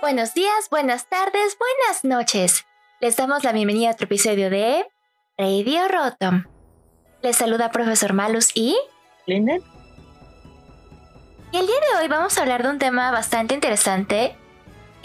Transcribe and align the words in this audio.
Buenos 0.00 0.32
días, 0.32 0.70
buenas 0.70 1.06
tardes, 1.10 1.58
buenas 1.58 2.04
noches. 2.04 2.64
Les 3.00 3.16
damos 3.16 3.44
la 3.44 3.52
bienvenida 3.52 3.90
a 3.90 3.92
otro 3.92 4.06
episodio 4.06 4.48
de 4.48 4.86
Radio 5.36 5.86
Rotom. 5.88 6.44
Les 7.20 7.36
saluda 7.36 7.70
profesor 7.70 8.14
Malus 8.14 8.50
y... 8.54 8.78
Linden. 9.26 9.62
Y 11.52 11.58
el 11.58 11.66
día 11.66 11.76
de 11.76 12.00
hoy 12.00 12.08
vamos 12.08 12.38
a 12.38 12.40
hablar 12.40 12.62
de 12.62 12.70
un 12.70 12.78
tema 12.78 13.10
bastante 13.10 13.52
interesante. 13.52 14.38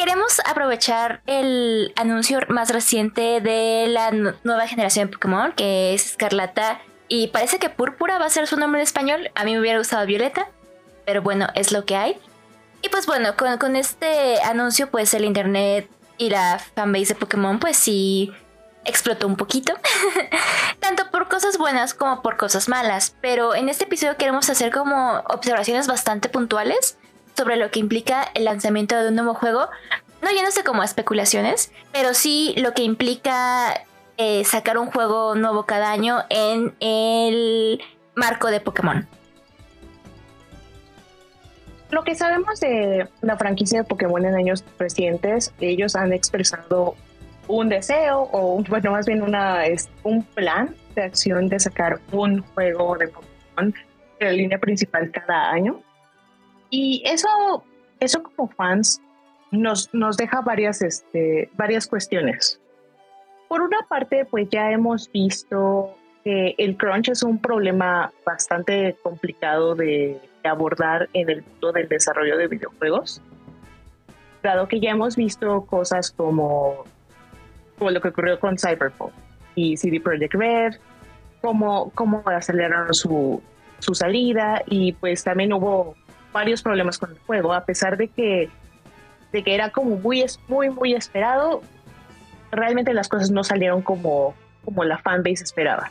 Queremos 0.04 0.42
aprovechar 0.44 1.22
el 1.28 1.94
anuncio 1.96 2.40
más 2.50 2.72
reciente 2.72 3.40
de 3.40 3.88
la 3.88 4.12
nueva 4.12 4.68
generación 4.68 5.08
de 5.08 5.14
Pokémon, 5.14 5.54
que 5.54 5.94
es 5.94 6.08
Escarlata, 6.08 6.82
y 7.08 7.28
parece 7.28 7.58
que 7.58 7.70
Púrpura 7.70 8.20
va 8.20 8.26
a 8.26 8.30
ser 8.30 8.46
su 8.46 8.58
nombre 8.58 8.82
en 8.82 8.84
español. 8.84 9.32
A 9.34 9.46
mí 9.46 9.54
me 9.54 9.62
hubiera 9.62 9.78
gustado 9.78 10.06
Violeta, 10.06 10.50
pero 11.06 11.22
bueno, 11.22 11.48
es 11.56 11.72
lo 11.72 11.86
que 11.86 11.96
hay. 11.96 12.18
Y 12.82 12.90
pues 12.90 13.06
bueno, 13.06 13.38
con, 13.38 13.78
este 13.78 14.42
anuncio, 14.42 14.92
pues 14.92 15.14
el 15.14 15.24
internet 15.24 15.90
y 16.18 16.32
la 16.32 16.60
fanbase 16.60 17.14
de 17.14 17.16
Pokémon, 17.16 17.60
pues 17.60 17.78
sí 17.78 18.30
explotó 18.84 19.26
un 19.26 19.38
poquito. 19.38 19.74
Tanto 20.82 21.12
por 21.12 21.30
cosas 21.30 21.58
buenas 21.58 21.94
como 21.94 22.22
por 22.22 22.36
cosas 22.36 22.68
malas. 22.68 23.16
Pero 23.22 23.56
en 23.56 23.70
este 23.70 23.86
episodio 23.86 24.18
queremos 24.18 24.50
hacer 24.50 24.70
como 24.74 25.24
observaciones 25.30 25.88
bastante 25.88 26.28
puntuales 26.28 26.98
sobre 27.36 27.58
lo 27.58 27.72
que 27.72 27.80
implica 27.80 28.30
el 28.34 28.46
lanzamiento 28.46 28.96
de 29.02 29.10
un 29.10 29.16
nuevo 29.16 29.34
juego. 29.34 29.68
No 30.22 30.32
yéndose 30.32 30.64
como 30.64 30.84
especulaciones, 30.84 31.72
pero 31.92 32.14
sí 32.14 32.54
lo 32.58 32.74
que 32.74 32.84
implica 32.84 33.84
eh, 34.18 34.44
sacar 34.46 34.78
un 34.78 34.88
juego 34.88 35.36
nuevo 35.36 35.66
cada 35.66 35.92
año 35.92 36.20
en 36.30 36.74
el 36.80 37.82
marco 38.16 38.48
de 38.50 38.62
Pokémon. 38.62 39.08
Lo 41.90 42.04
que 42.04 42.16
sabemos 42.16 42.60
de 42.60 43.08
la 43.22 43.38
franquicia 43.38 43.82
de 43.82 43.84
Pokémon 43.84 44.26
en 44.26 44.36
años 44.36 44.64
recientes, 44.80 45.54
ellos 45.60 45.96
han 45.96 46.14
expresado 46.14 46.96
un 47.48 47.70
deseo 47.70 48.30
o 48.32 48.64
bueno 48.70 48.92
más 48.92 49.06
bien 49.06 49.22
una 49.22 49.64
un 50.04 50.24
plan 50.24 50.74
de 50.96 51.04
acción 51.04 51.50
de 51.50 51.60
sacar 51.60 52.00
un 52.12 52.42
juego 52.54 52.98
de 52.98 53.10
Pokémon 53.10 53.74
de 54.20 54.26
la 54.26 54.32
línea 54.32 54.58
principal 54.58 55.12
cada 55.12 55.52
año 55.52 55.82
y 56.74 57.04
eso 57.06 57.64
eso 58.00 58.24
como 58.24 58.50
fans 58.50 59.00
nos, 59.52 59.94
nos 59.94 60.18
deja 60.18 60.42
varias 60.42 60.82
este, 60.82 61.52
varias 61.54 61.86
cuestiones. 61.86 62.60
Por 63.48 63.62
una 63.62 63.84
parte 63.88 64.26
pues 64.26 64.50
ya 64.50 64.72
hemos 64.72 65.12
visto 65.12 65.96
que 66.24 66.56
el 66.58 66.76
crunch 66.76 67.10
es 67.10 67.22
un 67.22 67.38
problema 67.38 68.12
bastante 68.26 68.98
complicado 69.04 69.76
de 69.76 70.20
abordar 70.44 71.10
en 71.14 71.30
el 71.30 71.44
mundo 71.44 71.74
del 71.74 71.88
desarrollo 71.88 72.38
de 72.38 72.48
videojuegos, 72.48 73.22
dado 74.42 74.68
que 74.68 74.80
ya 74.80 74.90
hemos 74.90 75.16
visto 75.16 75.68
cosas 75.68 76.12
como, 76.12 76.86
como 77.78 77.92
lo 77.92 78.02
que 78.02 78.08
ocurrió 78.08 78.40
con 78.40 78.58
Cyberpunk 78.58 79.14
y 79.54 79.78
CD 79.78 80.02
Projekt 80.02 80.34
Red, 80.34 80.74
cómo, 81.40 81.92
cómo 81.94 82.24
aceleraron 82.26 82.96
su, 82.96 83.44
su 83.78 83.94
salida 83.94 84.64
y 84.66 84.94
pues 84.94 85.24
también 85.24 85.54
hubo 85.54 85.96
varios 86.34 86.62
problemas 86.62 86.98
con 86.98 87.12
el 87.12 87.20
juego, 87.20 87.54
a 87.54 87.64
pesar 87.64 87.96
de 87.96 88.10
que, 88.10 88.50
de 89.32 89.44
que 89.44 89.56
era 89.56 89.70
como 89.70 89.96
muy, 89.96 90.26
muy, 90.48 90.70
muy 90.70 90.94
esperado, 90.94 91.62
realmente 92.52 92.94
las 92.94 93.08
cosas 93.08 93.32
no 93.32 93.44
salieron 93.44 93.82
como, 93.82 94.34
como 94.66 94.84
la 94.84 94.98
fanbase 94.98 95.44
esperaba. 95.44 95.90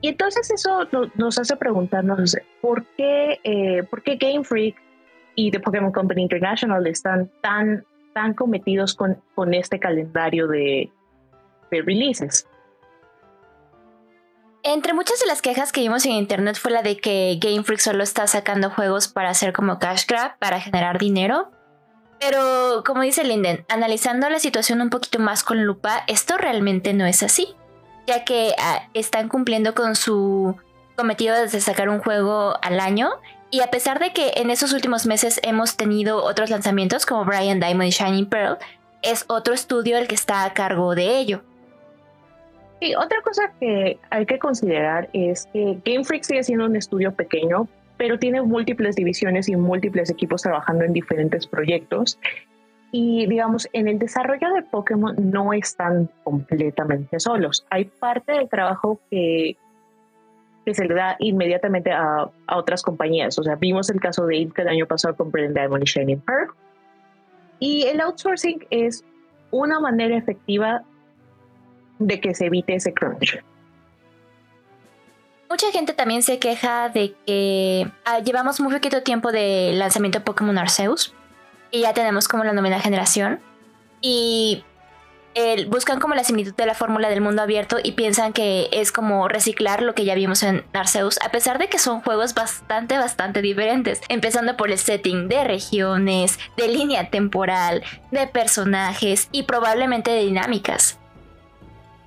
Y 0.00 0.08
entonces 0.08 0.50
eso 0.50 0.88
nos 1.14 1.38
hace 1.38 1.56
preguntarnos 1.56 2.36
por 2.60 2.84
qué, 2.96 3.40
eh, 3.44 3.82
por 3.84 4.02
qué 4.02 4.16
Game 4.16 4.44
Freak 4.44 4.76
y 5.34 5.50
The 5.50 5.60
Pokémon 5.60 5.92
Company 5.92 6.22
International 6.22 6.86
están 6.86 7.30
tan, 7.40 7.84
tan 8.14 8.34
cometidos 8.34 8.94
con, 8.94 9.20
con 9.34 9.54
este 9.54 9.78
calendario 9.78 10.48
de, 10.48 10.90
de 11.70 11.82
releases. 11.82 12.46
Entre 14.66 14.92
muchas 14.92 15.20
de 15.20 15.26
las 15.26 15.40
quejas 15.40 15.72
que 15.72 15.80
vimos 15.80 16.04
en 16.04 16.12
internet 16.12 16.58
fue 16.60 16.72
la 16.72 16.82
de 16.82 16.96
que 16.96 17.38
Game 17.40 17.62
Freak 17.62 17.80
solo 17.80 18.02
está 18.02 18.26
sacando 18.26 18.68
juegos 18.68 19.08
para 19.08 19.30
hacer 19.30 19.52
como 19.52 19.78
cash 19.78 20.06
grab, 20.06 20.36
para 20.38 20.60
generar 20.60 20.98
dinero. 20.98 21.50
Pero 22.20 22.82
como 22.84 23.02
dice 23.02 23.24
Linden, 23.24 23.64
analizando 23.68 24.28
la 24.28 24.40
situación 24.40 24.80
un 24.80 24.90
poquito 24.90 25.18
más 25.20 25.44
con 25.44 25.64
lupa, 25.64 26.02
esto 26.08 26.36
realmente 26.36 26.92
no 26.92 27.06
es 27.06 27.22
así 27.22 27.54
ya 28.06 28.24
que 28.24 28.54
ah, 28.58 28.88
están 28.94 29.28
cumpliendo 29.28 29.74
con 29.74 29.96
su 29.96 30.56
cometido 30.96 31.34
de 31.34 31.60
sacar 31.60 31.88
un 31.88 32.00
juego 32.00 32.54
al 32.62 32.80
año. 32.80 33.10
Y 33.50 33.60
a 33.60 33.70
pesar 33.70 33.98
de 33.98 34.12
que 34.12 34.32
en 34.36 34.50
esos 34.50 34.72
últimos 34.72 35.06
meses 35.06 35.40
hemos 35.42 35.76
tenido 35.76 36.24
otros 36.24 36.50
lanzamientos 36.50 37.06
como 37.06 37.24
Brian 37.24 37.60
Diamond 37.60 37.88
y 37.88 37.90
Shining 37.90 38.26
Pearl, 38.26 38.58
es 39.02 39.24
otro 39.28 39.54
estudio 39.54 39.98
el 39.98 40.08
que 40.08 40.14
está 40.14 40.44
a 40.44 40.54
cargo 40.54 40.94
de 40.94 41.18
ello. 41.18 41.42
Y 42.80 42.94
otra 42.94 43.22
cosa 43.22 43.52
que 43.58 43.98
hay 44.10 44.26
que 44.26 44.38
considerar 44.38 45.08
es 45.12 45.46
que 45.52 45.78
Game 45.84 46.04
Freak 46.04 46.24
sigue 46.24 46.44
siendo 46.44 46.66
un 46.66 46.76
estudio 46.76 47.14
pequeño, 47.14 47.68
pero 47.96 48.18
tiene 48.18 48.42
múltiples 48.42 48.96
divisiones 48.96 49.48
y 49.48 49.56
múltiples 49.56 50.10
equipos 50.10 50.42
trabajando 50.42 50.84
en 50.84 50.92
diferentes 50.92 51.46
proyectos. 51.46 52.18
Y 52.92 53.26
digamos, 53.26 53.68
en 53.72 53.88
el 53.88 53.98
desarrollo 53.98 54.52
de 54.54 54.62
Pokémon 54.62 55.14
no 55.18 55.52
están 55.52 56.10
completamente 56.22 57.18
solos. 57.18 57.66
Hay 57.70 57.86
parte 57.86 58.32
del 58.32 58.48
trabajo 58.48 59.00
que, 59.10 59.56
que 60.64 60.74
se 60.74 60.84
le 60.84 60.94
da 60.94 61.16
inmediatamente 61.18 61.90
a, 61.92 62.28
a, 62.46 62.56
otras 62.56 62.82
compañías. 62.82 63.38
O 63.38 63.42
sea, 63.42 63.56
vimos 63.56 63.88
el 63.88 64.00
caso 64.00 64.26
de 64.26 64.36
Inca 64.36 64.62
el 64.62 64.68
año 64.68 64.86
pasado 64.86 65.16
con 65.16 65.30
Brilliant 65.30 65.56
Diamond 65.56 65.82
y 65.82 65.86
Shining 65.86 66.20
Pearl. 66.20 66.50
Y 67.58 67.84
el 67.84 68.00
outsourcing 68.00 68.66
es 68.68 69.02
una 69.50 69.80
manera 69.80 70.16
efectiva 70.16 70.82
de 71.98 72.20
que 72.20 72.34
se 72.34 72.46
evite 72.46 72.74
ese 72.74 72.92
crunch. 72.92 73.42
Mucha 75.48 75.70
gente 75.70 75.92
también 75.92 76.22
se 76.22 76.38
queja 76.38 76.88
de 76.88 77.14
que 77.24 77.90
ah, 78.04 78.18
llevamos 78.18 78.60
muy 78.60 78.72
poquito 78.72 79.02
tiempo 79.02 79.30
de 79.30 79.72
lanzamiento 79.74 80.18
de 80.18 80.24
Pokémon 80.24 80.58
Arceus 80.58 81.14
y 81.70 81.82
ya 81.82 81.94
tenemos 81.94 82.26
como 82.28 82.44
la 82.44 82.52
novena 82.52 82.80
generación. 82.80 83.40
Y 84.00 84.64
buscan 85.68 86.00
como 86.00 86.14
la 86.14 86.24
similitud 86.24 86.54
de 86.54 86.66
la 86.66 86.74
fórmula 86.74 87.08
del 87.08 87.20
mundo 87.20 87.42
abierto 87.42 87.76
y 87.82 87.92
piensan 87.92 88.32
que 88.32 88.68
es 88.72 88.90
como 88.90 89.28
reciclar 89.28 89.82
lo 89.82 89.94
que 89.94 90.04
ya 90.04 90.14
vimos 90.14 90.42
en 90.42 90.64
Arceus, 90.72 91.18
a 91.24 91.30
pesar 91.30 91.58
de 91.58 91.68
que 91.68 91.78
son 91.78 92.00
juegos 92.00 92.34
bastante, 92.34 92.96
bastante 92.96 93.42
diferentes, 93.42 94.00
empezando 94.08 94.56
por 94.56 94.70
el 94.70 94.78
setting 94.78 95.28
de 95.28 95.44
regiones, 95.44 96.38
de 96.56 96.68
línea 96.68 97.10
temporal, 97.10 97.82
de 98.10 98.26
personajes 98.26 99.28
y 99.30 99.42
probablemente 99.42 100.10
de 100.10 100.24
dinámicas. 100.24 100.98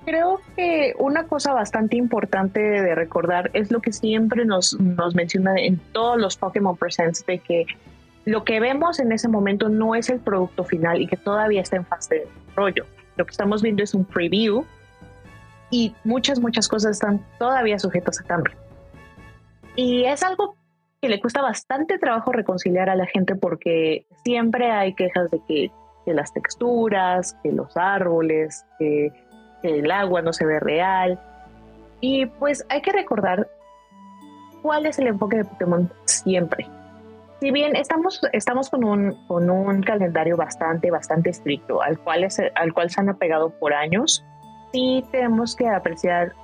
Creo 0.04 0.40
que 0.56 0.94
una 0.98 1.24
cosa 1.24 1.52
bastante 1.52 1.96
importante 1.96 2.60
de 2.60 2.94
recordar 2.94 3.50
es 3.52 3.70
lo 3.70 3.80
que 3.80 3.92
siempre 3.92 4.44
nos, 4.44 4.78
nos 4.80 5.14
menciona 5.14 5.54
en 5.56 5.78
todos 5.92 6.18
los 6.18 6.36
Pokémon 6.36 6.76
Presents, 6.76 7.24
de 7.26 7.38
que 7.38 7.66
lo 8.24 8.44
que 8.44 8.60
vemos 8.60 9.00
en 9.00 9.12
ese 9.12 9.28
momento 9.28 9.68
no 9.68 9.94
es 9.94 10.08
el 10.10 10.20
producto 10.20 10.64
final 10.64 11.00
y 11.00 11.06
que 11.06 11.16
todavía 11.16 11.62
está 11.62 11.76
en 11.76 11.84
fase 11.84 12.14
de 12.14 12.26
desarrollo. 12.26 12.86
Lo 13.16 13.24
que 13.24 13.30
estamos 13.30 13.62
viendo 13.62 13.82
es 13.82 13.94
un 13.94 14.04
preview 14.04 14.64
y 15.70 15.94
muchas, 16.04 16.40
muchas 16.40 16.68
cosas 16.68 16.92
están 16.92 17.24
todavía 17.38 17.78
sujetas 17.78 18.20
a 18.20 18.24
cambio. 18.24 18.54
Y 19.76 20.04
es 20.04 20.22
algo 20.22 20.56
que 21.00 21.08
le 21.08 21.20
cuesta 21.20 21.40
bastante 21.40 21.98
trabajo 21.98 22.32
reconciliar 22.32 22.90
a 22.90 22.96
la 22.96 23.06
gente 23.06 23.34
porque 23.34 24.06
siempre 24.24 24.70
hay 24.70 24.94
quejas 24.94 25.30
de 25.30 25.40
que, 25.46 25.70
las 26.06 26.32
texturas, 26.32 27.36
que 27.40 27.52
los 27.52 27.76
árboles, 27.76 28.66
que 28.80 29.12
el 29.62 29.90
agua 29.90 30.22
no 30.22 30.32
se 30.32 30.46
ve 30.46 30.60
real. 30.60 31.18
Y 32.00 32.26
pues 32.26 32.64
hay 32.68 32.80
que 32.82 32.92
recordar 32.92 33.48
cuál 34.62 34.86
es 34.86 34.98
el 34.98 35.08
enfoque 35.08 35.38
de 35.38 35.44
Pokémon 35.44 35.92
siempre 36.04 36.68
si 37.40 37.50
bien 37.50 37.74
estamos, 37.74 38.20
estamos 38.32 38.68
con, 38.68 38.84
un, 38.84 39.26
con 39.26 39.48
un 39.48 39.82
calendario 39.82 40.36
bastante, 40.36 40.90
bastante 40.90 41.30
estricto, 41.30 41.82
al 41.82 41.98
cual, 41.98 42.24
es, 42.24 42.40
al 42.54 42.72
cual 42.74 42.90
se 42.90 43.00
han 43.00 43.08
apegado 43.08 43.50
por 43.50 43.72
años, 43.72 44.24
sí 44.72 45.04
tenemos 45.10 45.56
que 45.56 45.66
apreciar 45.66 46.34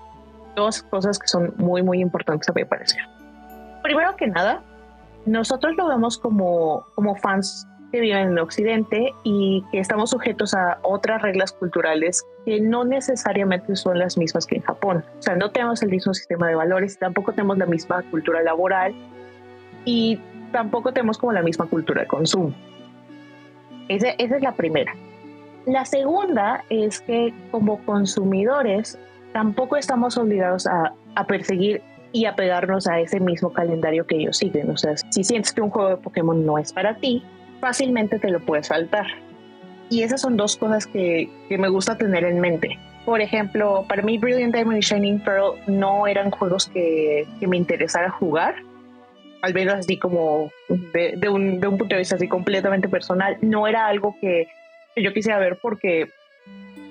dos 0.55 0.83
cosas 0.83 1.19
que 1.19 1.29
son 1.29 1.53
muy, 1.59 1.83
muy 1.83 2.01
importantes 2.01 2.49
a 2.49 2.53
mi 2.55 2.65
parecer. 2.65 3.03
Primero 3.83 4.17
que 4.17 4.27
nada, 4.27 4.63
nosotros 5.27 5.77
lo 5.77 5.87
vemos 5.87 6.17
como, 6.17 6.87
como 6.95 7.15
fans 7.17 7.69
que 7.93 8.01
viven 8.01 8.33
en 8.33 8.39
Occidente 8.39 9.13
y 9.23 9.65
que 9.71 9.79
estamos 9.79 10.11
sujetos 10.11 10.55
a 10.55 10.79
otras 10.83 11.23
reglas 11.23 11.53
culturales 11.53 12.25
que 12.45 12.61
no 12.61 12.85
necesariamente 12.85 13.77
son 13.77 13.99
las 13.99 14.17
mismas 14.19 14.47
que 14.47 14.57
en 14.57 14.63
Japón. 14.63 15.05
O 15.19 15.23
sea, 15.23 15.37
no 15.37 15.51
tenemos 15.51 15.83
el 15.83 15.91
mismo 15.91 16.15
sistema 16.15 16.49
de 16.49 16.55
valores, 16.55 16.99
tampoco 16.99 17.33
tenemos 17.33 17.59
la 17.59 17.67
misma 17.67 18.03
cultura 18.11 18.43
laboral 18.43 18.95
y 19.85 20.21
tampoco 20.53 20.93
tenemos 20.93 21.19
como 21.19 21.33
la 21.33 21.43
misma 21.43 21.67
cultura 21.67 22.03
de 22.03 22.09
consumo. 22.09 22.55
esa 23.89 24.09
es 24.11 24.43
la 24.43 24.53
primera. 24.53 24.95
La 25.67 25.85
segunda 25.85 26.65
es 26.71 27.01
que 27.01 27.35
como 27.51 27.85
consumidores 27.85 28.99
tampoco 29.33 29.77
estamos 29.77 30.17
obligados 30.17 30.67
a, 30.67 30.93
a 31.17 31.27
perseguir 31.27 31.83
y 32.13 32.25
apegarnos 32.25 32.87
a 32.87 33.01
ese 33.01 33.21
mismo 33.21 33.53
calendario 33.53 34.07
que 34.07 34.17
ellos 34.17 34.39
siguen. 34.39 34.71
O 34.71 34.77
sea, 34.77 34.97
si 34.97 35.25
sientes 35.25 35.53
que 35.53 35.61
un 35.61 35.71
juego 35.71 35.91
de 35.91 35.97
Pokémon 35.97 36.47
no 36.47 36.57
es 36.57 36.73
para 36.73 36.95
ti, 36.97 37.23
fácilmente 37.61 38.19
te 38.19 38.31
lo 38.31 38.41
puedes 38.41 38.69
saltar. 38.69 39.07
Y 39.89 40.03
esas 40.03 40.21
son 40.21 40.37
dos 40.37 40.57
cosas 40.57 40.87
que, 40.87 41.31
que 41.49 41.59
me 41.59 41.69
gusta 41.69 41.97
tener 41.97 42.25
en 42.25 42.41
mente. 42.41 42.79
Por 43.05 43.21
ejemplo, 43.21 43.85
para 43.89 44.03
mí 44.03 44.19
Brilliant 44.19 44.53
Diamond 44.53 44.79
y 44.79 44.81
Shining 44.81 45.21
Pearl 45.21 45.55
no 45.69 46.09
eran 46.09 46.31
juegos 46.33 46.67
que, 46.67 47.27
que 47.39 47.47
me 47.47 47.57
interesara 47.57 48.11
jugar, 48.11 48.57
al 49.43 49.55
menos 49.55 49.75
así 49.75 49.97
como 49.97 50.51
de, 50.69 51.15
de, 51.17 51.29
un, 51.29 51.61
de, 51.61 51.69
un, 51.69 51.79
punto 51.79 51.95
de 51.95 52.01
vista 52.01 52.17
así 52.17 52.27
completamente 52.27 52.89
personal. 52.89 53.39
No 53.43 53.69
era 53.69 53.87
algo 53.87 54.17
que, 54.21 54.49
yo 54.97 55.13
quisiera 55.13 55.39
ver 55.39 55.59
porque 55.63 56.09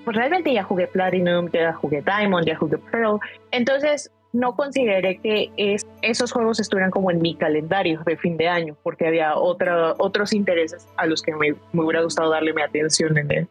pues 0.05 0.15
realmente 0.15 0.53
ya 0.53 0.63
jugué 0.63 0.87
Platinum, 0.87 1.49
ya 1.51 1.73
jugué 1.73 2.01
Diamond, 2.01 2.45
ya 2.45 2.55
jugué 2.55 2.77
Pearl. 2.77 3.19
Entonces 3.51 4.11
no 4.35 4.55
consideré 4.55 5.17
que 5.19 5.49
es, 5.55 5.87
esos 6.01 6.31
juegos 6.31 6.59
estuvieran 6.59 6.91
como 6.91 7.09
en 7.09 7.21
mi 7.21 7.35
calendario 7.35 8.01
de 8.05 8.17
fin 8.17 8.35
de 8.35 8.49
año, 8.49 8.75
porque 8.83 9.07
había 9.07 9.35
otra, 9.37 9.93
otros 9.97 10.33
intereses 10.33 10.87
a 10.97 11.05
los 11.05 11.21
que 11.21 11.33
me, 11.33 11.55
hubiera 11.73 12.03
gustado 12.03 12.29
darle 12.29 12.53
mi 12.53 12.61
atención 12.61 13.17
en 13.17 13.47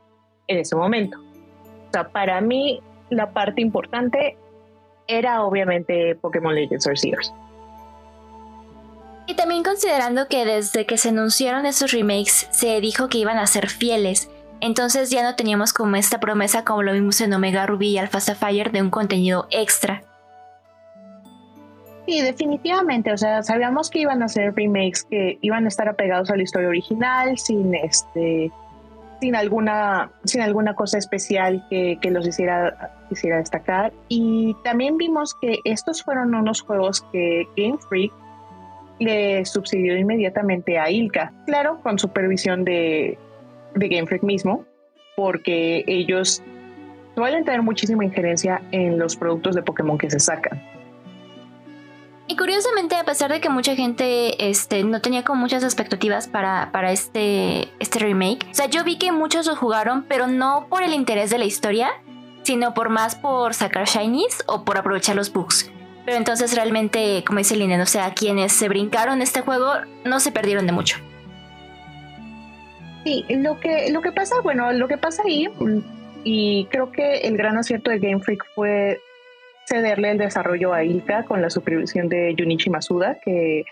ese 0.47 0.77
momento. 0.77 1.19
O 1.89 1.93
sea, 1.93 2.09
para 2.09 2.41
mí 2.43 2.81
la 3.09 3.33
parte 3.33 3.63
importante 3.63 4.37
era 5.07 5.43
obviamente 5.43 6.17
Pokémon 6.17 6.55
Legends 6.55 6.87
Arceus. 6.87 7.33
Y 9.27 9.37
también 9.37 9.63
considerando 9.63 10.29
que 10.29 10.45
desde 10.45 10.85
que 10.85 10.99
se 10.99 11.09
anunciaron 11.09 11.65
esos 11.65 11.93
remakes 11.93 12.47
se 12.51 12.79
dijo 12.83 13.09
que 13.09 13.19
iban 13.19 13.39
a 13.39 13.47
ser 13.47 13.71
fieles, 13.71 14.29
entonces 14.61 15.09
ya 15.09 15.23
no 15.23 15.35
teníamos 15.35 15.73
como 15.73 15.97
esta 15.97 16.21
promesa 16.21 16.63
como 16.65 16.83
lo 16.83 16.93
vimos 16.93 17.23
en 17.23 17.33
Omega 17.33 17.65
Ruby 17.65 17.89
y 17.89 17.99
Alpha 17.99 18.21
Sapphire 18.21 18.71
de 18.71 18.83
un 18.83 18.91
contenido 18.91 19.47
extra. 19.51 20.03
Sí, 22.07 22.21
definitivamente. 22.21 23.13
O 23.13 23.17
sea, 23.17 23.43
sabíamos 23.43 23.91
que 23.91 24.01
iban 24.01 24.23
a 24.23 24.29
ser 24.29 24.55
remakes 24.55 25.05
que 25.05 25.39
iban 25.41 25.65
a 25.65 25.69
estar 25.69 25.89
apegados 25.89 26.31
a 26.31 26.37
la 26.37 26.43
historia 26.43 26.69
original, 26.69 27.39
sin 27.39 27.75
este, 27.75 28.51
sin 29.21 29.35
alguna, 29.35 30.11
sin 30.25 30.43
alguna 30.43 30.75
cosa 30.75 30.99
especial 30.99 31.65
que, 31.71 31.99
que 32.01 32.11
los 32.11 32.27
hiciera, 32.27 32.93
quisiera 33.09 33.39
destacar. 33.39 33.93
Y 34.09 34.55
también 34.65 34.99
vimos 34.99 35.35
que 35.41 35.59
estos 35.65 36.03
fueron 36.03 36.35
unos 36.35 36.61
juegos 36.61 37.03
que 37.11 37.47
Game 37.57 37.79
Freak 37.89 38.13
le 38.99 39.45
subsidió 39.45 39.97
inmediatamente 39.97 40.79
a 40.79 40.91
Ilka. 40.91 41.33
Claro, 41.47 41.81
con 41.83 41.99
supervisión 41.99 42.65
de, 42.65 43.19
de 43.75 43.89
Game 43.89 44.07
Freak 44.07 44.23
mismo, 44.23 44.65
porque 45.17 45.85
ellos 45.87 46.43
suelen 47.15 47.45
tener 47.45 47.63
muchísima 47.63 48.05
injerencia 48.05 48.63
en 48.73 48.99
los 48.99 49.17
productos 49.17 49.55
de 49.55 49.63
Pokémon 49.63 49.97
que 49.97 50.11
se 50.11 50.21
sacan. 50.21 50.63
Y 52.27 52.37
curiosamente, 52.37 52.97
a 52.97 53.05
pesar 53.05 53.31
de 53.31 53.41
que 53.41 53.51
mucha 53.51 53.77
gente 53.77 54.49
este, 54.49 54.83
no 54.83 55.03
tenía 55.03 55.25
como 55.25 55.43
muchas 55.43 55.63
expectativas 55.63 56.27
para, 56.27 56.71
para 56.73 56.91
este, 56.91 57.69
este 57.81 57.99
remake, 57.99 58.47
o 58.51 58.55
sea, 58.55 58.67
yo 58.67 58.83
vi 58.83 58.97
que 58.97 59.13
muchos 59.13 59.47
lo 59.47 59.57
jugaron, 59.57 60.05
pero 60.09 60.27
no 60.27 60.67
por 60.71 60.83
el 60.83 60.95
interés 60.95 61.29
de 61.29 61.39
la 61.39 61.45
historia, 61.45 61.91
sino 62.43 62.73
por 62.73 62.89
más 62.89 63.15
por 63.15 63.53
sacar 63.53 63.87
shinies 63.87 64.43
o 64.47 64.65
por 64.65 64.79
aprovechar 64.79 65.17
los 65.17 65.33
bugs. 65.33 65.71
Pero 66.07 66.17
entonces 66.17 66.55
realmente, 66.55 67.25
como 67.27 67.39
dice 67.39 67.57
Linden, 67.57 67.81
o 67.81 67.87
sea, 67.87 68.15
quienes 68.15 68.53
se 68.53 68.69
brincaron 68.69 69.21
este 69.21 69.43
juego 69.43 69.73
no 70.05 70.21
se 70.21 70.33
perdieron 70.33 70.67
de 70.67 70.73
mucho. 70.73 70.99
Sí, 73.05 73.25
lo 73.29 73.61
que, 73.61 73.91
lo 73.91 74.01
que 74.01 74.13
pasa, 74.13 74.37
bueno, 74.43 74.73
lo 74.73 74.89
que 74.89 74.97
pasa 74.97 75.23
ahí, 75.27 75.49
y 76.25 76.67
creo 76.71 76.91
que 76.91 77.19
el 77.19 77.37
gran 77.37 77.59
acierto 77.59 77.91
de 77.91 77.99
Game 77.99 78.21
Freak 78.21 78.45
fue 78.55 78.99
cederle 79.67 80.11
el 80.11 80.19
desarrollo 80.19 80.73
a 80.73 80.85
Ilka 80.85 81.25
con 81.25 81.43
la 81.43 81.51
supervisión 81.51 82.09
de 82.09 82.35
Junichi 82.39 82.71
Masuda, 82.71 83.19
que, 83.25 83.65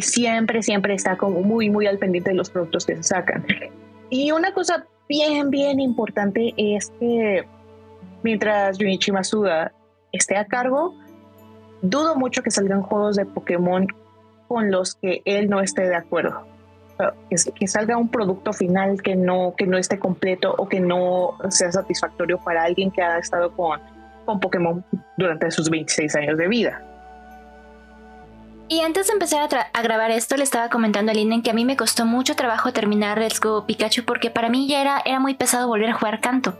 siempre, 0.00 0.62
siempre 0.62 0.94
está 0.94 1.16
como 1.16 1.40
muy, 1.42 1.70
muy 1.70 1.86
al 1.86 1.98
pendiente 1.98 2.30
de 2.30 2.36
los 2.36 2.50
productos 2.50 2.86
que 2.86 2.96
se 2.96 3.02
sacan. 3.02 3.44
Y 4.10 4.30
una 4.32 4.52
cosa 4.52 4.86
bien, 5.08 5.50
bien 5.50 5.80
importante 5.80 6.54
es 6.56 6.90
que 7.00 7.44
mientras 8.22 8.78
Junichi 8.78 9.12
Masuda 9.12 9.72
esté 10.12 10.36
a 10.36 10.46
cargo, 10.46 10.94
dudo 11.82 12.14
mucho 12.14 12.42
que 12.42 12.50
salgan 12.50 12.82
juegos 12.82 13.16
de 13.16 13.26
Pokémon 13.26 13.86
con 14.46 14.70
los 14.70 14.94
que 14.96 15.22
él 15.24 15.48
no 15.50 15.60
esté 15.60 15.82
de 15.82 15.96
acuerdo. 15.96 16.46
Que, 17.30 17.68
salga 17.68 17.96
un 17.96 18.08
producto 18.08 18.52
final 18.52 19.00
que 19.02 19.14
no, 19.14 19.54
que 19.56 19.66
no 19.66 19.78
esté 19.78 20.00
completo 20.00 20.52
o 20.58 20.68
que 20.68 20.80
no 20.80 21.38
sea 21.48 21.70
satisfactorio 21.70 22.38
para 22.38 22.64
alguien 22.64 22.90
que 22.90 23.02
ha 23.02 23.18
estado 23.18 23.52
con 23.52 23.80
con 24.28 24.40
Pokémon 24.40 24.84
durante 25.16 25.50
sus 25.50 25.70
26 25.70 26.14
años 26.16 26.36
de 26.36 26.48
vida. 26.48 26.82
Y 28.68 28.82
antes 28.82 29.06
de 29.06 29.14
empezar 29.14 29.48
a, 29.72 29.82
grabar 29.82 30.10
esto, 30.10 30.36
le 30.36 30.42
estaba 30.42 30.68
comentando 30.68 31.10
a 31.10 31.14
Linden 31.14 31.40
que 31.40 31.50
a 31.50 31.54
mí 31.54 31.64
me 31.64 31.78
costó 31.78 32.04
mucho 32.04 32.36
trabajo 32.36 32.70
terminar 32.70 33.18
Let's 33.18 33.40
Go 33.40 33.64
Pikachu 33.64 34.04
porque 34.04 34.30
para 34.30 34.50
mí 34.50 34.68
ya 34.68 34.82
era, 34.82 35.00
era 35.02 35.18
muy 35.18 35.32
pesado 35.32 35.66
volver 35.66 35.88
a 35.88 35.94
jugar 35.94 36.20
canto. 36.20 36.58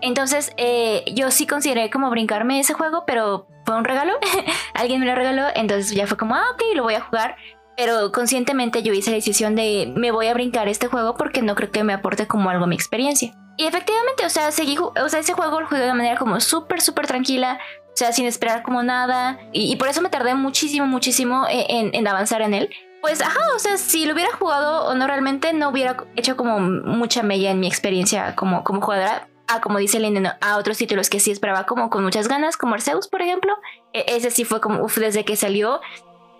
Entonces, 0.00 0.50
eh, 0.56 1.04
yo 1.14 1.30
sí 1.30 1.46
consideré 1.46 1.90
como 1.90 2.08
brincarme 2.08 2.58
ese 2.58 2.72
juego, 2.72 3.04
pero 3.06 3.46
fue 3.66 3.76
un 3.76 3.84
regalo. 3.84 4.14
Alguien 4.72 5.00
me 5.00 5.06
lo 5.06 5.14
regaló, 5.14 5.42
entonces 5.54 5.90
ya 5.94 6.06
fue 6.06 6.16
como, 6.16 6.36
ah, 6.36 6.44
ok, 6.54 6.62
lo 6.74 6.84
voy 6.84 6.94
a 6.94 7.02
jugar. 7.02 7.36
Pero 7.76 8.12
conscientemente 8.12 8.82
yo 8.82 8.94
hice 8.94 9.10
la 9.10 9.16
decisión 9.16 9.54
de 9.56 9.92
me 9.94 10.10
voy 10.10 10.28
a 10.28 10.34
brincar 10.34 10.68
este 10.68 10.86
juego 10.86 11.18
porque 11.18 11.42
no 11.42 11.54
creo 11.54 11.70
que 11.70 11.84
me 11.84 11.92
aporte 11.92 12.26
como 12.26 12.48
algo 12.48 12.64
a 12.64 12.66
mi 12.66 12.76
experiencia. 12.76 13.34
Y 13.58 13.66
efectivamente, 13.66 14.24
o 14.24 14.30
sea, 14.30 14.52
seguí, 14.52 14.78
o 14.78 15.08
sea, 15.08 15.18
ese 15.18 15.32
juego 15.32 15.60
lo 15.60 15.66
jugué 15.66 15.80
de 15.80 15.92
manera 15.92 16.16
como 16.16 16.38
súper, 16.38 16.80
súper 16.80 17.08
tranquila, 17.08 17.58
o 17.88 17.96
sea, 17.96 18.12
sin 18.12 18.24
esperar 18.24 18.62
como 18.62 18.84
nada. 18.84 19.40
Y, 19.52 19.72
y 19.72 19.74
por 19.74 19.88
eso 19.88 20.00
me 20.00 20.10
tardé 20.10 20.36
muchísimo, 20.36 20.86
muchísimo 20.86 21.44
en, 21.50 21.92
en, 21.92 22.06
avanzar 22.06 22.40
en 22.42 22.54
él. 22.54 22.70
Pues, 23.00 23.20
ajá, 23.20 23.40
o 23.56 23.58
sea, 23.58 23.76
si 23.76 24.06
lo 24.06 24.14
hubiera 24.14 24.30
jugado 24.32 24.86
o 24.86 24.94
no 24.94 25.08
realmente, 25.08 25.52
no 25.54 25.70
hubiera 25.70 25.96
hecho 26.14 26.36
como 26.36 26.60
mucha 26.60 27.24
mella 27.24 27.50
en 27.50 27.58
mi 27.58 27.66
experiencia 27.66 28.36
como, 28.36 28.62
como 28.62 28.80
jugadora. 28.80 29.28
A, 29.48 29.60
como 29.60 29.78
dice 29.78 29.98
Linden, 29.98 30.26
a 30.26 30.56
otros 30.58 30.76
títulos 30.76 31.10
que 31.10 31.18
sí 31.18 31.30
esperaba 31.32 31.64
como 31.64 31.90
con 31.90 32.04
muchas 32.04 32.28
ganas, 32.28 32.56
como 32.56 32.74
Arceus, 32.74 33.08
por 33.08 33.22
ejemplo. 33.22 33.56
E 33.92 34.04
ese 34.14 34.30
sí 34.30 34.44
fue 34.44 34.60
como, 34.60 34.84
uff, 34.84 34.98
desde 34.98 35.24
que 35.24 35.34
salió, 35.34 35.80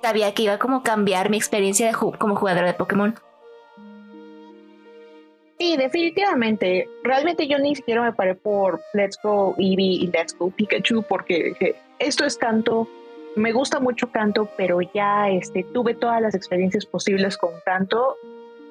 sabía 0.03 0.35
que 0.35 0.43
iba 0.45 0.59
como 0.59 0.85
cambiar 0.85 1.31
mi 1.31 1.37
experiencia 1.37 1.87
de 1.87 1.95
ju 1.95 2.13
como 2.19 2.37
jugadora 2.37 2.67
de 2.67 2.75
Pokémon. 2.75 3.19
Sí, 5.59 5.77
definitivamente. 5.77 6.89
Realmente 7.03 7.49
yo 7.49 7.59
ni 7.59 7.75
siquiera 7.75 8.03
me 8.03 8.13
paré 8.13 8.35
por 8.37 8.81
Let's 8.95 9.19
Go 9.23 9.57
Eevee 9.59 10.05
y 10.05 10.07
Let's 10.07 10.37
Go 10.39 10.51
Pikachu 10.51 11.03
porque 11.03 11.75
esto 11.99 12.25
es 12.25 12.37
canto. 12.37 12.89
Me 13.35 13.53
gusta 13.53 13.81
mucho 13.81 14.11
canto, 14.11 14.49
pero 14.57 14.81
ya 14.81 15.29
este, 15.29 15.65
tuve 15.65 15.95
todas 15.95 16.23
las 16.23 16.35
experiencias 16.35 16.87
posibles 16.87 17.37
con 17.37 17.51
canto 17.65 18.17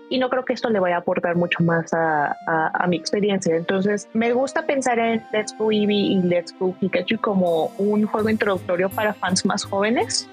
y 0.09 0.19
no 0.19 0.29
creo 0.29 0.45
que 0.45 0.53
esto 0.53 0.69
le 0.69 0.79
vaya 0.79 0.95
a 0.95 0.99
aportar 0.99 1.35
mucho 1.35 1.61
más 1.61 1.93
a, 1.93 2.27
a, 2.47 2.71
a 2.73 2.87
mi 2.87 2.95
experiencia. 2.95 3.55
Entonces, 3.55 4.07
me 4.13 4.31
gusta 4.31 4.65
pensar 4.65 4.97
en 4.99 5.21
Let's 5.33 5.53
Go 5.57 5.71
Eevee 5.71 5.95
y 5.95 6.21
Let's 6.21 6.57
Go 6.57 6.73
Pikachu 6.79 7.19
como 7.19 7.71
un 7.77 8.05
juego 8.05 8.29
introductorio 8.29 8.89
para 8.89 9.13
fans 9.13 9.45
más 9.45 9.65
jóvenes 9.65 10.29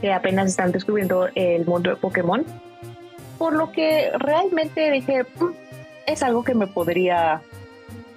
que 0.00 0.12
apenas 0.12 0.48
están 0.48 0.72
descubriendo 0.72 1.28
el 1.34 1.66
mundo 1.66 1.90
de 1.90 1.96
Pokémon. 1.96 2.44
Por 3.36 3.54
lo 3.54 3.70
que 3.72 4.10
realmente 4.18 4.90
dije, 4.90 5.26
es 6.08 6.22
algo 6.22 6.44
que 6.44 6.54
me 6.54 6.66
podría, 6.66 7.42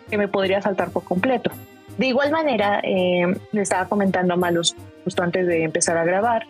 que 0.10 0.17
me 0.17 0.27
podría 0.27 0.62
saltar 0.62 0.91
por 0.91 1.03
completo. 1.03 1.51
De 1.98 2.07
igual 2.07 2.31
manera, 2.31 2.79
eh, 2.83 3.25
le 3.51 3.62
estaba 3.62 3.88
comentando 3.88 4.33
a 4.33 4.38
Malus 4.38 4.75
justo 5.03 5.24
antes 5.24 5.45
de 5.45 5.63
empezar 5.63 5.98
a 5.98 6.03
grabar, 6.03 6.48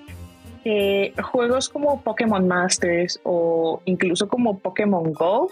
que 0.64 1.14
juegos 1.32 1.70
como 1.70 2.02
Pokémon 2.02 2.48
Masters 2.48 3.20
o 3.24 3.82
incluso 3.86 4.28
como 4.28 4.60
Pokémon 4.60 5.12
Go 5.14 5.50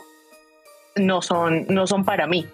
no 0.96 1.22
son, 1.22 1.66
no 1.68 1.88
son 1.88 2.06
para 2.06 2.28
mí. 2.28 2.48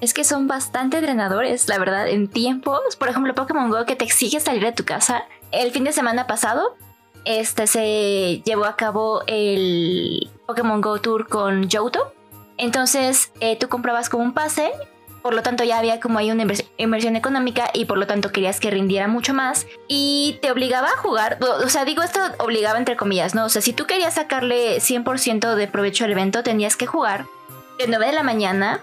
Es 0.00 0.14
que 0.14 0.22
son 0.22 0.46
bastante 0.46 1.00
drenadores, 1.00 1.68
la 1.68 1.78
verdad, 1.78 2.08
en 2.08 2.28
tiempos. 2.28 2.94
Por 2.96 3.08
ejemplo, 3.08 3.34
Pokémon 3.34 3.68
Go 3.70 3.84
que 3.84 3.96
te 3.96 4.04
exige 4.04 4.38
salir 4.38 4.62
de 4.62 4.72
tu 4.72 4.84
casa. 4.84 5.24
El 5.50 5.72
fin 5.72 5.82
de 5.82 5.92
semana 5.92 6.28
pasado, 6.28 6.76
este 7.24 7.66
se 7.66 8.42
llevó 8.44 8.64
a 8.64 8.76
cabo 8.76 9.22
el 9.26 10.30
Pokémon 10.46 10.80
Go 10.80 11.00
Tour 11.00 11.28
con 11.28 11.68
Johto. 11.68 12.12
Entonces 12.58 13.32
eh, 13.40 13.56
tú 13.56 13.68
comprabas 13.68 14.08
como 14.08 14.24
un 14.24 14.34
pase, 14.34 14.70
por 15.22 15.34
lo 15.34 15.42
tanto 15.42 15.64
ya 15.64 15.78
había 15.78 16.00
como 16.00 16.18
ahí 16.18 16.30
una 16.30 16.44
inversión 16.76 17.16
económica 17.16 17.70
y 17.72 17.86
por 17.86 17.98
lo 17.98 18.06
tanto 18.06 18.30
querías 18.30 18.60
que 18.60 18.70
rindiera 18.70 19.08
mucho 19.08 19.34
más 19.34 19.66
y 19.88 20.38
te 20.42 20.50
obligaba 20.50 20.88
a 20.88 20.96
jugar, 20.96 21.38
o 21.40 21.68
sea, 21.68 21.84
digo 21.84 22.02
esto 22.02 22.20
obligaba 22.38 22.78
entre 22.78 22.96
comillas, 22.96 23.34
¿no? 23.34 23.44
O 23.44 23.48
sea, 23.48 23.62
si 23.62 23.72
tú 23.72 23.86
querías 23.86 24.14
sacarle 24.14 24.78
100% 24.78 25.54
de 25.54 25.68
provecho 25.68 26.04
al 26.04 26.12
evento, 26.12 26.42
tenías 26.42 26.76
que 26.76 26.86
jugar 26.86 27.26
de 27.78 27.86
9 27.88 28.06
de 28.06 28.12
la 28.12 28.22
mañana 28.22 28.80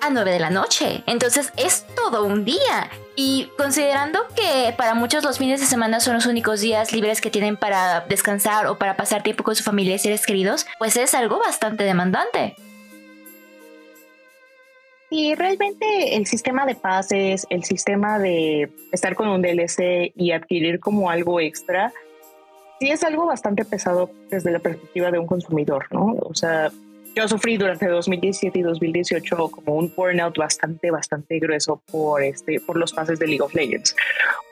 a 0.00 0.10
9 0.10 0.30
de 0.30 0.40
la 0.40 0.50
noche. 0.50 1.02
Entonces 1.06 1.52
es 1.56 1.86
todo 1.94 2.24
un 2.24 2.44
día. 2.44 2.90
Y 3.16 3.50
considerando 3.58 4.20
que 4.36 4.72
para 4.76 4.94
muchos 4.94 5.24
los 5.24 5.38
fines 5.38 5.60
de 5.60 5.66
semana 5.66 6.00
son 6.00 6.14
los 6.14 6.26
únicos 6.26 6.60
días 6.60 6.92
libres 6.92 7.20
que 7.20 7.30
tienen 7.30 7.56
para 7.56 8.00
descansar 8.08 8.66
o 8.68 8.78
para 8.78 8.96
pasar 8.96 9.22
tiempo 9.22 9.42
con 9.42 9.56
su 9.56 9.64
familia 9.64 9.94
y 9.94 9.98
seres 9.98 10.24
queridos, 10.24 10.66
pues 10.78 10.96
es 10.96 11.14
algo 11.14 11.40
bastante 11.40 11.82
demandante. 11.84 12.54
Sí, 15.10 15.34
realmente 15.34 16.16
el 16.16 16.26
sistema 16.26 16.66
de 16.66 16.74
pases, 16.74 17.46
el 17.48 17.64
sistema 17.64 18.18
de 18.18 18.70
estar 18.92 19.14
con 19.14 19.28
un 19.28 19.40
DLC 19.40 20.12
y 20.14 20.32
adquirir 20.32 20.80
como 20.80 21.08
algo 21.10 21.40
extra, 21.40 21.92
sí 22.78 22.90
es 22.90 23.02
algo 23.02 23.26
bastante 23.26 23.64
pesado 23.64 24.10
desde 24.30 24.50
la 24.50 24.58
perspectiva 24.58 25.10
de 25.10 25.18
un 25.18 25.26
consumidor, 25.26 25.86
¿no? 25.90 26.16
O 26.20 26.34
sea, 26.34 26.70
yo 27.16 27.26
sufrí 27.26 27.56
durante 27.56 27.88
2017 27.88 28.58
y 28.58 28.62
2018 28.62 29.48
como 29.48 29.76
un 29.76 29.92
burnout 29.96 30.36
bastante, 30.36 30.90
bastante 30.90 31.38
grueso 31.38 31.82
por, 31.90 32.22
este, 32.22 32.60
por 32.60 32.76
los 32.76 32.92
pases 32.92 33.18
de 33.18 33.26
League 33.26 33.42
of 33.42 33.54
Legends, 33.54 33.96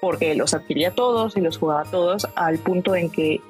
porque 0.01 0.35
los 0.35 0.55
adquiría 0.55 0.91
todos 0.91 1.37
y 1.37 1.43
los 1.43 1.59
jugaba 1.59 1.85
todos 1.85 2.27
al 2.35 2.59
punto 2.59 2.97
en 2.97 3.11
que 3.11 3.41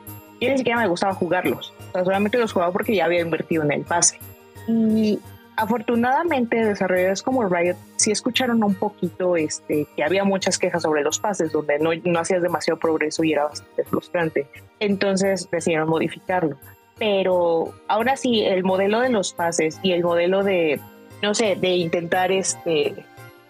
yo 0.40 0.50
ni 0.50 0.58
siquiera 0.58 0.80
me 0.80 0.88
gustaba 0.88 1.14
jugarlos, 1.14 1.72
o 1.90 1.92
sea, 1.92 2.04
solamente 2.04 2.36
los 2.36 2.52
jugaba 2.52 2.72
porque 2.72 2.96
ya 2.96 3.04
había 3.04 3.20
invertido 3.20 3.62
en 3.62 3.72
el 3.72 3.82
pase. 3.82 4.18
Y 4.68 5.18
afortunadamente 5.56 6.64
desarrolladores 6.64 7.22
como 7.22 7.48
Riot 7.48 7.76
sí 7.96 8.10
escucharon 8.10 8.62
un 8.62 8.74
poquito 8.74 9.36
este, 9.36 9.86
que 9.96 10.04
había 10.04 10.24
muchas 10.24 10.58
quejas 10.58 10.82
sobre 10.82 11.02
los 11.02 11.18
pases, 11.18 11.52
donde 11.52 11.78
no, 11.78 11.90
no 12.04 12.20
hacías 12.20 12.42
demasiado 12.42 12.78
progreso 12.78 13.24
y 13.24 13.32
era 13.32 13.44
bastante 13.44 13.84
frustrante. 13.84 14.46
Entonces 14.80 15.48
decidieron 15.50 15.88
modificarlo. 15.88 16.56
Pero 16.98 17.74
ahora 17.88 18.16
sí, 18.16 18.42
el 18.42 18.64
modelo 18.64 19.00
de 19.00 19.10
los 19.10 19.32
pases 19.32 19.78
y 19.82 19.92
el 19.92 20.02
modelo 20.02 20.42
de, 20.42 20.80
no 21.22 21.34
sé, 21.34 21.56
de 21.56 21.70
intentar 21.76 22.32
este, 22.32 22.94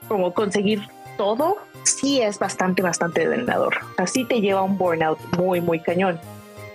como 0.08 0.32
conseguir 0.32 0.82
todo, 1.16 1.56
sí 1.84 2.20
es 2.20 2.38
bastante, 2.38 2.82
bastante 2.82 3.26
drenador. 3.26 3.76
Así 3.96 4.24
te 4.24 4.40
lleva 4.40 4.60
a 4.60 4.64
un 4.64 4.78
burnout 4.78 5.18
muy, 5.36 5.60
muy 5.60 5.80
cañón. 5.80 6.20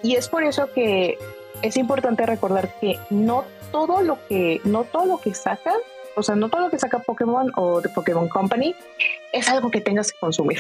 Y 0.04 0.16
es 0.16 0.30
por 0.30 0.44
eso 0.44 0.70
que 0.74 1.18
es 1.62 1.78
importante 1.78 2.26
recordar 2.26 2.74
que 2.80 2.98
no 3.10 3.46
todo 3.72 4.02
lo 4.02 4.20
que, 4.28 4.62
no 4.64 4.84
todo 4.84 5.06
lo 5.06 5.20
que 5.20 5.34
saca, 5.34 5.74
o 6.16 6.24
sea, 6.24 6.36
no 6.36 6.50
todo 6.50 6.62
lo 6.62 6.70
que 6.70 6.80
saca 6.80 7.00
Pokémon 7.00 7.52
o 7.56 7.82
de 7.82 7.90
Pokémon 7.90 8.28
Company 8.28 8.76
es 9.32 9.50
algo 9.50 9.72
que 9.72 9.82
tengas 9.82 10.12
que 10.12 10.20
consumir. 10.20 10.60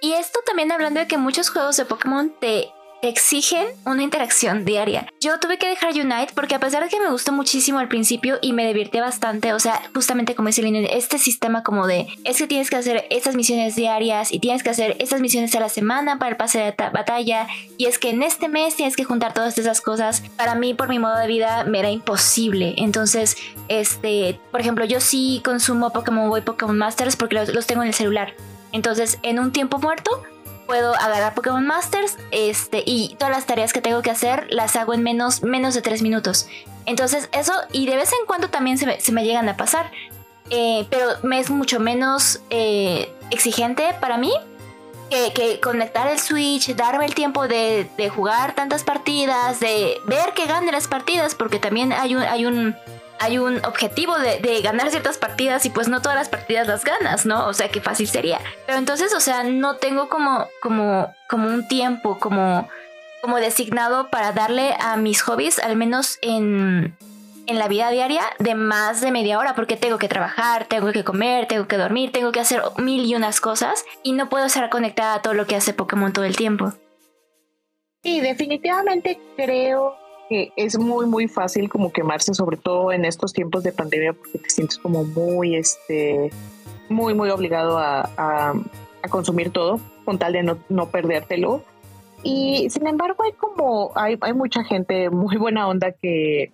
Y 0.00 0.12
esto 0.12 0.40
también 0.44 0.70
hablando 0.70 1.00
de 1.00 1.06
que 1.06 1.16
muchos 1.16 1.48
juegos 1.48 1.76
de 1.76 1.86
Pokémon 1.86 2.30
te 2.38 2.70
exigen 3.02 3.66
una 3.84 4.02
interacción 4.02 4.64
diaria. 4.64 5.06
Yo 5.20 5.38
tuve 5.38 5.58
que 5.58 5.68
dejar 5.68 5.92
Unite 5.92 6.32
porque 6.34 6.54
a 6.54 6.60
pesar 6.60 6.82
de 6.82 6.88
que 6.88 7.00
me 7.00 7.10
gustó 7.10 7.32
muchísimo 7.32 7.78
al 7.78 7.88
principio 7.88 8.38
y 8.40 8.52
me 8.52 8.66
divirtió 8.66 9.02
bastante, 9.02 9.52
o 9.52 9.60
sea, 9.60 9.82
justamente 9.94 10.34
como 10.34 10.48
dice 10.48 10.62
Lina, 10.62 10.80
este 10.80 11.18
sistema 11.18 11.62
como 11.62 11.86
de 11.86 12.06
es 12.24 12.38
que 12.38 12.46
tienes 12.46 12.70
que 12.70 12.76
hacer 12.76 13.06
estas 13.10 13.34
misiones 13.36 13.76
diarias 13.76 14.32
y 14.32 14.38
tienes 14.38 14.62
que 14.62 14.70
hacer 14.70 14.96
estas 14.98 15.20
misiones 15.20 15.54
a 15.54 15.60
la 15.60 15.68
semana 15.68 16.18
para 16.18 16.30
el 16.30 16.36
pase 16.36 16.58
de 16.58 16.74
batalla 16.92 17.46
y 17.76 17.86
es 17.86 17.98
que 17.98 18.10
en 18.10 18.22
este 18.22 18.48
mes 18.48 18.76
tienes 18.76 18.96
que 18.96 19.04
juntar 19.04 19.34
todas 19.34 19.58
esas 19.58 19.80
cosas. 19.80 20.22
Para 20.36 20.54
mí, 20.54 20.74
por 20.74 20.88
mi 20.88 20.98
modo 20.98 21.16
de 21.18 21.26
vida, 21.26 21.64
me 21.64 21.80
era 21.80 21.90
imposible. 21.90 22.74
Entonces, 22.78 23.36
este, 23.68 24.38
por 24.50 24.60
ejemplo, 24.60 24.84
yo 24.84 25.00
sí 25.00 25.42
consumo 25.44 25.90
Pokémon 25.90 26.28
Boy, 26.28 26.40
Pokémon 26.40 26.76
Masters 26.76 27.16
porque 27.16 27.34
los 27.34 27.66
tengo 27.66 27.82
en 27.82 27.88
el 27.88 27.94
celular. 27.94 28.34
Entonces, 28.72 29.18
en 29.22 29.38
un 29.38 29.52
tiempo 29.52 29.78
muerto, 29.78 30.10
puedo 30.66 30.94
agarrar 30.94 31.34
Pokémon 31.34 31.66
Masters 31.66 32.16
este, 32.30 32.82
y 32.86 33.16
todas 33.18 33.34
las 33.34 33.46
tareas 33.46 33.72
que 33.72 33.80
tengo 33.80 34.02
que 34.02 34.10
hacer 34.10 34.46
las 34.50 34.76
hago 34.76 34.94
en 34.94 35.02
menos, 35.02 35.42
menos 35.42 35.74
de 35.74 35.82
3 35.82 36.02
minutos. 36.02 36.48
Entonces 36.86 37.28
eso, 37.32 37.52
y 37.72 37.86
de 37.86 37.96
vez 37.96 38.12
en 38.12 38.26
cuando 38.26 38.48
también 38.48 38.78
se 38.78 39.12
me, 39.12 39.24
llegan 39.24 39.48
a 39.48 39.56
pasar, 39.56 39.90
eh, 40.50 40.86
pero 40.90 41.06
me 41.22 41.38
es 41.38 41.50
mucho 41.50 41.80
menos 41.80 42.40
eh, 42.50 43.12
exigente 43.30 43.94
para 44.00 44.18
mí 44.18 44.32
que, 45.34 45.60
conectar 45.60 46.08
el 46.08 46.18
Switch, 46.18 46.74
darme 46.74 47.04
el 47.04 47.14
tiempo 47.14 47.46
de, 47.46 47.88
de, 47.96 48.08
jugar 48.08 48.54
tantas 48.54 48.82
partidas, 48.82 49.60
de 49.60 50.00
ver 50.06 50.32
que 50.34 50.46
gane 50.46 50.72
las 50.72 50.88
partidas, 50.88 51.34
porque 51.34 51.58
también 51.58 51.92
hay 51.92 52.16
un, 52.16 52.22
hay 52.22 52.46
un 52.46 52.76
hay 53.24 53.38
un 53.38 53.64
objetivo 53.64 54.16
de, 54.18 54.60
ganar 54.62 54.90
ciertas 54.90 55.18
partidas 55.18 55.64
y 55.66 55.70
pues 55.70 55.88
no 55.88 56.02
todas 56.02 56.16
las 56.16 56.28
partidas 56.28 56.66
las 56.68 56.84
ganas, 56.84 57.26
¿no? 57.26 57.46
O 57.46 57.54
sea, 57.54 57.68
qué 57.68 57.80
fácil 57.80 58.06
sería. 58.06 58.38
Pero 58.66 58.78
entonces, 58.78 59.14
o 59.14 59.20
sea, 59.20 59.42
no 59.44 59.76
tengo 59.76 60.08
como, 60.08 60.46
como, 60.60 61.12
como 61.28 61.48
un 61.48 61.66
tiempo, 61.66 62.18
como, 62.18 62.68
como 63.22 63.38
designado 63.38 64.10
para 64.10 64.32
darle 64.32 64.74
a 64.78 64.96
mis 64.96 65.22
hobbies, 65.22 65.58
al 65.58 65.76
menos 65.76 66.18
en, 66.20 66.96
en 67.46 67.58
la 67.58 67.68
vida 67.68 67.90
diaria, 67.90 68.22
de 68.38 68.54
más 68.54 69.00
de 69.00 69.10
media 69.10 69.38
hora, 69.38 69.54
porque 69.54 69.76
tengo 69.76 69.98
que 69.98 70.08
trabajar, 70.08 70.66
tengo 70.66 70.92
que 70.92 71.04
comer, 71.04 71.46
tengo 71.46 71.66
que 71.66 71.78
dormir, 71.78 72.12
tengo 72.12 72.30
que 72.30 72.40
hacer 72.40 72.62
mil 72.76 73.06
y 73.06 73.14
unas 73.14 73.40
cosas 73.40 73.84
y 74.02 74.12
no 74.12 74.28
puedo 74.28 74.46
estar 74.46 74.68
conectada 74.68 75.14
a 75.14 75.22
todo 75.22 75.34
lo 75.34 75.46
que 75.46 75.56
hace 75.56 75.72
Pokémon 75.72 76.12
todo 76.12 76.24
el 76.24 76.36
tiempo. 76.36 76.72
Sí, 78.02 78.20
definitivamente 78.20 79.18
creo 79.34 79.96
que 80.28 80.52
es 80.56 80.78
muy, 80.78 81.06
muy 81.06 81.28
fácil 81.28 81.68
como 81.68 81.92
quemarse, 81.92 82.34
sobre 82.34 82.56
todo 82.56 82.92
en 82.92 83.04
estos 83.04 83.32
tiempos 83.32 83.62
de 83.62 83.72
pandemia, 83.72 84.12
porque 84.12 84.38
te 84.38 84.50
sientes 84.50 84.78
como 84.78 85.04
muy, 85.04 85.56
este, 85.56 86.30
muy, 86.88 87.14
muy 87.14 87.30
obligado 87.30 87.78
a, 87.78 88.08
a, 88.16 88.54
consumir 89.10 89.50
todo 89.50 89.80
con 90.06 90.18
tal 90.18 90.32
de 90.32 90.42
no, 90.42 90.58
no, 90.70 90.88
perdértelo. 90.88 91.62
Y 92.22 92.68
sin 92.70 92.86
embargo, 92.86 93.22
hay 93.22 93.32
como, 93.32 93.92
hay, 93.94 94.16
hay 94.22 94.32
mucha 94.32 94.64
gente 94.64 95.10
muy 95.10 95.36
buena 95.36 95.68
onda 95.68 95.92
que, 95.92 96.52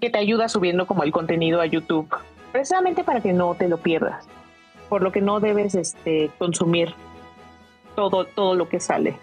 que 0.00 0.08
te 0.08 0.18
ayuda 0.18 0.48
subiendo 0.48 0.86
como 0.86 1.02
el 1.02 1.12
contenido 1.12 1.60
a 1.60 1.66
YouTube, 1.66 2.08
precisamente 2.50 3.04
para 3.04 3.20
que 3.20 3.34
no 3.34 3.54
te 3.54 3.68
lo 3.68 3.76
pierdas, 3.76 4.26
por 4.88 5.02
lo 5.02 5.12
que 5.12 5.20
no 5.20 5.38
debes 5.40 5.74
este, 5.74 6.30
consumir 6.38 6.94
todo, 7.94 8.24
todo 8.24 8.54
lo 8.54 8.68
que 8.68 8.80
sale. 8.80 9.16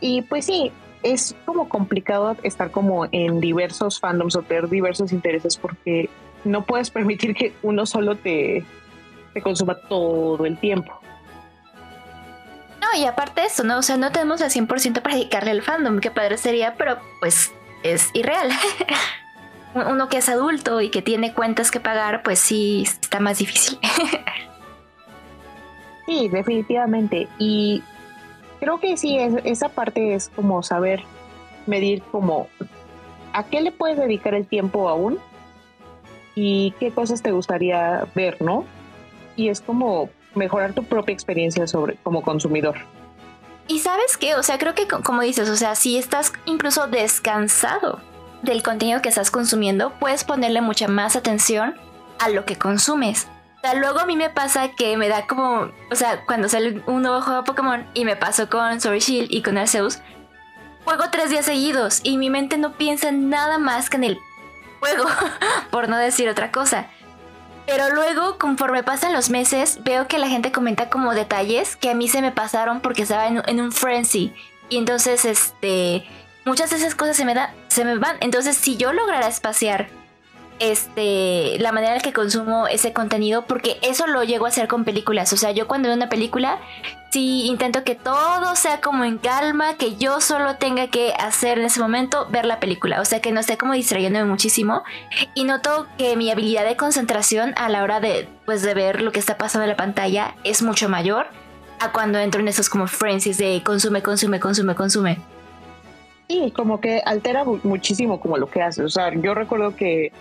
Y 0.00 0.22
pues 0.22 0.46
sí, 0.46 0.72
es 1.04 1.36
como 1.44 1.68
complicado 1.68 2.36
estar 2.42 2.70
como 2.70 3.06
en 3.12 3.38
diversos 3.38 4.00
fandoms 4.00 4.34
o 4.36 4.42
tener 4.42 4.68
diversos 4.68 5.12
intereses 5.12 5.56
porque 5.56 6.08
no 6.44 6.64
puedes 6.64 6.90
permitir 6.90 7.34
que 7.34 7.52
uno 7.62 7.86
solo 7.86 8.16
te, 8.16 8.64
te 9.34 9.42
consuma 9.42 9.74
todo 9.76 10.44
el 10.46 10.58
tiempo. 10.58 10.98
No, 12.80 12.98
y 12.98 13.04
aparte 13.04 13.42
de 13.42 13.46
eso, 13.46 13.64
¿no? 13.64 13.78
O 13.78 13.82
sea, 13.82 13.96
no 13.96 14.10
tenemos 14.12 14.40
el 14.40 14.50
100% 14.50 15.02
para 15.02 15.16
dedicarle 15.16 15.50
al 15.50 15.62
fandom, 15.62 16.00
que 16.00 16.10
padre 16.10 16.38
sería, 16.38 16.74
pero 16.76 16.98
pues 17.20 17.52
es 17.82 18.10
irreal. 18.14 18.50
Uno 19.74 20.08
que 20.08 20.18
es 20.18 20.28
adulto 20.28 20.80
y 20.80 20.90
que 20.90 21.02
tiene 21.02 21.34
cuentas 21.34 21.70
que 21.70 21.80
pagar, 21.80 22.22
pues 22.22 22.38
sí, 22.38 22.82
está 22.82 23.20
más 23.20 23.38
difícil. 23.38 23.78
sí, 26.06 26.28
definitivamente. 26.28 27.28
Y 27.38 27.82
creo 28.64 28.80
que 28.80 28.96
sí, 28.96 29.18
esa 29.44 29.68
parte 29.68 30.14
es 30.14 30.30
como 30.34 30.62
saber 30.62 31.02
medir 31.66 32.02
como 32.10 32.48
a 33.34 33.44
qué 33.44 33.60
le 33.60 33.72
puedes 33.72 33.98
dedicar 33.98 34.32
el 34.32 34.46
tiempo 34.46 34.88
aún 34.88 35.18
y 36.34 36.72
qué 36.80 36.90
cosas 36.90 37.20
te 37.20 37.30
gustaría 37.30 38.08
ver, 38.14 38.40
¿no? 38.40 38.64
Y 39.36 39.50
es 39.50 39.60
como 39.60 40.08
mejorar 40.34 40.72
tu 40.72 40.82
propia 40.82 41.12
experiencia 41.12 41.66
sobre 41.66 41.96
como 41.96 42.22
consumidor. 42.22 42.76
Y 43.68 43.80
sabes 43.80 44.16
qué, 44.16 44.34
o 44.34 44.42
sea, 44.42 44.56
creo 44.56 44.74
que 44.74 44.88
como 44.88 45.20
dices, 45.20 45.50
o 45.50 45.56
sea, 45.56 45.74
si 45.74 45.98
estás 45.98 46.32
incluso 46.46 46.86
descansado 46.86 48.00
del 48.40 48.62
contenido 48.62 49.02
que 49.02 49.10
estás 49.10 49.30
consumiendo, 49.30 49.92
puedes 50.00 50.24
ponerle 50.24 50.62
mucha 50.62 50.88
más 50.88 51.16
atención 51.16 51.74
a 52.18 52.30
lo 52.30 52.46
que 52.46 52.56
consumes 52.56 53.26
luego 53.72 54.00
a 54.00 54.06
mí 54.06 54.16
me 54.16 54.28
pasa 54.28 54.68
que 54.68 54.98
me 54.98 55.08
da 55.08 55.26
como, 55.26 55.70
o 55.90 55.94
sea, 55.94 56.26
cuando 56.26 56.50
sale 56.50 56.82
un 56.86 57.02
nuevo 57.02 57.22
juego 57.22 57.40
de 57.40 57.46
Pokémon 57.46 57.86
y 57.94 58.04
me 58.04 58.16
paso 58.16 58.50
con 58.50 58.80
Sword 58.80 58.98
Shield 58.98 59.28
y 59.30 59.42
con 59.42 59.56
Arceus, 59.56 60.00
juego 60.84 61.04
tres 61.10 61.30
días 61.30 61.46
seguidos 61.46 62.00
y 62.02 62.18
mi 62.18 62.28
mente 62.28 62.58
no 62.58 62.72
piensa 62.72 63.10
nada 63.12 63.56
más 63.56 63.88
que 63.88 63.96
en 63.96 64.04
el 64.04 64.18
juego, 64.80 65.04
por 65.70 65.88
no 65.88 65.96
decir 65.96 66.28
otra 66.28 66.52
cosa. 66.52 66.88
Pero 67.66 67.88
luego, 67.94 68.36
conforme 68.38 68.82
pasan 68.82 69.14
los 69.14 69.30
meses, 69.30 69.82
veo 69.82 70.06
que 70.06 70.18
la 70.18 70.28
gente 70.28 70.52
comenta 70.52 70.90
como 70.90 71.14
detalles 71.14 71.76
que 71.76 71.88
a 71.88 71.94
mí 71.94 72.08
se 72.08 72.20
me 72.20 72.30
pasaron 72.30 72.80
porque 72.80 73.02
estaba 73.02 73.26
en, 73.26 73.42
en 73.46 73.60
un 73.60 73.72
frenzy. 73.72 74.34
Y 74.68 74.76
entonces, 74.76 75.24
este, 75.24 76.06
muchas 76.44 76.68
de 76.68 76.76
esas 76.76 76.94
cosas 76.94 77.16
se 77.16 77.24
me, 77.24 77.32
da, 77.32 77.54
se 77.68 77.86
me 77.86 77.96
van. 77.96 78.18
Entonces, 78.20 78.58
si 78.58 78.76
yo 78.76 78.92
lograra 78.92 79.28
espaciar 79.28 79.88
este, 80.58 81.58
la 81.58 81.72
manera 81.72 81.96
en 81.96 82.02
que 82.02 82.12
consumo 82.12 82.66
ese 82.66 82.92
contenido, 82.92 83.46
porque 83.46 83.78
eso 83.82 84.06
lo 84.06 84.22
llego 84.24 84.46
a 84.46 84.48
hacer 84.48 84.68
con 84.68 84.84
películas. 84.84 85.32
O 85.32 85.36
sea, 85.36 85.50
yo 85.50 85.66
cuando 85.66 85.88
veo 85.88 85.96
una 85.96 86.08
película, 86.08 86.58
sí 87.10 87.46
intento 87.46 87.84
que 87.84 87.94
todo 87.94 88.56
sea 88.56 88.80
como 88.80 89.04
en 89.04 89.18
calma, 89.18 89.74
que 89.74 89.96
yo 89.96 90.20
solo 90.20 90.56
tenga 90.56 90.88
que 90.88 91.12
hacer 91.18 91.58
en 91.58 91.66
ese 91.66 91.80
momento 91.80 92.26
ver 92.30 92.44
la 92.44 92.60
película. 92.60 93.00
O 93.00 93.04
sea, 93.04 93.20
que 93.20 93.32
no 93.32 93.40
esté 93.40 93.56
como 93.56 93.72
distrayéndome 93.72 94.24
muchísimo. 94.24 94.82
Y 95.34 95.44
noto 95.44 95.86
que 95.98 96.16
mi 96.16 96.30
habilidad 96.30 96.64
de 96.64 96.76
concentración 96.76 97.54
a 97.56 97.68
la 97.68 97.82
hora 97.82 98.00
de, 98.00 98.28
pues, 98.46 98.62
de 98.62 98.74
ver 98.74 99.02
lo 99.02 99.12
que 99.12 99.20
está 99.20 99.38
pasando 99.38 99.64
en 99.64 99.70
la 99.70 99.76
pantalla 99.76 100.34
es 100.44 100.62
mucho 100.62 100.88
mayor 100.88 101.26
a 101.80 101.92
cuando 101.92 102.18
entro 102.18 102.40
en 102.40 102.48
esos 102.48 102.68
como 102.68 102.86
frenzies 102.86 103.38
de 103.38 103.62
consume, 103.64 104.02
consume, 104.02 104.40
consume, 104.40 104.74
consume. 104.74 105.18
Sí, 106.28 106.52
como 106.56 106.80
que 106.80 107.02
altera 107.04 107.44
muchísimo 107.62 108.18
como 108.18 108.38
lo 108.38 108.48
que 108.48 108.62
hace. 108.62 108.82
O 108.82 108.88
sea, 108.88 109.12
yo 109.14 109.34
recuerdo 109.34 109.76
que 109.76 110.12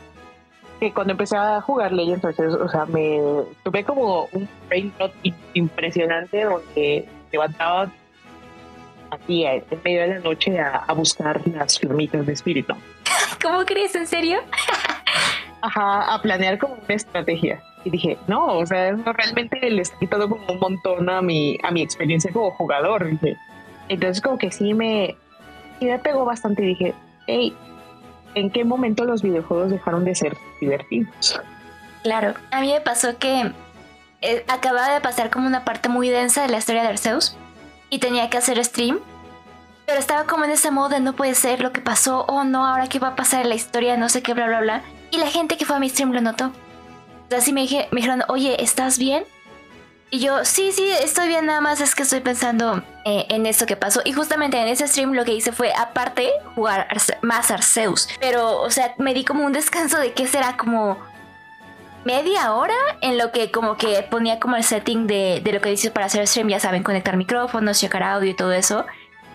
cuando 0.91 1.11
empecé 1.11 1.37
a 1.37 1.61
jugar 1.61 1.91
Legends, 1.91 2.23
entonces, 2.23 2.53
o 2.59 2.67
sea, 2.67 2.85
me 2.85 3.19
tuve 3.63 3.83
como 3.83 4.27
un 4.31 4.47
brain 4.67 4.91
impresionante 5.53 6.43
donde 6.43 7.07
levantaba 7.31 7.91
aquí 9.11 9.45
en 9.45 9.63
medio 9.83 10.01
de 10.01 10.07
la 10.07 10.19
noche 10.19 10.59
a, 10.59 10.91
buscar 10.93 11.41
las 11.47 11.79
flamitas 11.79 12.25
de 12.25 12.33
espíritu. 12.33 12.73
¿Cómo 13.41 13.63
crees? 13.65 13.95
¿En 13.95 14.07
serio? 14.07 14.39
a 15.61 16.19
planear 16.21 16.57
como 16.57 16.73
una 16.73 16.95
estrategia. 16.95 17.61
Y 17.85 17.89
dije, 17.89 18.17
no, 18.27 18.57
o 18.57 18.65
sea, 18.65 18.91
realmente 18.91 19.69
le 19.69 19.81
está 19.81 19.97
quitando 19.99 20.29
como 20.29 20.45
un 20.47 20.59
montón 20.59 21.09
a 21.09 21.21
mi, 21.21 21.57
a 21.63 21.71
mi 21.71 21.81
experiencia 21.81 22.31
como 22.31 22.51
jugador. 22.51 23.09
Dije. 23.09 23.37
Entonces 23.89 24.21
como 24.21 24.37
que 24.37 24.51
sí 24.51 24.73
me, 24.73 25.15
sí 25.79 25.85
me 25.85 25.99
pegó 25.99 26.25
bastante 26.25 26.63
y 26.63 26.67
dije, 26.67 26.93
hey, 27.27 27.53
¿en 28.35 28.49
qué 28.49 28.63
momento 28.63 29.05
los 29.05 29.21
videojuegos 29.21 29.71
dejaron 29.71 30.05
de 30.05 30.15
ser 30.15 30.37
divertidos? 30.59 31.41
Claro, 32.03 32.33
a 32.51 32.61
mí 32.61 32.71
me 32.71 32.81
pasó 32.81 33.17
que 33.17 33.51
eh, 34.21 34.45
acababa 34.47 34.93
de 34.93 35.01
pasar 35.01 35.29
como 35.29 35.47
una 35.47 35.65
parte 35.65 35.89
muy 35.89 36.09
densa 36.09 36.41
de 36.41 36.49
la 36.49 36.57
historia 36.57 36.83
de 36.83 36.89
Arceus 36.89 37.37
y 37.89 37.99
tenía 37.99 38.29
que 38.29 38.37
hacer 38.37 38.63
stream. 38.63 38.99
Pero 39.85 39.99
estaba 39.99 40.25
como 40.25 40.45
en 40.45 40.51
ese 40.51 40.71
modo 40.71 40.89
de 40.89 40.99
no 40.99 41.13
puede 41.13 41.35
ser 41.35 41.61
lo 41.61 41.73
que 41.73 41.81
pasó, 41.81 42.25
oh 42.27 42.43
no, 42.45 42.65
ahora 42.65 42.87
qué 42.87 42.99
va 42.99 43.09
a 43.09 43.15
pasar 43.15 43.41
en 43.41 43.49
la 43.49 43.55
historia, 43.55 43.97
no 43.97 44.07
sé 44.07 44.21
qué, 44.21 44.33
bla, 44.33 44.47
bla, 44.47 44.61
bla. 44.61 44.81
Y 45.11 45.17
la 45.17 45.27
gente 45.27 45.57
que 45.57 45.65
fue 45.65 45.75
a 45.75 45.79
mi 45.79 45.89
stream 45.89 46.13
lo 46.13 46.21
notó. 46.21 46.51
Así 47.35 47.51
me, 47.51 47.61
dije, 47.61 47.87
me 47.91 47.97
dijeron, 47.97 48.23
oye, 48.29 48.61
¿estás 48.63 48.97
bien? 48.97 49.25
Y 50.13 50.19
yo, 50.19 50.45
sí, 50.45 50.71
sí, 50.71 50.87
estoy 51.01 51.27
bien, 51.27 51.47
nada 51.47 51.59
más 51.59 51.81
es 51.81 51.95
que 51.95 52.03
estoy 52.03 52.19
pensando 52.19 52.83
eh, 53.03 53.25
en 53.29 53.47
eso 53.47 53.65
que 53.65 53.75
pasó. 53.75 53.99
Y 54.05 54.13
justamente 54.13 54.61
en 54.61 54.67
ese 54.67 54.87
stream 54.87 55.13
lo 55.13 55.25
que 55.25 55.33
hice 55.33 55.51
fue, 55.51 55.73
aparte, 55.73 56.29
jugar 56.53 56.87
más 57.23 57.49
Arceus. 57.49 58.07
Pero, 58.19 58.61
o 58.61 58.69
sea, 58.69 58.93
me 58.99 59.15
di 59.15 59.25
como 59.25 59.43
un 59.43 59.53
descanso 59.53 59.97
de 59.97 60.13
qué 60.13 60.27
será 60.27 60.55
como 60.55 60.99
media 62.05 62.53
hora 62.53 62.75
en 63.01 63.17
lo 63.17 63.31
que 63.31 63.49
como 63.49 63.75
que 63.75 64.03
ponía 64.03 64.39
como 64.39 64.55
el 64.55 64.63
setting 64.63 65.07
de, 65.07 65.41
lo 65.51 65.61
que 65.61 65.69
dices 65.69 65.89
para 65.89 66.05
hacer 66.05 66.27
stream, 66.27 66.49
ya 66.49 66.59
saben, 66.59 66.83
conectar 66.83 67.17
micrófonos, 67.17 67.79
checar 67.79 68.03
audio 68.03 68.29
y 68.29 68.35
todo 68.35 68.51
eso. 68.51 68.85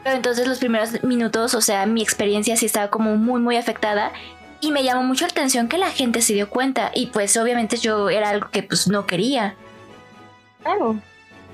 Pero 0.05 0.15
entonces 0.15 0.47
los 0.47 0.61
primeros 0.61 1.03
minutos, 1.03 1.55
o 1.55 1.61
sea, 1.61 1.87
mi 1.87 2.03
experiencia 2.03 2.57
sí 2.57 2.67
estaba 2.67 2.87
como 2.87 3.17
muy, 3.17 3.41
muy 3.41 3.57
afectada. 3.57 4.13
Y 4.61 4.71
me 4.71 4.85
llamó 4.85 5.03
mucho 5.03 5.25
la 5.25 5.33
atención 5.33 5.67
que 5.67 5.77
la 5.77 5.91
gente 5.91 6.23
se 6.23 6.35
dio 6.35 6.49
cuenta. 6.49 6.93
Y 6.95 7.07
pues 7.07 7.37
obviamente 7.37 7.79
yo 7.79 8.11
era 8.11 8.29
algo 8.31 8.49
que 8.53 8.63
pues 8.63 8.87
no 8.87 9.09
quería. 9.09 9.57
Claro. 10.63 10.97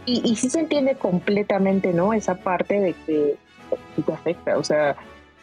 Y, 0.07 0.21
y 0.29 0.37
sí 0.37 0.51
se 0.51 0.61
entiende 0.61 0.97
completamente, 0.97 1.93
¿no? 1.93 2.13
Esa 2.13 2.35
parte 2.35 2.81
de 2.81 2.93
que 2.93 3.37
te 4.05 4.13
afecta. 4.13 4.59
O 4.59 4.65
sea, 4.65 4.97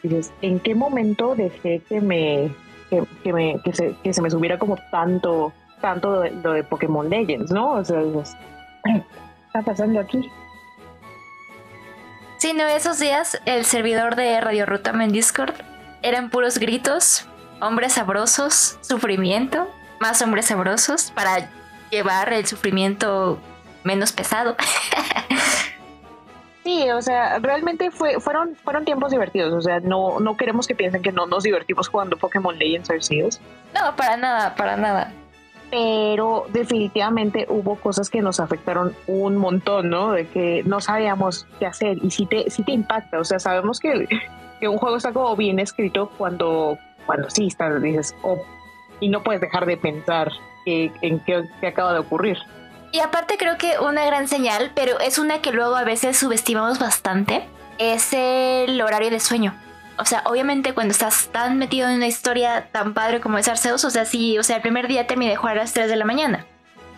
dices, 0.04 0.32
¿en 0.42 0.60
qué 0.60 0.76
momento 0.76 1.36
dejé 1.36 1.80
que 1.90 2.00
me, 2.02 2.54
que, 2.90 3.34
me, 3.34 3.60
que, 3.64 3.74
se, 3.74 3.96
que 4.04 4.14
se 4.14 4.22
me 4.22 4.30
subiera 4.30 4.60
como 4.60 4.78
tanto 4.92 5.54
tanto 5.82 6.24
lo 6.44 6.54
de, 6.54 6.64
Pokémon 6.64 7.10
Legends, 7.10 7.52
¿no? 7.52 7.72
O 7.72 7.84
sea, 7.84 8.00
¿qué 8.84 8.92
está 9.48 9.62
pasando 9.66 10.00
aquí? 10.00 10.32
Sí, 12.38 12.54
no, 12.54 12.66
esos 12.68 13.00
días 13.00 13.42
el 13.46 13.66
servidor 13.66 14.16
de 14.16 14.40
Radio 14.40 14.66
Rutam 14.66 15.02
en 15.02 15.12
Discord 15.12 15.54
eran 16.02 16.30
puros 16.30 16.58
gritos, 16.58 17.28
hombres 17.60 17.94
sabrosos, 17.94 18.78
sufrimiento, 18.82 19.68
más 20.00 20.22
hombres 20.22 20.46
sabrosos 20.46 21.12
para 21.12 21.50
llevar 21.92 22.34
el 22.34 22.46
sufrimiento 22.48 23.40
menos 23.84 24.12
pesado. 24.12 24.56
Sí, 26.64 26.92
o 26.92 27.02
sea, 27.02 27.40
realmente 27.40 27.90
fue, 27.90 28.20
fueron, 28.20 28.56
fueron 28.56 28.86
tiempos 28.86 29.12
divertidos. 29.12 29.52
O 29.54 29.62
sea, 29.62 29.80
no, 29.80 30.20
no 30.20 30.38
queremos 30.38 30.68
que 30.68 30.76
piensen 30.76 31.02
que 31.02 31.12
no 31.12 31.26
nos 31.26 31.44
divertimos 31.44 31.88
jugando 31.88 32.18
Pokémon 32.18 32.58
Legends 32.58 32.90
Arceus. 32.92 33.42
No, 33.74 33.96
para 33.96 34.16
nada, 34.16 34.56
para 34.56 34.78
nada 34.78 35.12
pero 35.72 36.48
definitivamente 36.52 37.48
hubo 37.50 37.78
cosas 37.78 38.10
que 38.10 38.22
nos 38.22 38.42
afectaron 38.42 38.94
un 39.08 39.38
montón, 39.38 39.90
¿no? 39.90 40.12
De 40.12 40.28
que 40.28 40.64
no 40.66 40.82
sabíamos 40.82 41.48
qué 41.60 41.66
hacer 41.66 41.98
y 42.04 42.12
sí 42.12 42.26
te, 42.26 42.50
sí 42.50 42.62
te 42.64 42.74
impacta, 42.74 43.20
o 43.20 43.24
sea, 43.24 43.40
sabemos 43.40 43.80
que, 43.80 44.06
que 44.60 44.68
un 44.68 44.78
juego 44.78 44.98
está 44.98 45.14
como 45.14 45.34
bien 45.38 45.60
escrito 45.60 46.12
cuando, 46.18 46.78
cuando 47.06 47.30
sí 47.30 47.48
está, 47.48 47.74
dices, 47.80 48.14
oh, 48.22 48.44
y 49.00 49.08
no 49.08 49.24
puedes 49.24 49.40
dejar 49.40 49.66
de 49.66 49.78
pensar 49.78 50.30
en 50.66 51.20
qué, 51.20 51.48
acaba 51.66 51.94
de 51.94 52.00
ocurrir. 52.00 52.38
Y 52.92 53.00
aparte 53.00 53.38
creo 53.38 53.58
que 53.58 53.80
una 53.80 54.06
gran 54.06 54.28
señal, 54.28 54.72
pero 54.76 55.00
es 55.00 55.18
una 55.18 55.42
que 55.42 55.52
luego 55.52 55.76
a 55.76 55.84
veces 55.84 56.18
subestimamos 56.18 56.80
bastante, 56.80 57.48
es 57.78 58.14
el 58.14 58.82
horario 58.82 59.10
de 59.10 59.20
sueño 59.20 59.56
o 60.02 60.06
sea, 60.06 60.24
obviamente 60.26 60.74
cuando 60.74 60.94
estás 60.94 61.30
tan 61.32 61.60
metido 61.60 61.88
en 61.88 61.98
una 61.98 62.08
historia 62.08 62.68
tan 62.72 62.94
padre 62.96 63.22
como 63.22 63.38
es 63.38 63.48
Arceus, 63.48 63.86
o 63.86 63.92
sea, 63.92 64.04
sí, 64.06 64.38
o 64.40 64.44
sea, 64.44 64.56
el 64.56 64.62
primer 64.64 64.88
día 64.88 65.06
terminé 65.06 65.32
de 65.32 65.38
jugar 65.38 65.58
a 65.58 65.62
las 65.62 65.74
3 65.74 65.90
de 65.90 65.96
la 65.96 66.06
mañana. 66.06 66.46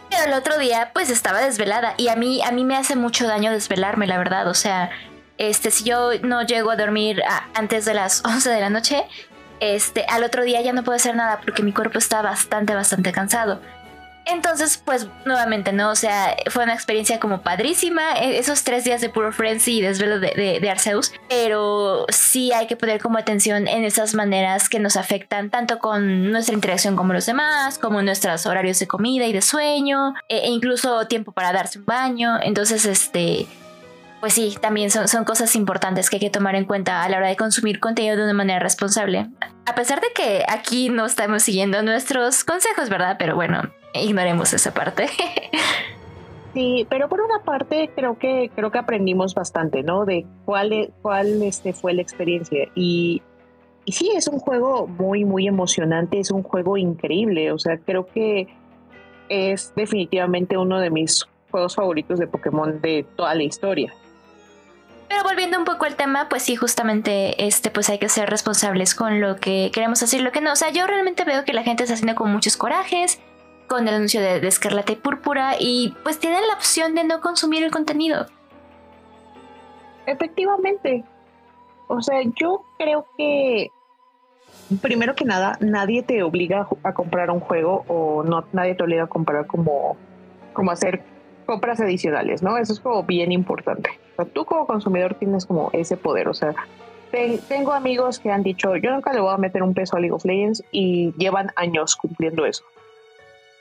Pero 0.10 0.24
el 0.24 0.34
otro 0.34 0.58
día, 0.58 0.92
pues 0.94 1.10
estaba 1.10 1.42
desvelada. 1.42 1.96
Y 1.98 2.08
a 2.08 2.16
mí, 2.16 2.42
a 2.44 2.52
mí 2.52 2.64
me 2.64 2.78
hace 2.78 2.96
mucho 2.96 3.28
daño 3.28 3.52
desvelarme, 3.52 4.08
la 4.08 4.18
verdad. 4.18 4.48
O 4.48 4.54
sea, 4.54 4.90
este, 5.38 5.70
si 5.70 5.84
yo 5.84 6.12
no 6.22 6.44
llego 6.44 6.72
a 6.72 6.78
dormir 6.78 7.22
antes 7.54 7.84
de 7.84 7.94
las 7.94 8.24
11 8.26 8.50
de 8.50 8.62
la 8.62 8.70
noche, 8.70 9.04
este, 9.60 10.06
al 10.10 10.24
otro 10.24 10.44
día 10.44 10.62
ya 10.62 10.74
no 10.74 10.84
puedo 10.84 10.96
hacer 10.96 11.16
nada 11.16 11.40
porque 11.44 11.64
mi 11.64 11.74
cuerpo 11.74 11.98
está 11.98 12.22
bastante, 12.22 12.74
bastante 12.74 13.12
cansado. 13.12 13.60
Entonces, 14.26 14.82
pues 14.84 15.08
nuevamente, 15.26 15.74
¿no? 15.74 15.92
O 15.92 15.96
sea, 15.96 16.38
fue 16.50 16.64
una 16.64 16.74
experiencia 16.74 17.20
como 17.20 17.42
padrísima, 17.42 18.14
e, 18.14 18.38
esos 18.38 18.64
tres 18.64 18.86
días 18.86 19.02
de 19.02 19.10
puro 19.10 19.34
frenzy 19.34 19.80
y 19.80 19.82
desvelo 19.82 20.20
de, 20.20 20.60
de, 20.62 20.70
Arceus, 20.70 21.12
pero 21.28 22.06
sí 22.10 22.54
hay 22.54 22.68
que 22.68 22.78
poner 22.78 23.02
como 23.02 23.18
atención 23.18 23.68
en 23.68 23.84
esas 23.84 24.14
maneras 24.14 24.70
que 24.70 24.80
nos 24.80 24.96
afectan 24.96 25.50
tanto 25.50 25.80
con 25.80 26.32
nuestra 26.32 26.56
interacción 26.56 26.96
con 26.96 27.12
los 27.12 27.26
demás, 27.26 27.78
como 27.78 28.02
nuestros 28.02 28.46
horarios 28.46 28.80
de 28.80 28.88
comida 28.88 29.26
y 29.26 29.34
de 29.34 29.42
sueño, 29.42 30.14
e, 30.30 30.38
e 30.38 30.48
incluso 30.48 31.06
tiempo 31.08 31.34
para 31.34 31.52
darse 31.52 31.80
un 31.80 31.86
baño. 31.86 32.40
Entonces, 32.42 32.86
este, 32.86 33.48
pues 34.24 34.36
sí, 34.36 34.56
también 34.62 34.90
son, 34.90 35.26
cosas 35.26 35.54
importantes 35.54 36.10
que 36.10 36.16
hay 36.16 36.20
que 36.22 36.30
tomar 36.30 36.56
en 36.56 36.64
cuenta 36.64 37.04
a 37.04 37.10
la 37.10 37.18
hora 37.18 37.28
de 37.28 37.36
consumir 37.36 37.82
contenido 37.82 38.16
de 38.16 38.24
una 38.24 38.34
manera 38.34 38.58
responsable. 38.60 39.28
A 39.66 39.76
pesar 39.76 40.00
de 40.00 40.08
que 40.16 40.46
aquí 40.48 40.88
no 40.88 41.06
estamos 41.06 41.44
siguiendo 41.44 41.84
nuestros 41.84 42.46
consejos, 42.46 42.90
¿verdad? 42.90 43.18
Pero 43.20 43.36
bueno, 43.36 43.64
ignoremos 43.94 44.54
esa 44.54 44.74
parte. 44.74 45.08
Sí, 46.54 46.86
pero 46.88 47.10
por 47.10 47.20
una 47.20 47.40
parte 47.44 47.90
creo 47.96 48.20
que 48.20 48.52
creo 48.56 48.70
que 48.70 48.78
aprendimos 48.78 49.34
bastante, 49.34 49.82
¿no? 49.82 50.06
De 50.06 50.24
cuál 50.46 50.72
e, 50.72 50.92
cuál 51.02 51.42
este 51.42 51.74
fue 51.74 51.96
la 51.96 52.04
experiencia 52.04 52.70
y 52.76 53.24
sí 53.88 54.12
es 54.16 54.28
un 54.28 54.38
juego 54.38 54.86
muy 54.86 55.26
muy 55.26 55.48
emocionante, 55.48 56.20
es 56.20 56.30
un 56.30 56.44
juego 56.44 56.78
increíble, 56.78 57.52
o 57.52 57.58
sea, 57.58 57.80
creo 57.80 58.06
que 58.06 58.50
es 59.30 59.74
definitivamente 59.76 60.56
uno 60.56 60.80
de 60.80 60.92
mis 60.92 61.26
juegos 61.50 61.74
favoritos 61.74 62.20
de 62.20 62.28
Pokémon 62.28 62.80
de 62.82 63.04
toda 63.16 63.34
la 63.34 63.42
historia. 63.42 63.92
Pero 65.14 65.26
volviendo 65.26 65.60
un 65.60 65.64
poco 65.64 65.86
al 65.86 65.96
tema, 65.96 66.28
pues 66.28 66.42
sí, 66.42 66.56
justamente 66.56 67.46
este, 67.46 67.70
pues 67.70 67.88
hay 67.92 68.00
que 68.00 68.10
ser 68.10 68.32
responsables 68.32 68.96
con 68.96 69.22
lo 69.22 69.36
que 69.36 69.70
queremos 69.72 70.02
hacer, 70.02 70.22
lo 70.22 70.32
que 70.32 70.42
no. 70.42 70.52
O 70.52 70.56
sea, 70.56 70.72
yo 70.72 70.88
realmente 70.88 71.24
veo 71.24 71.46
que 71.46 71.54
la 71.54 71.62
gente 71.62 71.84
está 71.84 71.94
haciendo 71.94 72.16
con 72.16 72.32
muchos 72.32 72.58
corajes, 72.58 73.22
con 73.68 73.88
el 73.88 73.94
anuncio 73.94 74.22
de, 74.22 74.48
Escarlata 74.48 74.92
y 74.92 74.96
Púrpura 74.96 75.54
y 75.60 75.94
pues 76.02 76.18
tienen 76.18 76.48
la 76.48 76.56
opción 76.56 76.96
de 76.96 77.04
no 77.04 77.22
consumir 77.22 77.64
el 77.64 77.70
contenido. 77.70 78.26
Efectivamente. 80.08 81.04
O 81.88 82.02
sea, 82.02 82.20
yo 82.42 82.66
creo 82.80 83.06
que 83.16 83.72
primero 84.82 85.14
que 85.14 85.26
nada, 85.26 85.60
nadie 85.60 86.02
te 86.02 86.24
obliga 86.24 86.68
a 86.82 86.94
comprar 86.96 87.30
un 87.30 87.40
juego 87.40 87.86
o 87.88 88.24
no 88.24 88.46
nadie 88.52 88.74
te 88.74 88.82
obliga 88.82 89.04
a 89.04 89.08
comprar 89.08 89.46
como, 89.46 89.96
como 90.54 90.72
hacer 90.72 91.04
compras 91.44 91.80
adicionales, 91.80 92.42
¿no? 92.42 92.58
Eso 92.58 92.74
es 92.74 92.80
como 92.80 93.04
bien 93.04 93.32
importante. 93.32 93.90
O 94.14 94.16
sea, 94.16 94.26
tú 94.26 94.46
como 94.46 94.66
consumidor 94.66 95.16
tienes 95.16 95.46
como 95.46 95.70
ese 95.74 95.98
poder. 95.98 96.28
O 96.28 96.34
sea, 96.34 96.56
tengo 97.48 97.74
amigos 97.74 98.20
que 98.20 98.32
han 98.32 98.44
dicho, 98.44 98.76
yo 98.76 98.92
nunca 98.92 99.14
le 99.14 99.22
voy 99.22 99.34
a 99.34 99.38
meter 99.38 99.62
un 99.62 99.74
peso 99.74 99.98
a 99.98 100.00
League 100.00 100.14
of 100.14 100.26
Legends 100.26 100.64
y 100.72 101.14
llevan 101.18 101.52
años 101.56 101.96
cumpliendo 101.96 102.46
eso 102.46 102.64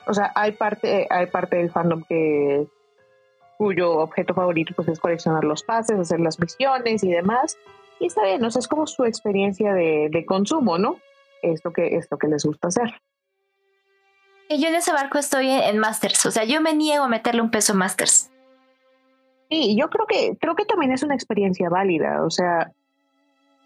o 0.07 0.15
sea, 0.15 0.33
hay 0.35 0.53
parte, 0.53 1.07
hay 1.11 1.27
parte 1.27 1.57
del 1.57 1.71
fandom 1.71 2.03
que 2.05 2.67
cuyo 3.59 3.99
objeto 3.99 4.35
favorito 4.35 4.73
pues 4.75 4.89
es 4.89 4.99
coleccionar 4.99 5.45
los 5.45 5.63
pases, 5.63 5.99
hacer 5.99 6.21
las 6.21 6.39
misiones 6.41 7.05
y 7.05 7.11
demás. 7.11 7.57
Y 8.01 8.07
está 8.07 8.25
bien, 8.25 8.45
o 8.45 8.51
sea, 8.51 8.61
es 8.61 8.69
como 8.69 8.87
su 8.87 9.05
experiencia 9.05 9.73
de, 9.75 10.25
consumo, 10.27 10.79
¿no? 10.79 10.97
Es 11.43 11.65
lo, 11.65 11.73
que, 11.73 11.97
es 11.97 12.09
lo 12.11 12.19
que 12.19 12.29
les 12.29 12.45
gusta 12.45 12.69
hacer. 12.69 12.93
Yo 14.59 14.69
en 14.69 14.75
ese 14.75 14.93
barco 14.93 15.19
estoy 15.19 15.49
en, 15.49 15.79
Masters, 15.79 16.27
o 16.27 16.31
sea, 16.31 16.45
yo 16.45 16.61
me 16.61 16.75
niego 16.75 17.05
a 17.05 17.09
meterle 17.09 17.41
un 17.41 17.51
peso 17.51 17.73
a 17.73 17.77
Masters. 17.77 18.31
Sí, 19.51 19.77
yo 19.79 19.89
creo 19.89 20.07
que, 20.07 20.37
creo 20.41 20.55
que 20.55 20.65
también 20.65 20.93
es 20.93 21.03
una 21.03 21.15
experiencia 21.15 21.69
válida, 21.69 22.25
o 22.25 22.31
sea, 22.31 22.71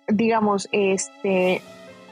digamos, 0.09 0.69
este, 0.73 1.63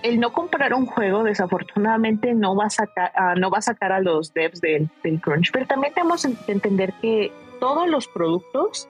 el 0.02 0.20
no 0.20 0.32
comprar 0.32 0.74
un 0.74 0.86
juego 0.86 1.24
desafortunadamente 1.24 2.34
no 2.34 2.54
va 2.54 2.66
a 2.66 2.70
sacar, 2.70 3.12
ah, 3.16 3.34
no 3.36 3.50
va 3.50 3.58
a, 3.58 3.62
sacar 3.62 3.92
a 3.92 4.00
los 4.00 4.32
devs 4.34 4.60
del, 4.60 4.90
crunch, 5.20 5.50
pero 5.52 5.66
también 5.66 5.94
tenemos 5.94 6.26
que 6.46 6.52
entender 6.52 6.92
que 7.00 7.32
todos 7.60 7.88
los 7.88 8.08
productos 8.08 8.88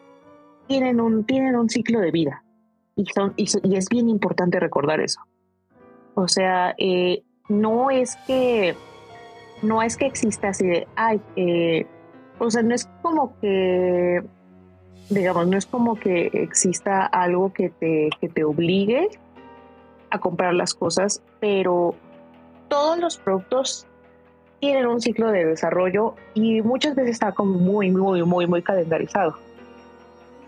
tienen 0.66 1.00
un, 1.00 1.24
tienen 1.24 1.56
un 1.56 1.68
ciclo 1.68 2.00
de 2.00 2.10
vida 2.10 2.42
y, 2.96 3.06
son, 3.06 3.34
y, 3.36 3.44
es 3.76 3.88
bien 3.88 4.08
importante 4.08 4.60
recordar 4.60 5.00
eso. 5.00 5.20
O 6.14 6.28
sea, 6.28 6.74
eh, 6.78 7.22
no 7.48 7.90
es 7.90 8.16
que 8.26 8.76
no 9.62 9.82
es 9.82 9.96
que 9.96 10.06
exista 10.06 10.48
así 10.48 10.66
de, 10.66 10.88
ay, 10.96 11.20
eh, 11.36 11.86
o 12.38 12.50
sea, 12.50 12.62
no 12.62 12.74
es 12.74 12.88
como 13.02 13.38
que, 13.40 14.22
digamos, 15.10 15.46
no 15.46 15.56
es 15.56 15.66
como 15.66 15.94
que 15.94 16.26
exista 16.32 17.06
algo 17.06 17.52
que 17.52 17.70
te, 17.70 18.10
que 18.20 18.28
te 18.28 18.44
obligue 18.44 19.08
a 20.10 20.18
comprar 20.18 20.54
las 20.54 20.74
cosas, 20.74 21.22
pero 21.40 21.94
todos 22.68 22.98
los 22.98 23.16
productos 23.16 23.86
tienen 24.60 24.86
un 24.86 25.00
ciclo 25.00 25.30
de 25.30 25.44
desarrollo 25.44 26.14
y 26.34 26.62
muchas 26.62 26.94
veces 26.94 27.12
está 27.12 27.32
como 27.32 27.58
muy, 27.58 27.90
muy, 27.90 28.22
muy, 28.22 28.46
muy 28.46 28.62
calendarizado. 28.62 29.34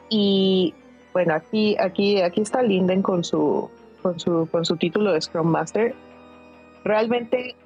Y 0.09 0.75
bueno, 1.13 1.35
aquí, 1.35 1.77
aquí, 1.79 2.21
aquí 2.21 2.41
está 2.41 2.63
Linden 2.63 3.03
con 3.03 3.25
su, 3.25 3.69
con 4.03 4.19
su, 4.19 4.49
con 4.51 4.65
su 4.65 4.77
título 4.77 5.13
de 5.13 5.21
Scrum 5.21 5.49
Master. 5.49 5.95
Realmente 6.85 7.57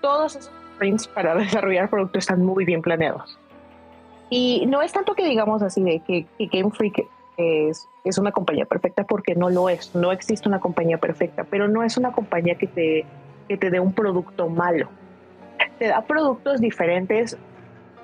todos 0.00 0.36
esos 0.36 0.52
sprints 0.80 1.06
para 1.08 1.34
desarrollar 1.36 1.90
productos 1.90 2.20
están 2.20 2.44
muy 2.44 2.64
bien 2.64 2.80
planeados. 2.82 3.38
Y 4.30 4.64
no 4.66 4.80
es 4.80 4.92
tanto 4.92 5.14
que 5.14 5.24
digamos 5.24 5.62
así 5.62 5.82
de 5.82 6.00
que, 6.00 6.26
Game 6.46 6.70
Freak 6.70 7.06
es, 7.36 7.88
es, 8.04 8.18
una 8.18 8.32
compañía 8.32 8.64
perfecta 8.64 9.04
porque 9.04 9.34
no 9.34 9.50
lo 9.50 9.68
es. 9.68 9.94
No 9.94 10.12
existe 10.12 10.48
una 10.48 10.60
compañía 10.60 10.98
perfecta, 10.98 11.44
pero 11.44 11.68
no 11.68 11.82
es 11.82 11.96
una 11.96 12.12
compañía 12.12 12.54
que 12.54 12.66
te, 12.66 13.04
que 13.48 13.56
te 13.56 13.70
dé 13.70 13.80
un 13.80 13.92
producto 13.92 14.48
malo. 14.48 14.88
Te 15.78 15.88
da 15.88 16.02
productos 16.02 16.60
diferentes 16.60 17.36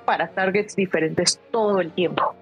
para 0.05 0.27
targets 0.27 0.75
diferentes 0.75 1.39
todo 1.51 1.79
el 1.79 1.91
tiempo. 1.91 2.35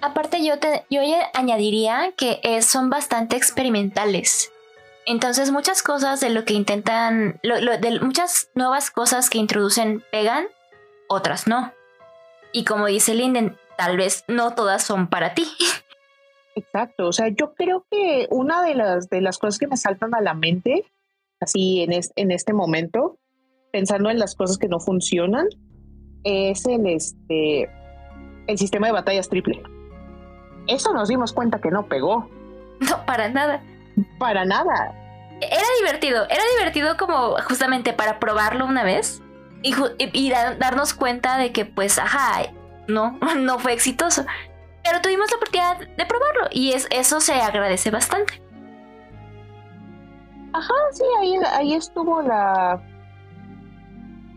Aparte 0.00 0.44
yo, 0.44 0.58
te, 0.58 0.84
yo 0.88 1.02
añadiría 1.34 2.12
que 2.16 2.62
son 2.62 2.88
bastante 2.88 3.36
experimentales. 3.36 4.52
Entonces 5.08 5.50
muchas 5.50 5.82
cosas 5.82 6.20
de 6.20 6.28
lo 6.28 6.44
que 6.44 6.52
intentan, 6.52 7.40
de 7.42 7.98
muchas 8.02 8.50
nuevas 8.54 8.90
cosas 8.90 9.30
que 9.30 9.38
introducen 9.38 10.04
pegan, 10.12 10.44
otras 11.08 11.46
no. 11.46 11.72
Y 12.52 12.66
como 12.66 12.84
dice 12.84 13.14
Linden, 13.14 13.56
tal 13.78 13.96
vez 13.96 14.24
no 14.28 14.54
todas 14.54 14.82
son 14.84 15.08
para 15.08 15.32
ti. 15.32 15.46
Exacto, 16.54 17.08
o 17.08 17.12
sea, 17.12 17.28
yo 17.28 17.54
creo 17.54 17.86
que 17.90 18.26
una 18.30 18.62
de 18.62 18.74
las, 18.74 19.08
de 19.08 19.22
las 19.22 19.38
cosas 19.38 19.58
que 19.58 19.66
me 19.66 19.78
saltan 19.78 20.14
a 20.14 20.20
la 20.20 20.34
mente, 20.34 20.84
así 21.40 21.80
en, 21.80 21.98
en 22.14 22.30
este 22.30 22.52
momento, 22.52 23.16
pensando 23.72 24.10
en 24.10 24.18
las 24.18 24.34
cosas 24.34 24.58
que 24.58 24.68
no 24.68 24.78
funcionan, 24.78 25.46
es 26.22 26.66
el, 26.66 26.86
este, 26.86 27.70
el 28.46 28.58
sistema 28.58 28.88
de 28.88 28.92
batallas 28.92 29.30
triple. 29.30 29.62
Eso 30.66 30.92
nos 30.92 31.08
dimos 31.08 31.32
cuenta 31.32 31.62
que 31.62 31.70
no 31.70 31.86
pegó. 31.86 32.28
No, 32.80 33.06
para 33.06 33.30
nada. 33.30 33.62
Para 34.18 34.44
nada. 34.44 34.94
Era 35.40 35.66
divertido, 35.80 36.24
era 36.28 36.42
divertido 36.56 36.96
como 36.96 37.36
justamente 37.48 37.92
para 37.92 38.18
probarlo 38.18 38.66
una 38.66 38.82
vez 38.82 39.22
y, 39.62 40.30
darnos 40.58 40.94
cuenta 40.94 41.38
de 41.38 41.52
que 41.52 41.64
pues, 41.64 41.98
ajá, 41.98 42.50
no, 42.86 43.18
no 43.38 43.58
fue 43.58 43.72
exitoso. 43.72 44.24
Pero 44.84 45.00
tuvimos 45.00 45.30
la 45.30 45.36
oportunidad 45.36 45.78
de 45.78 46.06
probarlo 46.06 46.48
y 46.50 46.72
es, 46.72 46.88
eso 46.90 47.20
se 47.20 47.34
agradece 47.34 47.90
bastante. 47.90 48.42
Ajá, 50.52 50.74
sí, 50.92 51.04
ahí, 51.20 51.36
ahí 51.52 51.74
estuvo 51.74 52.22
la... 52.22 52.82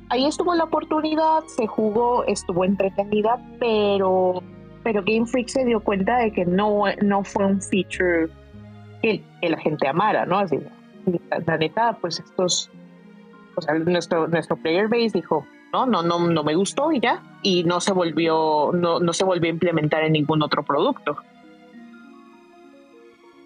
Ahí 0.10 0.26
estuvo 0.26 0.54
la 0.54 0.66
oportunidad, 0.66 1.46
se 1.46 1.66
jugó, 1.68 2.26
estuvo 2.26 2.66
entretenida, 2.66 3.42
pero, 3.62 4.44
pero 4.84 5.02
Game 5.06 5.26
Freak 5.26 5.48
se 5.48 5.64
dio 5.64 5.82
cuenta 5.82 6.18
de 6.18 6.34
que 6.34 6.46
no, 6.46 6.84
no 7.02 7.24
fue 7.24 7.46
un 7.46 7.62
feature 7.62 8.30
que, 9.02 9.24
la 9.42 9.58
gente 9.58 9.88
amara, 9.88 10.26
¿no? 10.26 10.40
Así, 10.40 10.60
la 11.46 11.58
neta, 11.58 11.98
pues 12.00 12.20
estos 12.20 12.70
o 13.56 13.62
sea, 13.62 13.74
nuestro, 13.76 14.28
nuestro 14.28 14.56
player 14.56 14.88
base 14.88 15.12
dijo, 15.14 15.46
no, 15.74 15.86
no, 15.86 16.04
no, 16.04 16.20
no 16.20 16.44
me 16.44 16.56
gustó 16.56 16.92
y 16.92 17.00
ya, 17.00 17.22
y 17.42 17.64
no 17.64 17.82
se 17.82 17.94
volvió, 17.94 18.72
no, 18.74 19.00
no 19.00 19.14
se 19.14 19.24
volvió 19.24 19.50
a 19.50 19.54
implementar 19.54 20.04
en 20.04 20.14
ningún 20.14 20.42
otro 20.42 20.64
producto. 20.64 21.18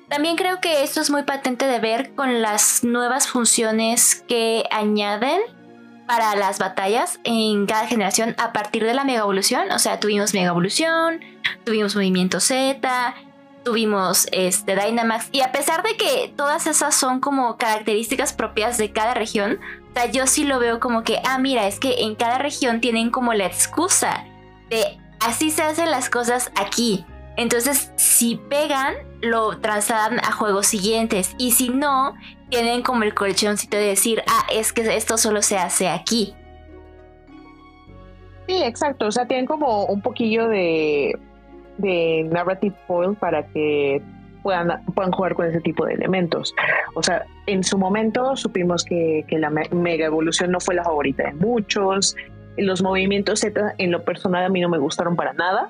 También 0.09 0.35
creo 0.35 0.61
que 0.61 0.83
esto 0.83 1.01
es 1.01 1.09
muy 1.09 1.23
patente 1.23 1.65
de 1.65 1.79
ver 1.79 2.13
con 2.13 2.41
las 2.41 2.83
nuevas 2.83 3.27
funciones 3.27 4.23
que 4.27 4.63
añaden 4.71 5.41
para 6.07 6.35
las 6.35 6.59
batallas 6.59 7.19
en 7.23 7.65
cada 7.65 7.87
generación 7.87 8.35
a 8.37 8.53
partir 8.53 8.83
de 8.83 8.93
la 8.93 9.03
mega 9.03 9.21
evolución. 9.21 9.71
O 9.71 9.79
sea, 9.79 9.99
tuvimos 9.99 10.35
mega 10.35 10.49
evolución, 10.49 11.21
tuvimos 11.63 11.95
movimiento 11.95 12.39
Z, 12.39 13.15
tuvimos 13.65 14.27
este 14.31 14.75
Dynamax 14.75 15.29
y 15.33 15.41
a 15.41 15.51
pesar 15.51 15.83
de 15.83 15.97
que 15.97 16.31
todas 16.37 16.67
esas 16.67 16.95
son 16.95 17.19
como 17.19 17.57
características 17.57 18.31
propias 18.31 18.77
de 18.77 18.91
cada 18.91 19.15
región, 19.15 19.59
o 19.89 19.93
sea, 19.93 20.05
yo 20.05 20.27
sí 20.27 20.45
lo 20.45 20.59
veo 20.59 20.79
como 20.79 21.03
que, 21.03 21.19
ah, 21.25 21.39
mira, 21.39 21.67
es 21.67 21.79
que 21.79 22.03
en 22.03 22.15
cada 22.15 22.37
región 22.37 22.79
tienen 22.79 23.09
como 23.09 23.33
la 23.33 23.47
excusa 23.47 24.23
de 24.69 24.99
así 25.19 25.49
se 25.49 25.63
hacen 25.63 25.91
las 25.91 26.09
cosas 26.09 26.51
aquí. 26.55 27.05
Entonces, 27.37 27.91
si 27.97 28.35
pegan, 28.35 28.93
lo 29.21 29.57
trasladan 29.59 30.19
a 30.19 30.31
juegos 30.31 30.67
siguientes. 30.67 31.35
Y 31.37 31.51
si 31.51 31.69
no, 31.69 32.13
tienen 32.49 32.81
como 32.81 33.03
el 33.03 33.13
colchoncito 33.13 33.75
de 33.75 33.87
decir, 33.87 34.23
ah, 34.27 34.45
es 34.53 34.71
que 34.71 34.95
esto 34.95 35.17
solo 35.17 35.41
se 35.41 35.57
hace 35.57 35.89
aquí. 35.89 36.33
Sí, 38.47 38.63
exacto. 38.63 39.07
O 39.07 39.11
sea, 39.11 39.27
tienen 39.27 39.47
como 39.47 39.85
un 39.85 40.01
poquillo 40.01 40.47
de, 40.47 41.19
de 41.77 42.27
narrative 42.31 42.75
foil 42.87 43.15
para 43.15 43.45
que 43.47 44.01
puedan, 44.45 44.85
puedan 44.93 45.11
jugar 45.11 45.33
con 45.33 45.47
ese 45.47 45.59
tipo 45.61 45.85
de 45.87 45.93
elementos. 45.93 46.53
O 46.93 47.01
sea, 47.01 47.25
en 47.47 47.63
su 47.63 47.79
momento 47.79 48.35
supimos 48.35 48.83
que, 48.83 49.25
la 49.31 49.49
mega 49.49 50.05
evolución 50.05 50.51
no 50.51 50.59
fue 50.59 50.75
la 50.75 50.83
favorita 50.83 51.23
de 51.23 51.33
muchos. 51.33 52.15
Los 52.55 52.83
movimientos 52.83 53.39
Z 53.39 53.73
en 53.79 53.91
lo 53.91 54.03
personal 54.03 54.45
a 54.45 54.49
mí 54.49 54.61
no 54.61 54.69
me 54.69 54.77
gustaron 54.77 55.15
para 55.15 55.33
nada. 55.33 55.69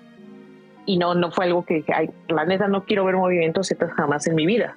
Y 0.85 0.97
no, 0.97 1.15
no 1.15 1.31
fue 1.31 1.45
algo 1.45 1.65
que 1.65 1.75
dije, 1.75 1.93
ay, 1.95 2.09
la 2.27 2.45
neta 2.45 2.67
no 2.67 2.83
quiero 2.83 3.05
ver 3.05 3.15
movimientos 3.15 3.67
Z 3.67 3.87
jamás 3.95 4.27
en 4.27 4.35
mi 4.35 4.45
vida. 4.45 4.75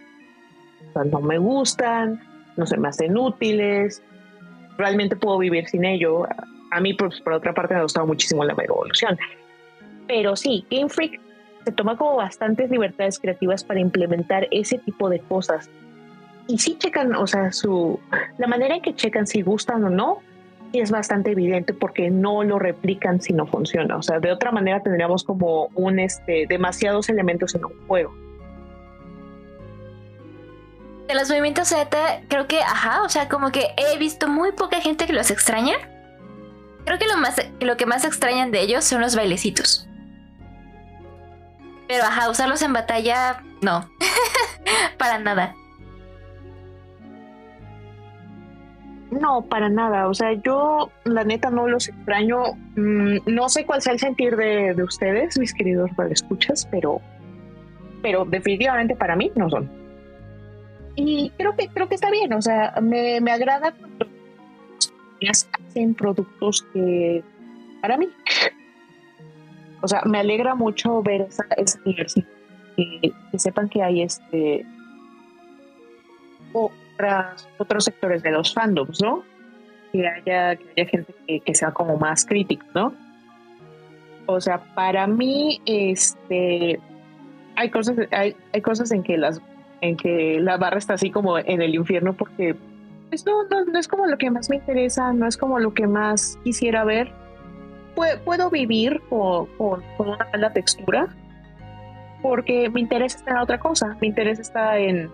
O 0.94 1.02
no 1.02 1.20
me 1.20 1.38
gustan, 1.38 2.20
no 2.56 2.66
se 2.66 2.76
me 2.76 2.88
hacen 2.88 3.18
útiles. 3.18 4.00
Realmente 4.78 5.16
puedo 5.16 5.38
vivir 5.38 5.66
sin 5.66 5.84
ello. 5.84 6.26
A 6.70 6.80
mí, 6.80 6.94
pues, 6.94 7.20
por 7.20 7.32
otra 7.32 7.52
parte, 7.52 7.74
me 7.74 7.80
ha 7.80 7.82
gustado 7.82 8.06
muchísimo 8.06 8.44
la 8.44 8.54
mega 8.54 8.72
evolución. 8.72 9.18
Pero 10.08 10.34
sí, 10.34 10.66
Game 10.70 10.88
Freak 10.88 11.20
se 11.64 11.72
toma 11.72 11.96
como 11.96 12.16
bastantes 12.16 12.70
libertades 12.70 13.18
creativas 13.18 13.62
para 13.62 13.78
implementar 13.78 14.48
ese 14.50 14.78
tipo 14.78 15.08
de 15.08 15.20
cosas. 15.20 15.70
Y 16.48 16.58
sí 16.58 16.76
checan, 16.78 17.14
o 17.14 17.26
sea, 17.26 17.52
su, 17.52 18.00
la 18.38 18.46
manera 18.46 18.74
en 18.74 18.82
que 18.82 18.94
checan 18.94 19.26
si 19.26 19.42
gustan 19.42 19.84
o 19.84 19.90
no, 19.90 20.22
es 20.72 20.90
bastante 20.90 21.32
evidente 21.32 21.74
porque 21.74 22.10
no 22.10 22.42
lo 22.42 22.58
replican 22.58 23.20
si 23.20 23.32
no 23.32 23.46
funciona. 23.46 23.96
O 23.96 24.02
sea, 24.02 24.18
de 24.18 24.32
otra 24.32 24.50
manera 24.50 24.82
tendríamos 24.82 25.24
como 25.24 25.66
un, 25.74 25.98
este, 25.98 26.46
demasiados 26.48 27.08
elementos 27.08 27.54
en 27.54 27.64
un 27.66 27.86
juego. 27.86 28.14
De 31.06 31.14
los 31.14 31.28
movimientos 31.30 31.68
Z, 31.68 32.22
creo 32.28 32.46
que, 32.46 32.60
ajá, 32.60 33.02
o 33.02 33.08
sea, 33.08 33.28
como 33.28 33.50
que 33.50 33.68
he 33.76 33.98
visto 33.98 34.28
muy 34.28 34.52
poca 34.52 34.80
gente 34.80 35.06
que 35.06 35.14
los 35.14 35.30
extraña. 35.30 35.74
Creo 36.84 36.98
que 36.98 37.06
lo, 37.06 37.16
más, 37.16 37.36
lo 37.60 37.76
que 37.76 37.86
más 37.86 38.04
extrañan 38.04 38.50
de 38.50 38.60
ellos 38.60 38.84
son 38.84 39.00
los 39.00 39.16
bailecitos. 39.16 39.87
Pero 41.88 42.04
ajá, 42.04 42.30
usarlos 42.30 42.60
en 42.62 42.74
batalla, 42.74 43.42
no. 43.62 43.88
para 44.98 45.18
nada. 45.18 45.54
No, 49.10 49.42
para 49.42 49.70
nada. 49.70 50.06
O 50.08 50.14
sea, 50.14 50.34
yo 50.34 50.90
la 51.04 51.24
neta 51.24 51.50
no 51.50 51.66
los 51.66 51.88
extraño. 51.88 52.42
Mm, 52.76 53.18
no 53.26 53.48
sé 53.48 53.64
cuál 53.64 53.80
sea 53.80 53.94
el 53.94 53.98
sentir 53.98 54.36
de, 54.36 54.74
ustedes, 54.82 55.38
mis 55.38 55.54
queridos 55.54 55.90
escuchas, 56.10 56.68
pero, 56.70 57.00
pero 58.02 58.26
definitivamente 58.26 58.94
para 58.94 59.16
mí 59.16 59.32
no 59.34 59.48
son. 59.48 59.70
Y 60.94 61.30
creo 61.38 61.56
que 61.56 61.68
creo 61.68 61.88
que 61.88 61.94
está 61.94 62.10
bien. 62.10 62.34
O 62.34 62.42
sea, 62.42 62.74
me, 62.82 63.20
me 63.22 63.32
agrada 63.32 63.72
cuando 63.72 64.06
hacen 65.30 65.94
productos 65.94 66.66
que 66.74 67.24
para 67.80 67.96
mí 67.96 68.08
o 69.80 69.88
sea, 69.88 70.02
me 70.04 70.18
alegra 70.18 70.54
mucho 70.54 71.02
ver 71.02 71.22
esa, 71.22 71.44
diversidad, 71.84 72.26
que, 72.76 73.12
sepan 73.38 73.68
que 73.68 73.82
hay 73.82 74.02
este 74.02 74.64
otras, 76.52 77.48
otros 77.58 77.84
sectores 77.84 78.22
de 78.22 78.30
los 78.30 78.52
fandoms, 78.52 79.00
¿no? 79.02 79.22
Que 79.92 80.06
haya, 80.06 80.56
que 80.56 80.68
haya 80.76 80.90
gente 80.90 81.14
que, 81.44 81.54
sea 81.54 81.70
como 81.72 81.96
más 81.96 82.24
crítica, 82.24 82.66
¿no? 82.74 82.92
O 84.26 84.40
sea, 84.40 84.58
para 84.74 85.06
mí, 85.06 85.60
este, 85.64 86.80
hay 87.56 87.70
cosas, 87.70 87.96
hay, 88.10 88.36
hay 88.52 88.60
cosas 88.60 88.90
en 88.90 89.02
que 89.02 89.16
las, 89.16 89.40
en 89.80 89.96
que 89.96 90.38
la 90.40 90.56
barra 90.56 90.78
está 90.78 90.94
así 90.94 91.10
como 91.10 91.38
en 91.38 91.62
el 91.62 91.74
infierno 91.74 92.14
porque 92.14 92.56
pues, 93.08 93.24
no, 93.24 93.44
no 93.44 93.78
es 93.78 93.88
como 93.88 94.06
lo 94.06 94.18
que 94.18 94.30
más 94.30 94.50
me 94.50 94.56
interesa, 94.56 95.12
no 95.12 95.26
es 95.26 95.36
como 95.36 95.58
lo 95.58 95.72
que 95.72 95.86
más 95.86 96.38
quisiera 96.44 96.84
ver 96.84 97.12
puedo, 98.24 98.50
vivir 98.50 99.00
con, 99.08 99.48
una 99.98 100.28
mala 100.32 100.52
textura 100.52 101.08
porque 102.22 102.68
mi 102.70 102.80
interés 102.82 103.16
está 103.16 103.32
en 103.32 103.38
otra 103.38 103.58
cosa. 103.58 103.96
Mi 104.00 104.08
interés 104.08 104.38
está 104.38 104.78
en, 104.78 105.10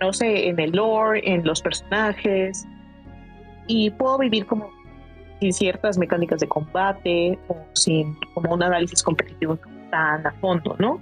no 0.00 0.12
sé, 0.12 0.48
en 0.48 0.58
el 0.60 0.72
lore, 0.72 1.20
en 1.24 1.44
los 1.44 1.62
personajes. 1.62 2.66
Y 3.66 3.90
puedo 3.90 4.18
vivir 4.18 4.46
como 4.46 4.70
sin 5.40 5.52
ciertas 5.52 5.98
mecánicas 5.98 6.40
de 6.40 6.48
combate 6.48 7.38
o 7.48 7.56
sin 7.72 8.14
como 8.34 8.52
un 8.54 8.62
análisis 8.62 9.02
competitivo 9.02 9.58
tan 9.90 10.26
a 10.26 10.32
fondo, 10.32 10.76
¿no? 10.78 11.00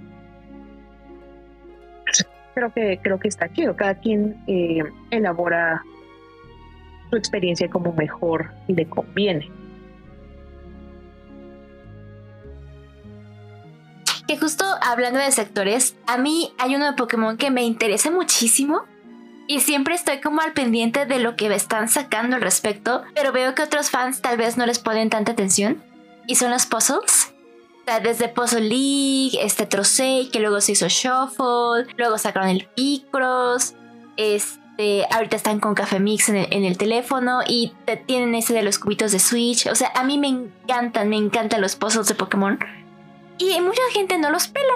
Creo 2.53 2.71
que, 2.71 2.99
creo 3.01 3.19
que 3.19 3.27
está 3.27 3.51
chido. 3.51 3.75
Cada 3.75 3.95
quien 3.95 4.41
eh, 4.47 4.83
elabora 5.11 5.81
su 7.09 7.17
experiencia 7.17 7.69
como 7.69 7.91
mejor 7.93 8.51
le 8.67 8.85
conviene. 8.85 9.62
Que 14.27 14.37
justo 14.37 14.65
hablando 14.81 15.19
de 15.19 15.31
sectores, 15.31 15.95
a 16.07 16.17
mí 16.17 16.53
hay 16.57 16.75
uno 16.75 16.85
de 16.85 16.93
Pokémon 16.93 17.37
que 17.37 17.51
me 17.51 17.63
interesa 17.63 18.09
muchísimo 18.09 18.83
y 19.47 19.59
siempre 19.59 19.95
estoy 19.95 20.21
como 20.21 20.41
al 20.41 20.53
pendiente 20.53 21.05
de 21.05 21.19
lo 21.19 21.35
que 21.35 21.53
están 21.53 21.89
sacando 21.89 22.37
al 22.37 22.41
respecto, 22.41 23.03
pero 23.13 23.31
veo 23.31 23.53
que 23.55 23.63
otros 23.63 23.89
fans 23.89 24.21
tal 24.21 24.37
vez 24.37 24.57
no 24.57 24.65
les 24.65 24.79
ponen 24.79 25.09
tanta 25.09 25.33
atención 25.33 25.83
y 26.27 26.35
son 26.35 26.51
los 26.51 26.65
puzzles. 26.65 27.33
O 27.81 27.85
sea, 27.85 27.99
desde 27.99 28.29
Puzzle 28.29 28.61
League, 28.61 29.37
este 29.41 29.65
Trocei, 29.65 30.29
que 30.29 30.39
luego 30.39 30.61
se 30.61 30.71
hizo 30.71 30.87
Shuffle, 30.87 31.93
luego 31.97 32.17
sacaron 32.17 32.47
el 32.47 32.65
Picross, 32.73 33.75
este, 34.15 35.05
ahorita 35.11 35.35
están 35.35 35.59
con 35.59 35.75
Café 35.75 35.99
Mix 35.99 36.29
en 36.29 36.37
el, 36.37 36.77
teléfono 36.77 37.41
y 37.45 37.73
tienen 38.05 38.35
ese 38.35 38.53
de 38.53 38.63
los 38.63 38.79
cubitos 38.79 39.11
de 39.11 39.19
Switch. 39.19 39.67
O 39.67 39.75
sea, 39.75 39.91
a 39.95 40.05
mí 40.05 40.17
me 40.17 40.29
encantan, 40.29 41.09
me 41.09 41.17
encantan 41.17 41.59
los 41.59 41.75
puzzles 41.75 42.07
de 42.07 42.15
Pokémon. 42.15 42.57
Y 43.51 43.59
mucha 43.61 43.81
gente 43.91 44.17
no 44.17 44.29
los 44.29 44.47
pela. 44.47 44.73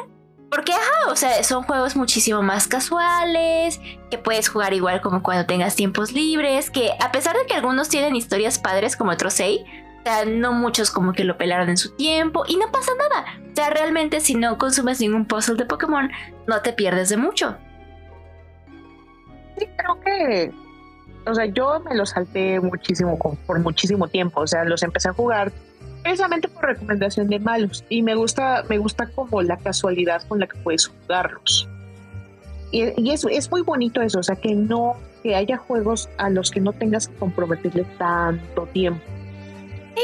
Porque, 0.50 0.72
ajá, 0.72 1.12
o 1.12 1.16
sea, 1.16 1.44
son 1.44 1.64
juegos 1.64 1.96
muchísimo 1.96 2.42
más 2.42 2.68
casuales, 2.68 3.82
que 4.10 4.18
puedes 4.18 4.48
jugar 4.48 4.74
igual 4.74 5.02
como 5.02 5.22
cuando 5.22 5.46
tengas 5.46 5.76
tiempos 5.76 6.14
libres, 6.14 6.70
que 6.70 6.92
a 7.02 7.12
pesar 7.12 7.36
de 7.36 7.46
que 7.46 7.54
algunos 7.54 7.90
tienen 7.90 8.16
historias 8.16 8.58
padres 8.58 8.96
como 8.96 9.18
Trocei, 9.18 9.66
o 10.00 10.04
sea, 10.04 10.26
no 10.26 10.54
muchos 10.54 10.90
como 10.90 11.12
que 11.12 11.26
lo 11.26 11.38
pelaron 11.38 11.70
en 11.70 11.76
su 11.76 11.94
tiempo 11.96 12.46
y 12.48 12.56
no 12.56 12.72
pasa 12.72 12.92
nada. 12.98 13.26
O 13.52 13.56
sea, 13.56 13.70
realmente 13.72 14.22
si 14.22 14.36
no 14.36 14.58
consumes 14.58 15.02
ningún 15.02 15.26
puzzle 15.26 15.56
de 15.56 15.66
Pokémon, 15.66 16.10
no 16.46 16.62
te 16.62 16.72
pierdes 16.72 17.10
de 17.10 17.18
mucho. 17.18 17.58
Sí, 19.58 19.68
creo 19.76 20.00
que, 20.00 20.52
o 21.26 21.34
sea, 21.34 21.46
yo 21.46 21.82
me 21.82 21.94
los 21.94 22.12
salté 22.12 22.62
muchísimo, 22.62 23.18
por 23.18 23.60
muchísimo 23.60 24.08
tiempo, 24.08 24.42
o 24.42 24.48
sea, 24.48 24.64
los 24.64 24.82
empecé 24.82 25.10
a 25.10 25.14
jugar 25.14 25.52
precisamente 26.04 26.48
por 26.48 26.66
recomendación 26.66 27.28
de 27.28 27.40
malos 27.40 27.84
y 27.90 28.02
me 28.02 28.16
gusta 28.16 28.64
me 28.70 28.78
gusta 28.78 29.08
como 29.08 29.42
la 29.42 29.58
casualidad 29.58 30.24
con 30.28 30.40
la 30.40 30.48
que 30.48 30.58
puedes 30.60 30.88
jugarlos 30.88 31.68
y, 32.72 33.02
y 33.02 33.12
es, 33.12 33.26
es 33.30 33.50
muy 33.52 33.62
bonito 33.62 34.02
eso 34.02 34.20
o 34.20 34.24
sea 34.24 34.36
que 34.36 34.56
no 34.56 34.96
que 35.24 35.36
haya 35.36 35.58
juegos 35.58 36.10
a 36.18 36.30
los 36.30 36.52
que 36.52 36.60
no 36.60 36.74
tengas 36.74 37.08
que 37.08 37.16
comprometerle 37.16 37.86
tanto 37.98 38.68
tiempo 38.68 39.02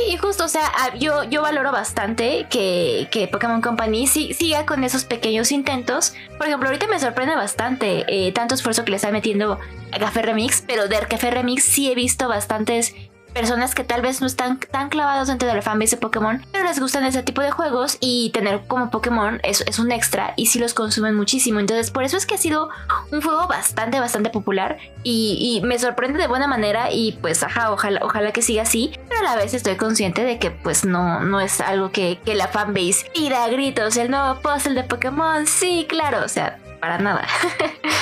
y 0.07 0.17
justo, 0.17 0.45
o 0.45 0.47
sea, 0.47 0.71
yo, 0.97 1.23
yo 1.23 1.41
valoro 1.41 1.71
bastante 1.71 2.47
que, 2.49 3.07
que 3.11 3.27
Pokémon 3.27 3.61
Company 3.61 4.07
siga 4.07 4.65
con 4.65 4.83
esos 4.83 5.05
pequeños 5.05 5.51
intentos. 5.51 6.15
Por 6.37 6.47
ejemplo, 6.47 6.69
ahorita 6.69 6.87
me 6.87 6.99
sorprende 6.99 7.35
bastante 7.35 8.05
eh, 8.07 8.31
tanto 8.31 8.55
esfuerzo 8.55 8.83
que 8.83 8.91
le 8.91 8.95
está 8.95 9.11
metiendo 9.11 9.59
a 9.91 9.99
Café 9.99 10.23
Remix, 10.23 10.63
pero 10.65 10.87
de 10.87 10.97
Café 11.07 11.29
Remix 11.29 11.63
sí 11.63 11.91
he 11.91 11.95
visto 11.95 12.27
bastantes 12.27 12.95
personas 13.33 13.75
que 13.75 13.83
tal 13.83 14.01
vez 14.01 14.21
no 14.21 14.27
están 14.27 14.59
tan 14.59 14.89
clavados 14.89 15.27
dentro 15.27 15.47
de 15.47 15.55
la 15.55 15.61
fanbase 15.61 15.95
de 15.95 16.01
Pokémon, 16.01 16.45
pero 16.51 16.65
les 16.65 16.79
gustan 16.79 17.03
ese 17.05 17.23
tipo 17.23 17.41
de 17.41 17.51
juegos 17.51 17.97
y 17.99 18.29
tener 18.31 18.61
como 18.67 18.89
Pokémon 18.89 19.39
es, 19.43 19.61
es 19.61 19.79
un 19.79 19.91
extra 19.91 20.33
y 20.35 20.47
sí 20.47 20.59
los 20.59 20.73
consumen 20.73 21.15
muchísimo. 21.15 21.59
Entonces, 21.59 21.91
por 21.91 22.03
eso 22.03 22.17
es 22.17 22.25
que 22.25 22.35
ha 22.35 22.37
sido 22.37 22.69
un 23.11 23.21
juego 23.21 23.47
bastante, 23.47 23.99
bastante 23.99 24.29
popular 24.29 24.77
y, 25.03 25.61
me 25.63 25.79
sorprende 25.79 26.19
de 26.19 26.27
buena 26.27 26.47
manera 26.47 26.91
y 26.91 27.13
pues, 27.21 27.43
ajá, 27.43 27.71
ojalá, 27.71 28.31
que 28.31 28.41
siga 28.41 28.63
así, 28.63 28.91
pero 29.07 29.21
a 29.21 29.23
la 29.23 29.35
vez 29.35 29.53
estoy 29.53 29.75
consciente 29.75 30.23
de 30.23 30.39
que 30.39 30.51
pues 30.51 30.85
no, 30.85 31.21
no 31.21 31.39
es 31.39 31.61
algo 31.61 31.91
que, 31.91 32.19
la 32.25 32.47
fanbase 32.47 33.09
pida 33.13 33.47
gritos, 33.47 33.95
el 33.97 34.09
nuevo 34.09 34.39
puzzle 34.41 34.73
de 34.73 34.83
Pokémon, 34.83 35.45
sí, 35.45 35.85
claro, 35.87 36.23
o 36.25 36.27
sea, 36.27 36.59
para 36.79 36.97
nada. 36.97 37.27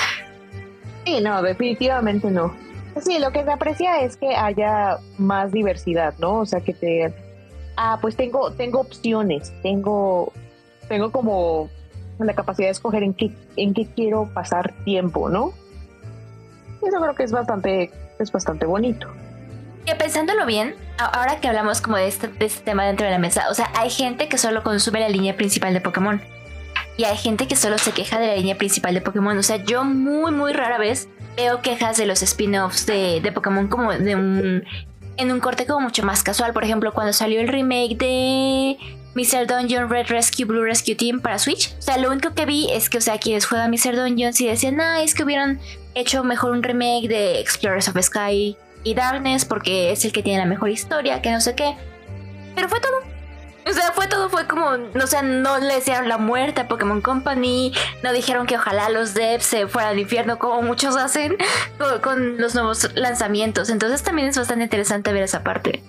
sí, 1.06 1.20
no, 1.22 1.42
definitivamente 1.42 2.32
no. 2.32 2.56
Sí, 3.00 3.20
lo 3.20 3.32
que 3.32 3.44
se 3.44 3.52
aprecia 3.52 4.02
es 4.02 4.18
que 4.18 4.36
haya 4.36 4.98
más 5.18 5.52
diversidad, 5.52 6.14
¿no? 6.20 6.40
O 6.40 6.46
sea, 6.46 6.60
que 6.62 6.74
te... 6.74 7.14
Ah, 7.78 7.98
pues 8.02 8.16
tengo, 8.16 8.52
tengo 8.52 8.82
opciones, 8.82 9.54
tengo, 9.64 10.34
tengo 10.90 11.12
como 11.12 11.70
la 12.20 12.34
capacidad 12.34 12.68
de 12.68 12.72
escoger 12.72 13.04
en 13.04 13.14
qué, 13.14 13.32
en 13.56 13.74
qué 13.74 13.88
quiero 13.88 14.30
pasar 14.34 14.74
tiempo, 14.84 15.30
¿no? 15.30 15.54
Eso 16.86 17.00
creo 17.00 17.16
que 17.16 17.24
es 17.24 17.32
bastante, 17.32 17.92
es 18.20 18.32
bastante 18.32 18.66
bonito. 18.66 19.08
Y 19.86 19.96
pensándolo 19.96 20.46
bien, 20.46 20.76
ahora 20.98 21.40
que 21.40 21.48
hablamos 21.48 21.82
como 21.82 21.98
de 21.98 22.08
este, 22.08 22.28
de 22.28 22.46
este 22.46 22.64
tema 22.64 22.86
dentro 22.86 23.06
de 23.06 23.12
la 23.12 23.20
mesa, 23.20 23.46
o 23.50 23.54
sea, 23.54 23.72
hay 23.76 23.90
gente 23.90 24.28
que 24.28 24.38
solo 24.38 24.64
consume 24.64 25.00
la 25.00 25.10
línea 25.10 25.36
principal 25.36 25.74
de 25.74 25.82
Pokémon. 25.82 26.22
Y 26.98 27.06
hay 27.06 27.18
gente 27.18 27.48
que 27.48 27.56
solo 27.56 27.78
se 27.78 27.94
queja 27.94 28.20
de 28.20 28.28
la 28.28 28.36
línea 28.36 28.58
principal 28.58 28.94
de 28.94 29.02
Pokémon. 29.02 29.36
O 29.38 29.44
sea, 29.44 29.58
yo 29.58 29.84
muy, 29.84 30.32
muy 30.32 30.54
rara 30.54 30.78
vez 30.78 31.08
veo 31.36 31.62
quejas 31.62 31.98
de 31.98 32.06
los 32.06 32.22
spin-offs 32.22 32.86
de, 32.86 33.22
de 33.22 33.32
Pokémon 33.32 33.68
como 33.68 33.92
de 33.92 34.16
un 34.16 34.64
en 35.18 35.32
un 35.32 35.40
corte 35.40 35.66
como 35.66 35.82
mucho 35.82 36.04
más 36.04 36.24
casual. 36.24 36.54
Por 36.54 36.64
ejemplo, 36.64 36.94
cuando 36.94 37.14
salió 37.14 37.42
el 37.42 37.48
remake 37.48 37.98
de 37.98 38.78
Mr. 39.14 39.46
Dungeon 39.46 39.90
Red 39.90 40.08
Rescue 40.08 40.46
Blue 40.46 40.64
Rescue 40.64 40.96
Team 40.96 41.20
para 41.20 41.38
Switch. 41.38 41.74
O 41.78 41.82
sea, 41.82 41.98
lo 41.98 42.12
único 42.12 42.34
que 42.34 42.46
vi 42.46 42.70
es 42.72 42.90
que, 42.90 42.98
o 42.98 43.02
sea, 43.02 43.18
quienes 43.18 43.46
juegan 43.46 43.70
Mr. 43.72 43.96
Dungeon 43.96 44.34
sí 44.34 44.48
decían, 44.48 44.80
ah, 44.80 45.04
es 45.04 45.14
que 45.14 45.24
hubieran 45.24 45.60
hecho 45.94 46.24
mejor 46.24 46.52
un 46.52 46.64
remake 46.64 47.08
de 47.08 47.40
Explorers 47.40 47.88
of 47.90 48.02
Sky 48.02 48.56
y 48.84 48.94
Darkness 48.94 49.46
porque 49.46 49.92
es 49.92 50.06
el 50.06 50.12
que 50.12 50.24
tiene 50.24 50.40
la 50.40 50.46
mejor 50.46 50.70
historia, 50.70 51.22
que 51.22 51.32
no 51.32 51.42
sé 51.42 51.56
qué. 51.56 51.76
Pero 52.56 52.70
fue 52.70 52.80
todo. 52.80 53.01
O 53.72 53.74
sea, 53.74 53.94
fue 53.94 54.08
todo, 54.08 54.30
fue 54.30 54.48
como, 54.48 54.66
o 54.66 55.08
sea, 55.08 55.22
no 55.22 55.58
le 55.60 55.76
desearon 55.76 56.10
la 56.10 56.18
muerte 56.18 56.60
a 56.60 56.68
Pokémon 56.68 57.00
Company, 57.00 57.72
no 58.04 58.12
dijeron 58.12 58.46
que 58.46 58.58
ojalá 58.58 58.90
los 58.90 59.14
devs 59.14 59.46
se 59.46 59.66
fueran 59.66 59.92
al 59.92 60.00
infierno 60.00 60.40
como 60.40 60.62
muchos 60.62 60.98
hacen 60.98 61.38
con, 62.04 62.38
los 62.38 62.54
nuevos 62.54 62.94
lanzamientos. 62.96 63.70
Entonces 63.70 64.04
también 64.04 64.28
es 64.28 64.38
bastante 64.38 64.66
interesante 64.66 65.14
ver 65.14 65.24
esa 65.24 65.42
parte. 65.42 65.82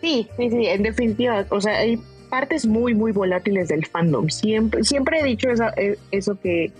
Sí, 0.00 0.28
sí, 0.36 0.50
sí, 0.50 0.66
en 0.66 0.82
definitiva, 0.82 1.46
o 1.48 1.60
sea, 1.60 1.78
hay 1.78 2.02
partes 2.28 2.66
muy, 2.66 2.92
muy 2.92 3.12
volátiles 3.12 3.68
del 3.68 3.86
fandom. 3.86 4.28
Siempre, 4.28 4.82
siempre 4.82 5.20
he 5.20 5.22
dicho 5.22 5.48
eh, 5.76 5.96
eso 6.10 6.36
que, 6.40 6.72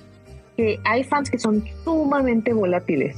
que 0.56 0.80
hay 0.82 1.04
fans 1.04 1.30
que 1.30 1.38
son 1.38 1.64
sumamente 1.85 2.52
volátiles 2.52 3.16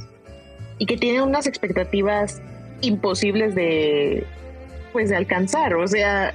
y 0.77 0.85
que 0.85 0.95
tienen 0.95 1.23
unas 1.23 1.47
expectativas 1.47 2.39
imposibles 2.81 3.55
de, 3.55 4.25
pues 4.91 5.09
de 5.09 5.15
alcanzar. 5.15 5.75
O 5.75 5.87
sea, 5.87 6.33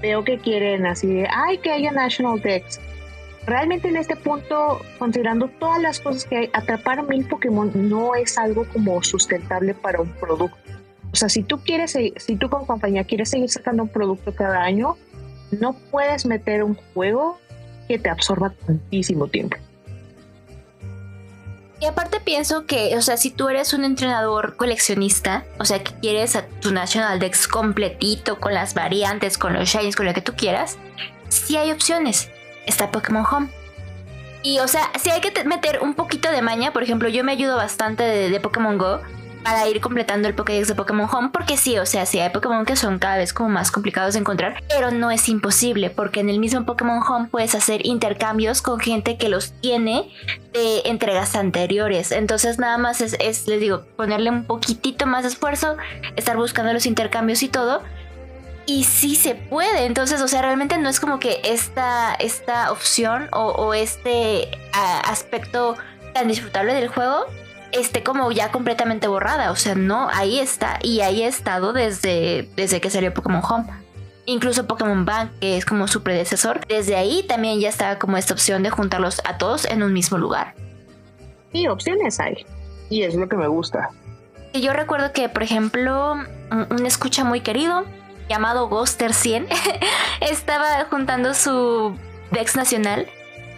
veo 0.00 0.24
que 0.24 0.38
quieren 0.38 0.86
así 0.86 1.06
de, 1.06 1.28
ay, 1.30 1.58
que 1.58 1.70
haya 1.70 1.90
National 1.92 2.40
Dex. 2.40 2.80
Realmente 3.46 3.88
en 3.88 3.96
este 3.96 4.14
punto, 4.14 4.80
considerando 4.98 5.48
todas 5.48 5.80
las 5.80 6.00
cosas 6.00 6.24
que 6.24 6.36
hay, 6.36 6.50
atrapar 6.52 7.06
mil 7.08 7.24
Pokémon 7.26 7.70
no 7.74 8.14
es 8.14 8.38
algo 8.38 8.64
como 8.72 9.02
sustentable 9.02 9.74
para 9.74 10.00
un 10.00 10.10
producto. 10.12 10.56
O 11.12 11.16
sea, 11.16 11.28
si 11.28 11.42
tú 11.42 11.58
quieres, 11.58 11.96
si 12.16 12.36
tú 12.36 12.48
como 12.48 12.66
compañía 12.66 13.04
quieres 13.04 13.30
seguir 13.30 13.50
sacando 13.50 13.82
un 13.82 13.88
producto 13.88 14.34
cada 14.34 14.62
año, 14.62 14.96
no 15.50 15.74
puedes 15.90 16.24
meter 16.24 16.62
un 16.62 16.74
juego 16.94 17.38
que 17.88 17.98
te 17.98 18.08
absorba 18.08 18.50
tantísimo 18.66 19.26
tiempo. 19.26 19.56
Y 21.82 21.86
aparte 21.86 22.20
pienso 22.20 22.64
que, 22.64 22.96
o 22.96 23.02
sea, 23.02 23.16
si 23.16 23.32
tú 23.32 23.48
eres 23.48 23.74
un 23.74 23.84
entrenador 23.84 24.54
coleccionista, 24.54 25.44
o 25.58 25.64
sea, 25.64 25.82
que 25.82 25.92
quieres 25.94 26.36
a 26.36 26.46
tu 26.46 26.70
National 26.70 27.18
Dex 27.18 27.48
completito, 27.48 28.38
con 28.38 28.54
las 28.54 28.72
variantes, 28.72 29.36
con 29.36 29.52
los 29.52 29.68
shines, 29.68 29.96
con 29.96 30.06
lo 30.06 30.14
que 30.14 30.20
tú 30.20 30.34
quieras, 30.36 30.78
sí 31.28 31.56
hay 31.56 31.72
opciones. 31.72 32.30
Está 32.66 32.92
Pokémon 32.92 33.26
Home. 33.28 33.48
Y, 34.44 34.60
o 34.60 34.68
sea, 34.68 34.92
si 35.02 35.10
hay 35.10 35.20
que 35.20 35.42
meter 35.42 35.80
un 35.82 35.94
poquito 35.94 36.30
de 36.30 36.40
maña, 36.40 36.72
por 36.72 36.84
ejemplo, 36.84 37.08
yo 37.08 37.24
me 37.24 37.32
ayudo 37.32 37.56
bastante 37.56 38.04
de 38.04 38.40
Pokémon 38.40 38.78
Go 38.78 39.00
para 39.42 39.68
ir 39.68 39.80
completando 39.80 40.28
el 40.28 40.34
Pokédex 40.34 40.68
de 40.68 40.74
Pokémon 40.74 41.08
Home, 41.12 41.30
porque 41.32 41.56
sí, 41.56 41.78
o 41.78 41.86
sea, 41.86 42.06
sí 42.06 42.20
hay 42.20 42.30
Pokémon 42.30 42.64
que 42.64 42.76
son 42.76 42.98
cada 42.98 43.16
vez 43.16 43.32
como 43.32 43.48
más 43.48 43.70
complicados 43.70 44.14
de 44.14 44.20
encontrar, 44.20 44.62
pero 44.68 44.90
no 44.90 45.10
es 45.10 45.28
imposible, 45.28 45.90
porque 45.90 46.20
en 46.20 46.28
el 46.28 46.38
mismo 46.38 46.64
Pokémon 46.64 47.02
Home 47.06 47.28
puedes 47.30 47.54
hacer 47.54 47.84
intercambios 47.86 48.62
con 48.62 48.78
gente 48.78 49.16
que 49.18 49.28
los 49.28 49.52
tiene 49.60 50.10
de 50.52 50.82
entregas 50.84 51.34
anteriores. 51.34 52.12
Entonces 52.12 52.58
nada 52.58 52.78
más 52.78 53.00
es, 53.00 53.48
les 53.48 53.60
digo, 53.60 53.84
ponerle 53.96 54.30
un 54.30 54.44
poquitito 54.44 55.06
más 55.06 55.22
de 55.22 55.30
esfuerzo, 55.30 55.76
estar 56.16 56.36
buscando 56.36 56.72
los 56.72 56.86
intercambios 56.86 57.42
y 57.42 57.48
todo. 57.48 57.82
Y 58.64 58.84
sí 58.84 59.16
se 59.16 59.34
puede, 59.34 59.86
entonces, 59.86 60.20
o 60.20 60.28
sea, 60.28 60.40
realmente 60.40 60.78
no 60.78 60.88
es 60.88 61.00
como 61.00 61.18
que 61.18 61.40
esta, 61.42 62.14
esta 62.14 62.70
opción 62.70 63.28
o, 63.32 63.74
este 63.74 64.56
aspecto 64.72 65.76
tan 66.14 66.28
disfrutable 66.28 66.72
del 66.72 66.86
juego 66.86 67.26
esté 67.72 68.02
como 68.02 68.30
ya 68.32 68.52
completamente 68.52 69.08
borrada. 69.08 69.50
O 69.50 69.56
sea, 69.56 69.74
no, 69.74 70.08
ahí 70.12 70.38
está. 70.38 70.78
Y 70.82 71.00
ahí 71.00 71.22
ha 71.22 71.28
estado 71.28 71.72
desde, 71.72 72.48
desde 72.56 72.80
que 72.80 72.90
salió 72.90 73.12
Pokémon 73.12 73.42
Home. 73.48 73.66
Incluso 74.24 74.66
Pokémon 74.66 75.04
Bank, 75.04 75.32
que 75.40 75.56
es 75.56 75.64
como 75.64 75.88
su 75.88 76.02
predecesor, 76.02 76.64
desde 76.68 76.94
ahí 76.96 77.24
también 77.24 77.58
ya 77.60 77.68
estaba 77.68 77.98
como 77.98 78.16
esta 78.16 78.34
opción 78.34 78.62
de 78.62 78.70
juntarlos 78.70 79.20
a 79.24 79.36
todos 79.36 79.64
en 79.64 79.82
un 79.82 79.92
mismo 79.92 80.16
lugar. 80.16 80.54
Sí, 81.52 81.66
opciones 81.66 82.20
hay. 82.20 82.46
Y 82.88 83.02
es 83.02 83.14
lo 83.14 83.28
que 83.28 83.36
me 83.36 83.48
gusta. 83.48 83.90
Y 84.52 84.60
yo 84.60 84.72
recuerdo 84.72 85.12
que, 85.12 85.28
por 85.28 85.42
ejemplo, 85.42 86.14
un 86.50 86.86
escucha 86.86 87.24
muy 87.24 87.40
querido 87.40 87.84
llamado 88.28 88.68
Ghoster 88.68 89.12
100 89.12 89.48
estaba 90.20 90.84
juntando 90.88 91.34
su 91.34 91.96
Dex 92.30 92.54
nacional 92.54 93.08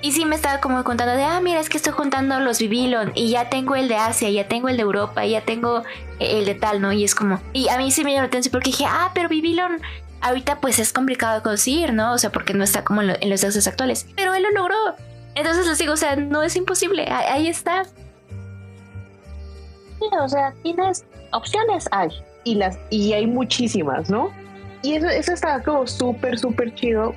Y 0.05 0.13
sí 0.13 0.27
me 0.27 0.37
estaba 0.37 0.61
como 0.61 0.85
contando 0.85 1.17
de, 1.17 1.25
ah, 1.25 1.41
mira, 1.41 1.61
es 1.61 1.71
que 1.71 1.79
estoy 1.79 1.95
juntando 1.95 2.39
los 2.39 2.59
Bibilon 2.59 3.13
y 3.15 3.31
ya 3.31 3.49
tengo 3.49 3.75
el 3.75 3.89
de 3.89 3.97
Asia, 3.97 4.29
ya 4.29 4.47
tengo 4.47 4.69
el 4.69 4.77
de 4.77 4.83
Europa, 4.83 5.25
ya 5.25 5.41
tengo 5.41 5.83
el 6.19 6.45
de 6.45 6.55
tal, 6.55 6.83
¿no? 6.83 6.93
Y 6.93 7.05
es 7.05 7.15
como, 7.15 7.41
y 7.55 7.71
a 7.71 7.79
mí 7.79 7.91
sí 7.91 8.05
me 8.05 8.11
llamó 8.11 8.25
la 8.25 8.27
atención 8.27 8.53
porque 8.53 8.69
dije, 8.69 8.85
ah, 8.87 9.13
pero 9.15 9.31
Bibilon 9.31 9.81
ahorita 10.21 10.61
pues 10.61 10.79
es 10.79 10.93
complicado 10.93 11.37
de 11.37 11.43
conseguir, 11.43 11.95
¿no? 11.95 12.13
O 12.13 12.19
sea, 12.19 12.29
porque 12.29 12.53
no 12.53 12.65
está 12.65 12.85
como 12.85 13.01
en, 13.01 13.31
los 13.31 13.41
dioses 13.41 13.67
actuales. 13.67 14.07
Pero 14.15 14.35
él 14.35 14.43
lo 14.43 14.51
logró. 14.51 14.77
Entonces 15.37 15.67
les 15.67 15.79
digo, 15.79 15.95
o 15.95 15.97
sea, 15.97 16.17
no 16.17 16.43
es 16.43 16.55
imposible, 16.55 17.07
ahí, 17.11 17.49
está. 17.49 17.85
Sí, 17.87 17.95
o 20.21 20.29
sea, 20.29 20.53
tienes 20.63 21.07
opciones, 21.33 21.89
hay, 21.93 22.11
y, 22.45 22.57
las, 22.57 22.79
y 22.91 23.15
hay 23.15 23.27
muchísimas, 23.27 24.11
¿no? 24.11 24.31
Y 24.83 24.97
eso, 24.97 25.09
eso 25.09 25.33
está 25.33 25.63
como 25.63 25.87
súper, 25.87 26.39
súper 26.39 26.75
chido 26.75 27.15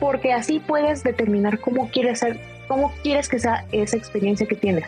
porque 0.00 0.32
así 0.32 0.60
puedes 0.60 1.02
determinar 1.02 1.58
cómo 1.58 1.88
quieres 1.90 2.20
ser, 2.20 2.40
cómo 2.68 2.92
quieres 3.02 3.28
que 3.28 3.38
sea 3.38 3.64
esa 3.72 3.96
experiencia 3.96 4.46
que 4.46 4.56
tienes. 4.56 4.86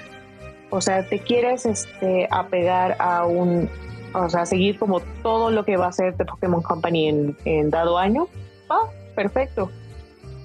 O 0.71 0.81
sea, 0.81 1.07
te 1.09 1.19
quieres 1.19 1.67
este, 1.67 2.29
apegar 2.31 2.97
a 3.01 3.27
un, 3.27 3.69
o 4.15 4.29
sea, 4.29 4.47
seguir 4.47 4.79
como 4.79 5.01
todo 5.23 5.51
lo 5.51 5.65
que 5.65 5.77
va 5.77 5.89
a 5.89 5.93
ser 5.93 6.17
de 6.17 6.25
Pokémon 6.25 6.63
Company 6.63 7.35
en, 7.45 7.71
dado 7.71 7.99
año. 7.99 8.29
Ah, 8.69 8.87
perfecto. 9.17 9.71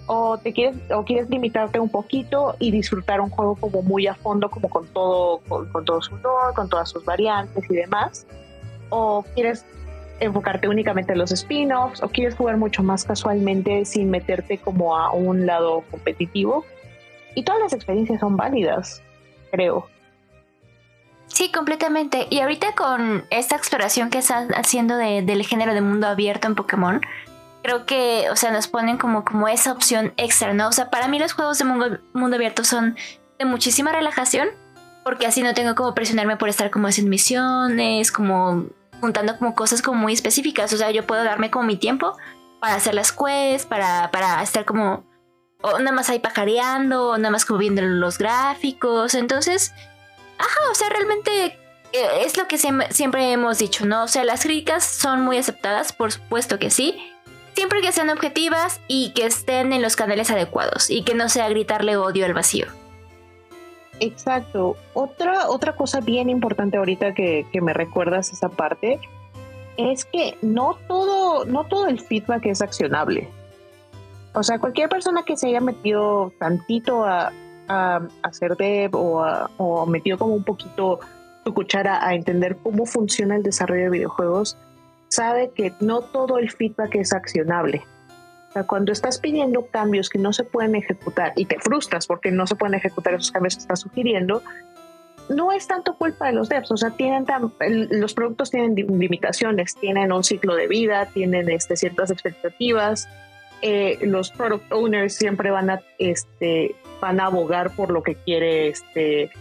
O 0.08 0.38
te 0.38 0.54
quieres, 0.54 0.78
o 0.91 1.04
quieres 1.04 1.30
limitarte 1.30 1.80
un 1.80 1.89
poquito 1.89 2.56
y 2.60 2.71
disfrutar 2.71 3.21
un 3.21 3.30
juego 3.30 3.56
como 3.56 3.82
muy 3.82 4.08
a 4.08 4.15
fondo, 4.15 4.49
como 4.49 4.69
con 4.69 4.88
todo, 4.88 5.39
con, 5.47 5.71
con 5.71 5.86
todo 5.86 6.01
su 6.01 6.15
lore, 6.17 6.54
con 6.56 6.69
todas 6.69 6.89
sus 6.89 7.06
variantes 7.06 7.63
y 7.69 7.75
demás. 7.75 8.25
O 8.89 9.23
quieres 9.34 9.65
enfocarte 10.19 10.67
únicamente 10.67 11.13
en 11.13 11.19
los 11.19 11.32
spin-offs 11.32 12.01
o 12.01 12.10
quieres 12.10 12.36
jugar 12.36 12.58
mucho 12.58 12.84
más 12.84 13.04
casualmente 13.04 13.86
sin 13.86 14.10
meterte 14.10 14.58
como 14.58 14.95
a 14.97 15.12
un 15.12 15.45
lado 15.45 15.84
competitivo. 15.91 16.65
Y 17.36 17.43
todas 17.43 17.62
las 17.62 17.73
experiencias 17.73 18.19
son 18.19 18.38
válidas, 18.38 19.01
creo. 19.51 19.88
Sí, 21.28 21.51
completamente. 21.51 22.28
Y 22.30 22.39
ahorita 22.39 22.75
con 22.75 23.25
esta 23.30 23.56
exploración 23.56 24.10
que 24.10 24.19
están 24.19 24.54
haciendo 24.54 24.95
del 24.95 25.45
género 25.45 25.73
de 25.73 25.82
mundo 25.82 26.08
abierto 26.08 26.47
en 26.47 26.56
Pokémon, 26.56 27.01
creo 27.62 27.86
que, 27.86 28.28
o 28.32 28.36
sea, 28.36 28.51
nos 28.51 28.67
ponen 28.67 28.97
como, 28.97 29.25
como 29.25 29.47
esa 29.47 29.71
opción 29.71 30.13
extra, 30.17 30.54
¿no? 30.54 30.69
O 30.69 30.71
sea, 30.71 30.89
para 30.89 31.08
mí 31.08 31.19
los 31.19 31.34
juegos 31.34 31.58
de 31.58 31.65
mundo, 31.65 31.97
mundo 32.13 32.38
abierto 32.38 32.63
son 32.63 32.95
de 33.38 33.45
muchísima 33.45 33.91
relajación, 33.91 34.47
porque 35.04 35.25
así 35.25 35.41
no 35.43 35.54
tengo 35.54 35.75
como 35.75 35.93
presionarme 35.93 36.38
por 36.38 36.47
estar 36.47 36.69
como 36.71 36.88
haciendo 36.88 37.10
misiones, 37.10 38.12
como 38.12 38.67
juntando 39.01 39.38
como 39.38 39.55
cosas 39.55 39.81
como 39.81 39.99
muy 39.99 40.13
específicas. 40.13 40.71
O 40.73 40.77
sea, 40.77 40.91
yo 40.91 41.05
puedo 41.05 41.23
darme 41.23 41.51
como 41.51 41.65
mi 41.65 41.77
tiempo 41.77 42.17
para 42.60 42.75
hacer 42.75 42.95
las 42.95 43.12
quests, 43.12 43.65
para, 43.65 44.12
para 44.12 44.41
estar 44.41 44.65
como 44.65 45.05
nada 45.63 45.91
más 45.91 46.10
ahí 46.10 46.19
pajareando, 46.19 47.10
o 47.10 47.17
nada 47.17 47.31
más 47.31 47.45
como 47.45 47.60
viendo 47.60 47.81
los 47.81 48.17
gráficos. 48.17 49.15
Entonces, 49.15 49.73
ajá, 50.38 50.60
o 50.71 50.75
sea, 50.75 50.89
realmente 50.89 51.58
eh, 51.93 52.08
es 52.25 52.38
lo 52.38 52.47
que 52.47 52.58
siempre 52.58 53.31
hemos 53.31 53.58
dicho, 53.58 53.86
¿no? 53.86 54.03
O 54.03 54.08
sea, 54.08 54.23
las 54.23 54.43
críticas 54.43 54.86
son 54.86 55.21
muy 55.21 55.38
aceptadas, 55.38 55.93
por 55.93 56.12
supuesto 56.12 56.60
que 56.60 56.69
sí. 56.69 57.12
Siempre 57.55 57.81
que 57.81 57.93
sean 57.93 58.10
objetivas 58.10 58.81
y 58.88 59.12
que 59.12 59.25
estén 59.25 59.71
en 59.71 59.81
los 59.81 59.95
canales 59.95 60.29
adecuados 60.29 60.89
y 60.89 61.03
que 61.03 61.15
no 61.15 61.29
sea 61.29 61.47
gritarle 61.47 61.95
odio 61.95 62.25
al 62.25 62.34
vacío. 62.34 62.67
Exacto. 63.99 64.75
Otra, 64.93 65.49
otra 65.49 65.75
cosa 65.75 66.01
bien 66.01 66.29
importante 66.29 66.77
ahorita 66.77 67.13
que, 67.13 67.45
me 67.62 67.73
recuerdas 67.73 68.31
esa 68.31 68.49
parte 68.49 68.99
es 69.77 70.05
que 70.05 70.38
no 70.41 70.77
todo, 70.88 71.45
no 71.45 71.65
todo 71.65 71.88
el 71.88 71.99
feedback 71.99 72.45
es 72.45 72.62
accionable. 72.62 73.29
O 74.34 74.43
sea, 74.43 74.60
cualquier 74.60 74.89
persona 74.89 75.23
que 75.23 75.38
se 75.38 75.47
haya 75.47 75.62
metido 75.62 76.31
tantito 76.39 77.05
a, 77.05 77.31
hacer 78.21 78.55
dev 78.58 78.95
o, 78.95 79.25
o 79.58 79.88
metido 79.88 80.19
como 80.19 80.36
un 80.36 80.43
poquito 80.43 80.99
su 81.43 81.51
cuchara 81.51 82.05
a 82.05 82.13
entender 82.13 82.58
cómo 82.58 82.86
funciona 82.86 83.36
el 83.36 83.41
desarrollo 83.41 83.86
de 83.86 83.89
videojuegos, 83.89 84.55
sabe 85.08 85.49
que 85.49 85.73
no 85.79 86.01
todo 86.01 86.38
el 86.38 86.51
feedback 86.51 86.93
es 86.93 87.12
accionable 87.12 87.84
cuando 88.63 88.91
estás 88.91 89.19
pidiendo 89.19 89.65
cambios 89.67 90.09
que 90.09 90.17
no 90.17 90.33
se 90.33 90.43
pueden 90.43 90.75
ejecutar 90.75 91.33
y 91.35 91.45
te 91.45 91.59
frustras 91.59 92.07
porque 92.07 92.31
no 92.31 92.47
se 92.47 92.55
pueden 92.55 92.75
ejecutar 92.75 93.13
esos 93.13 93.31
cambios 93.31 93.55
que 93.55 93.61
estás 93.61 93.81
sugiriendo, 93.81 94.41
no 95.29 95.51
es 95.51 95.67
tanto 95.67 95.95
culpa 95.97 96.27
de 96.27 96.33
los 96.33 96.49
devs, 96.49 96.71
o 96.71 96.77
sea, 96.77 96.91
tienen 96.91 97.25
los 97.89 98.13
productos 98.13 98.51
tienen 98.51 98.75
limitaciones, 98.75 99.75
tienen 99.75 100.11
un 100.11 100.23
ciclo 100.23 100.55
de 100.55 100.67
vida, 100.67 101.07
tienen 101.07 101.49
este, 101.49 101.75
ciertas 101.75 102.11
expectativas, 102.11 103.09
eh, 103.61 103.97
los 104.01 104.31
product 104.31 104.71
owners 104.71 105.15
siempre 105.15 105.49
van 105.49 105.69
a, 105.69 105.81
este, 105.97 106.75
van 107.01 107.19
a 107.19 107.25
abogar 107.25 107.75
por 107.75 107.91
lo 107.91 108.03
que 108.03 108.15
quiere 108.15 108.67
este, 108.67 109.31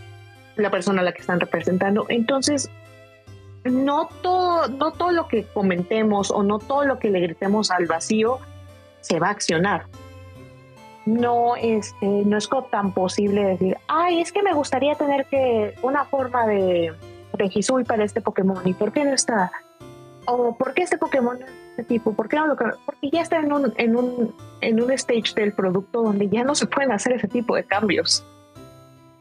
la 0.57 0.71
persona 0.71 1.03
a 1.03 1.05
la 1.05 1.13
que 1.13 1.21
están 1.21 1.41
representando. 1.41 2.07
Entonces, 2.09 2.71
no 3.65 4.09
todo, 4.23 4.69
no 4.69 4.93
todo 4.93 5.11
lo 5.11 5.29
que 5.29 5.45
comentemos 5.45 6.31
o 6.31 6.43
no 6.43 6.59
todo 6.59 6.85
lo 6.85 6.99
que 6.99 7.11
le 7.11 7.21
gritemos 7.21 7.71
al 7.71 7.87
vacío 7.87 8.39
se 9.05 9.21
va 9.21 9.29
a 9.29 9.31
accionar. 9.31 9.85
No, 11.05 11.55
este, 11.57 12.07
no 12.07 12.39
es 12.39 12.49
tan 12.71 12.93
posible 12.93 13.45
decir, 13.45 13.77
ay, 13.89 14.21
es 14.21 14.33
que 14.33 14.43
me 14.43 14.55
gustaría 14.55 14.95
tener 14.95 15.27
que 15.27 15.75
una 15.83 16.07
forma 16.07 16.47
de, 16.47 16.93
de 17.37 17.85
para 17.87 18.05
este 18.05 18.23
Pokémon. 18.23 18.67
¿Y 18.67 18.73
por 18.73 18.93
qué 18.93 19.05
no 19.05 19.13
está? 19.13 19.53
¿O 20.27 20.57
por 20.57 20.73
qué 20.73 20.83
este 20.83 20.97
Pokémon 20.97 21.39
este 21.71 21.85
tipo? 21.85 22.15
¿Por 22.15 22.29
qué 22.29 22.37
no 22.37 22.47
lo 22.47 22.57
Porque 22.57 23.11
ya 23.11 23.21
está 23.21 23.37
en 23.37 23.53
un, 23.53 23.75
en, 23.77 23.97
un, 23.97 24.35
en 24.63 24.83
un 24.83 24.91
stage 24.93 25.35
del 25.35 25.53
producto 25.53 26.03
donde 26.03 26.29
ya 26.29 26.43
no 26.43 26.55
se 26.55 26.67
pueden 26.67 26.91
hacer 26.91 27.13
ese 27.13 27.29
tipo 27.29 27.55
de 27.55 27.65
cambios. 27.65 28.25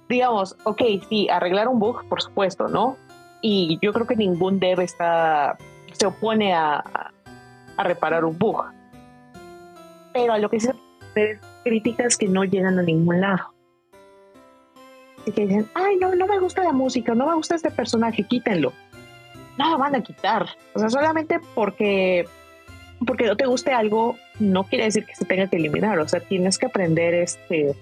Digamos, 0.08 0.56
ok, 0.64 0.82
sí, 1.10 1.28
arreglar 1.30 1.68
un 1.68 1.80
bug, 1.80 2.08
por 2.08 2.22
supuesto, 2.22 2.70
¿no? 2.70 2.96
Y 3.42 3.78
yo 3.82 3.92
creo 3.92 4.08
que 4.08 4.16
ningún 4.16 4.58
dev 4.60 4.80
está, 4.80 5.58
se 5.92 6.06
opone 6.06 6.54
a, 6.54 7.12
a 7.76 7.84
reparar 7.84 8.24
un 8.24 8.38
bug 8.38 8.64
pero 10.14 10.34
a 10.34 10.38
lo 10.38 10.50
que 10.50 10.60
se 10.60 10.74
ver 11.16 11.40
críticas 11.64 12.18
que 12.18 12.28
no 12.28 12.44
llegan 12.44 12.80
a 12.80 12.84
ningún 12.84 13.22
lado. 13.22 13.54
Y 15.26 15.32
que 15.32 15.46
dicen, 15.46 15.68
ay, 15.74 15.96
no, 15.98 16.14
no 16.16 16.28
me 16.28 16.40
gusta 16.40 16.64
la 16.64 16.74
música, 16.74 17.16
no 17.16 17.28
me 17.28 17.36
gusta 17.36 17.56
este 17.56 17.72
personaje, 17.72 18.24
quítenlo. 18.24 18.74
No 19.58 19.70
lo 19.70 19.78
van 19.78 19.96
a 19.96 20.02
quitar. 20.02 20.48
O 20.74 20.80
sea, 20.80 20.90
solamente 20.90 21.40
porque, 21.54 22.28
porque 23.06 23.26
no 23.26 23.38
te 23.38 23.46
guste 23.46 23.72
algo, 23.72 24.18
no 24.40 24.64
quiere 24.66 24.86
decir 24.86 25.06
que 25.06 25.16
se 25.16 25.26
tenga 25.26 25.48
que 25.48 25.58
eliminar. 25.58 26.00
O 26.00 26.08
sea, 26.08 26.20
tienes 26.20 26.58
que 26.58 26.66
aprender 26.66 27.14
este 27.14 27.76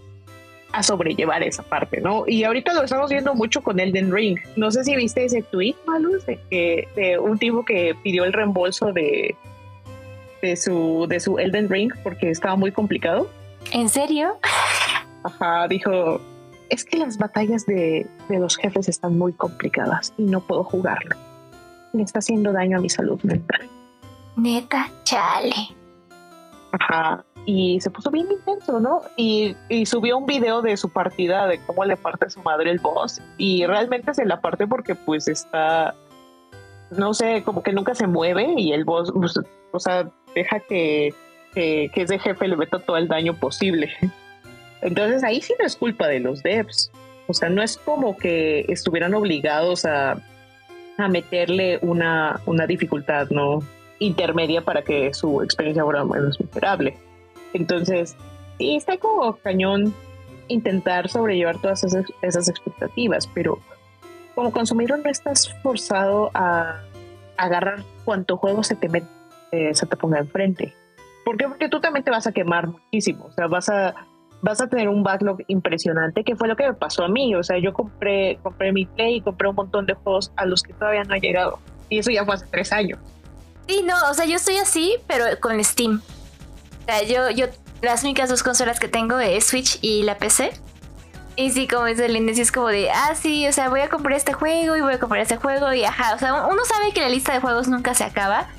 a 0.74 0.84
sobrellevar 0.84 1.44
esa 1.44 1.64
parte, 1.64 2.00
¿no? 2.00 2.24
Y 2.26 2.46
ahorita 2.46 2.74
lo 2.74 2.84
estamos 2.84 3.10
viendo 3.10 3.34
mucho 3.34 3.62
con 3.62 3.80
Elden 3.80 4.10
Ring. 4.10 4.40
No 4.56 4.72
sé 4.72 4.86
si 4.86 4.96
viste 4.96 5.26
ese 5.26 5.42
tweet, 5.42 5.76
Malus, 5.86 6.26
de 6.26 6.40
que 6.50 6.88
de 6.96 7.20
un 7.20 7.38
tipo 7.38 7.66
que 7.66 7.94
pidió 8.02 8.24
el 8.24 8.32
reembolso 8.32 8.94
de, 8.94 9.36
de 10.42 10.56
su, 10.56 11.06
de 11.08 11.20
su 11.20 11.38
Elden 11.38 11.70
Ring 11.70 11.92
porque 12.04 12.30
estaba 12.30 12.56
muy 12.56 12.72
complicado. 12.72 13.30
¿En 13.74 13.90
serio? 13.90 14.38
Ajá, 15.24 15.68
dijo, 15.68 16.20
es 16.70 16.84
que 16.86 16.98
las 16.98 17.18
batallas 17.18 17.66
de, 17.66 18.08
de 18.30 18.40
los 18.40 18.58
jefes 18.58 18.90
están 18.90 19.18
muy 19.18 19.34
complicadas 19.34 20.14
y 20.18 20.24
no 20.24 20.42
puedo 20.42 20.64
jugarlo. 20.64 21.16
Me 21.94 22.04
está 22.04 22.20
haciendo 22.20 22.54
daño 22.54 22.78
a 22.78 22.82
mi 22.82 22.90
salud 22.90 23.22
mental. 23.24 23.70
Neta, 24.38 24.90
chale. 25.04 25.54
Ajá. 26.72 27.26
Y 27.46 27.82
se 27.82 27.90
puso 27.90 28.12
bien 28.12 28.32
intenso, 28.32 28.80
¿no? 28.80 29.02
Y, 29.18 29.56
y, 29.68 29.86
subió 29.86 30.18
un 30.18 30.28
video 30.28 30.62
de 30.62 30.78
su 30.78 30.90
partida, 30.90 31.48
de 31.48 31.60
cómo 31.66 31.84
le 31.86 31.98
parte 31.98 32.28
a 32.28 32.30
su 32.30 32.40
madre 32.42 32.70
el 32.70 32.80
boss. 32.80 33.20
Y 33.38 33.66
realmente 33.66 34.14
se 34.14 34.26
la 34.26 34.42
parte 34.42 34.68
porque 34.68 34.94
pues 34.94 35.28
está, 35.28 35.96
no 36.92 37.14
sé, 37.14 37.44
como 37.44 37.64
que 37.64 37.74
nunca 37.74 37.96
se 37.96 38.08
mueve 38.08 38.54
y 38.58 38.74
el 38.74 38.86
boss, 38.86 39.12
pues, 39.12 39.40
o 39.72 39.80
sea, 39.80 40.10
deja 40.36 40.60
que, 40.60 41.14
ese 41.56 42.20
jefe 42.20 42.48
le 42.48 42.56
meta 42.56 42.80
todo 42.80 42.98
el 42.98 43.08
daño 43.08 43.34
posible. 43.34 43.92
Entonces 44.82 45.24
ahí 45.24 45.42
sí 45.42 45.54
no 45.60 45.66
es 45.66 45.76
culpa 45.76 46.08
de 46.08 46.20
los 46.20 46.42
devs. 46.44 46.92
O 47.28 47.34
sea, 47.34 47.50
no 47.50 47.62
es 47.62 47.78
como 47.78 48.18
que 48.18 48.66
estuvieran 48.68 49.14
obligados 49.14 49.86
a, 49.86 50.18
a 50.98 51.08
meterle 51.08 51.80
una, 51.82 52.42
una 52.46 52.68
dificultad 52.68 53.30
no 53.30 53.60
intermedia 54.00 54.62
para 54.64 54.82
que 54.82 55.14
su 55.14 55.42
experiencia 55.42 55.84
fuera 55.84 56.04
menos 56.04 56.40
miserable. 56.40 56.98
Entonces, 57.54 58.16
sí, 58.58 58.76
está 58.76 58.98
como 58.98 59.36
cañón 59.38 59.94
intentar 60.48 61.08
sobrellevar 61.10 61.60
todas 61.62 61.84
esas, 61.84 62.06
esas 62.22 62.50
expectativas, 62.50 63.28
pero 63.28 63.60
como 64.36 64.52
consumidor 64.52 65.00
no 65.00 65.10
estás 65.10 65.54
forzado 65.62 66.32
a 66.34 66.82
agarrar 67.38 67.84
cuánto 68.04 68.38
juego 68.38 68.64
se 68.64 68.76
te 68.76 68.90
mete 68.90 69.08
eh, 69.52 69.74
se 69.74 69.86
te 69.86 69.96
ponga 69.96 70.20
enfrente. 70.20 70.76
¿Por 71.26 71.38
qué? 71.38 71.48
Porque 71.48 71.70
tú 71.70 71.80
también 71.80 72.04
te 72.04 72.12
vas 72.12 72.28
a 72.28 72.32
quemar 72.32 72.68
muchísimo, 72.68 73.26
o 73.26 73.32
sea, 73.32 73.48
vas 73.48 73.70
a, 73.70 73.94
vas 74.42 74.62
a 74.62 74.68
tener 74.68 74.90
un 74.90 75.04
backlog 75.04 75.40
impresionante, 75.48 76.24
que 76.24 76.36
fue 76.36 76.48
lo 76.48 76.56
que 76.56 76.68
me 76.68 76.74
pasó 76.74 77.04
a 77.04 77.10
mí, 77.10 77.36
o 77.36 77.44
sea, 77.44 77.60
yo 77.60 77.74
compré, 77.74 78.40
compré 78.42 78.72
mi 78.72 78.86
Play 78.86 79.18
y 79.18 79.22
compré 79.22 79.50
un 79.50 79.56
montón 79.56 79.86
de 79.86 79.94
juegos 79.94 80.32
a 80.36 80.46
los 80.46 80.64
que 80.64 80.74
todavía 80.74 81.04
no 81.04 81.14
he 81.14 81.20
llegado, 81.20 81.60
y 81.90 82.00
eso 82.00 82.12
ya 82.12 82.26
fue 82.26 82.36
hace 82.36 82.46
tres 82.50 82.72
años. 82.72 83.00
Sí, 83.68 83.84
no, 83.86 83.94
o 84.10 84.14
sea, 84.14 84.26
yo 84.26 84.36
estoy 84.36 84.58
así, 84.58 84.96
pero 85.08 85.26
con 85.40 85.64
Steam. 85.64 86.02
O 86.82 86.86
sea, 86.86 87.04
yo, 87.04 87.30
yo 87.30 87.46
las 87.82 88.04
únicas 88.04 88.30
dos 88.30 88.44
consolas 88.44 88.80
que 88.80 88.88
tengo 88.88 89.20
es 89.20 89.46
Switch 89.46 89.80
y 89.82 90.04
la 90.04 90.18
PC. 90.18 90.52
Y 91.36 91.52
sí, 91.52 91.68
como 91.68 91.86
dice 91.86 92.10
Lindy, 92.10 92.36
sí 92.36 92.42
es 92.42 92.52
como 92.52 92.68
de, 92.68 92.90
ah, 92.92 93.16
sí, 93.16 93.48
o 93.48 93.52
sea, 93.54 93.70
voy 93.70 93.80
a 93.80 93.90
comprar 93.90 94.18
este 94.18 94.34
juego 94.34 94.76
y 94.76 94.82
voy 94.82 94.94
a 94.94 95.00
comprar 95.00 95.22
este 95.22 95.38
juego 95.38 95.72
y 95.74 95.84
ajá, 95.84 96.14
o 96.14 96.20
sea, 96.20 96.46
uno 96.48 96.66
sabe 96.66 96.92
que 96.92 97.00
la 97.00 97.10
lista 97.10 97.34
de 97.34 97.40
juegos 97.40 97.68
nunca 97.70 97.94
se 97.94 98.04
acaba, 98.04 98.50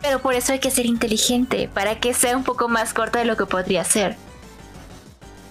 pero 0.00 0.20
por 0.20 0.34
eso 0.34 0.52
hay 0.52 0.58
que 0.58 0.70
ser 0.70 0.86
inteligente, 0.86 1.68
para 1.72 1.98
que 2.00 2.14
sea 2.14 2.36
un 2.36 2.44
poco 2.44 2.68
más 2.68 2.94
corta 2.94 3.18
de 3.18 3.24
lo 3.24 3.36
que 3.36 3.46
podría 3.46 3.84
ser. 3.84 4.16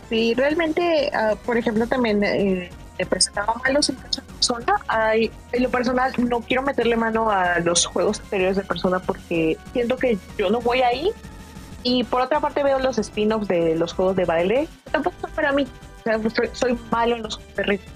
Sí, 0.10 0.34
realmente, 0.36 1.12
ah, 1.14 1.36
por 1.46 1.58
ejemplo, 1.58 1.86
también 1.86 2.24
eh, 2.24 2.70
me 2.98 3.06
presentaba 3.06 3.54
malos 3.64 3.90
en 3.90 3.96
persona. 3.98 4.76
Hay, 4.88 5.32
en 5.52 5.64
lo 5.64 5.70
personal, 5.70 6.14
no 6.18 6.40
quiero 6.40 6.64
meterle 6.64 6.96
mano 6.96 7.30
a 7.30 7.60
los 7.60 7.86
juegos 7.86 8.20
anteriores 8.22 8.58
de 8.58 8.64
persona 8.64 9.00
porque 9.00 9.58
siento 9.74 9.98
que 9.98 10.18
yo 10.38 10.50
no 10.50 10.62
voy 10.62 10.82
ahí. 10.82 11.12
Y 11.84 12.04
por 12.06 12.22
otra 12.22 12.40
parte, 12.40 12.64
veo 12.64 12.80
los 12.80 12.98
spin-offs 12.98 13.48
de 13.48 13.76
los 13.76 13.94
juegos 13.94 14.16
de 14.16 14.26
baile. 14.26 14.68
Tampoco 14.92 15.16
son 15.22 15.32
para 15.32 15.52
mí. 15.52 15.68
O 16.00 16.04
sea, 16.04 16.20
soy, 16.30 16.50
soy 16.54 16.80
malo 16.90 17.16
en 17.18 17.24
los 17.24 17.38
perritos. 17.38 17.88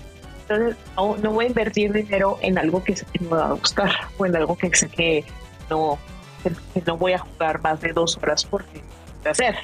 Entonces, 0.42 0.76
no, 0.98 1.32
voy 1.32 1.46
a 1.46 1.48
invertir 1.48 1.94
dinero 1.94 2.38
en 2.42 2.58
algo 2.58 2.84
que, 2.84 2.94
que 2.94 3.20
me 3.22 3.30
va 3.30 3.48
a 3.48 3.54
gustar 3.54 3.92
o 4.18 4.26
en 4.26 4.36
algo 4.36 4.58
que 4.58 4.74
sé 4.76 4.90
que 4.90 5.24
no, 5.70 5.98
que, 6.42 6.82
no 6.86 6.98
voy 6.98 7.14
a 7.14 7.20
jugar 7.20 7.62
más 7.62 7.82
de 7.82 7.94
dos 7.94 8.18
horas 8.18 8.46
porque 8.46 8.82
hacer. 9.30 9.56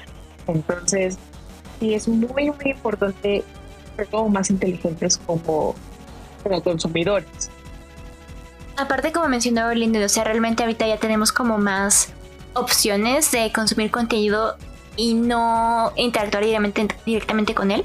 Entonces, 0.46 1.18
sí 1.78 1.94
es 1.94 2.08
muy, 2.08 2.50
muy 2.50 2.70
importante 2.70 3.44
ser 3.96 4.06
como 4.08 4.28
más 4.28 4.50
inteligentes 4.50 5.18
como, 5.18 5.74
consumidores. 6.64 7.50
Aparte, 8.76 9.12
como 9.12 9.28
mencionaba 9.28 9.74
Linda, 9.74 10.04
o 10.04 10.08
sea, 10.08 10.24
realmente 10.24 10.62
ahorita 10.62 10.86
ya 10.86 10.98
tenemos 10.98 11.32
como 11.32 11.58
más 11.58 12.12
opciones 12.54 13.30
de 13.32 13.52
consumir 13.52 13.90
contenido 13.90 14.56
y 14.96 15.14
no 15.14 15.92
interactuar 15.96 16.44
directamente, 16.44 16.96
directamente 17.04 17.54
con 17.54 17.70
él. 17.70 17.84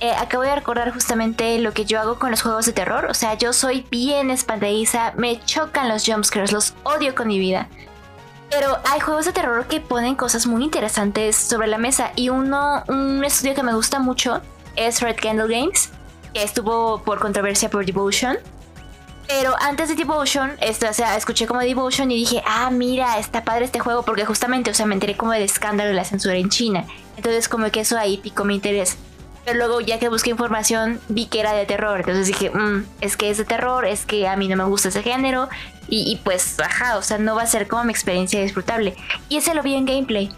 Eh, 0.00 0.12
acabo 0.12 0.44
de 0.44 0.54
recordar 0.54 0.90
justamente 0.94 1.58
lo 1.58 1.74
que 1.74 1.84
yo 1.84 2.00
hago 2.00 2.18
con 2.18 2.30
los 2.30 2.40
juegos 2.40 2.64
de 2.64 2.72
terror. 2.72 3.04
O 3.06 3.14
sea, 3.14 3.34
yo 3.34 3.52
soy 3.52 3.84
bien 3.90 4.30
espantadiza, 4.30 5.12
me 5.16 5.38
chocan 5.44 5.88
los 5.88 6.06
jumpscares, 6.06 6.52
los 6.52 6.74
odio 6.84 7.14
con 7.14 7.28
mi 7.28 7.38
vida. 7.38 7.68
Pero 8.50 8.78
hay 8.84 8.98
juegos 9.00 9.26
de 9.26 9.32
terror 9.32 9.66
que 9.66 9.80
ponen 9.80 10.16
cosas 10.16 10.46
muy 10.46 10.64
interesantes 10.64 11.36
sobre 11.36 11.68
la 11.68 11.78
mesa. 11.78 12.12
Y 12.16 12.30
uno, 12.30 12.82
un 12.88 13.24
estudio 13.24 13.54
que 13.54 13.62
me 13.62 13.74
gusta 13.74 14.00
mucho 14.00 14.40
es 14.74 15.00
Red 15.00 15.16
Candle 15.22 15.46
Games, 15.48 15.90
que 16.34 16.42
estuvo 16.42 17.02
por 17.02 17.20
controversia 17.20 17.70
por 17.70 17.86
Devotion. 17.86 18.38
Pero 19.28 19.54
antes 19.60 19.88
de 19.88 19.94
Devotion, 19.94 20.50
esto, 20.60 20.88
o 20.90 20.92
sea, 20.92 21.16
escuché 21.16 21.46
como 21.46 21.60
Devotion 21.60 22.10
y 22.10 22.16
dije, 22.16 22.42
ah, 22.44 22.68
mira, 22.70 23.18
está 23.18 23.44
padre 23.44 23.66
este 23.66 23.78
juego, 23.78 24.02
porque 24.02 24.24
justamente, 24.24 24.72
o 24.72 24.74
sea, 24.74 24.86
me 24.86 24.94
enteré 24.94 25.16
como 25.16 25.30
del 25.30 25.42
escándalo 25.42 25.90
de 25.90 25.94
la 25.94 26.04
censura 26.04 26.34
en 26.34 26.48
China. 26.48 26.84
Entonces, 27.16 27.48
como 27.48 27.70
que 27.70 27.80
eso 27.80 27.96
ahí 27.96 28.16
picó 28.16 28.44
mi 28.44 28.56
interés. 28.56 28.98
Pero 29.50 29.66
luego, 29.66 29.80
ya 29.80 29.98
que 29.98 30.08
busqué 30.08 30.30
información, 30.30 31.00
vi 31.08 31.26
que 31.26 31.40
era 31.40 31.52
de 31.52 31.66
terror. 31.66 31.98
Entonces 31.98 32.28
dije, 32.28 32.50
mm, 32.50 32.86
es 33.00 33.16
que 33.16 33.30
es 33.30 33.38
de 33.38 33.44
terror, 33.44 33.84
es 33.84 34.06
que 34.06 34.28
a 34.28 34.36
mí 34.36 34.46
no 34.46 34.54
me 34.54 34.62
gusta 34.62 34.90
ese 34.90 35.02
género. 35.02 35.48
Y, 35.88 36.20
pues, 36.22 36.60
ajá, 36.60 36.96
o 36.98 37.02
sea, 37.02 37.18
no 37.18 37.34
va 37.34 37.42
a 37.42 37.46
ser 37.46 37.66
como 37.66 37.82
mi 37.82 37.90
experiencia 37.90 38.40
disfrutable. 38.40 38.94
Y 39.28 39.38
ese 39.38 39.52
lo 39.54 39.64
vi 39.64 39.74
en 39.74 39.86
gameplay. 39.86 40.30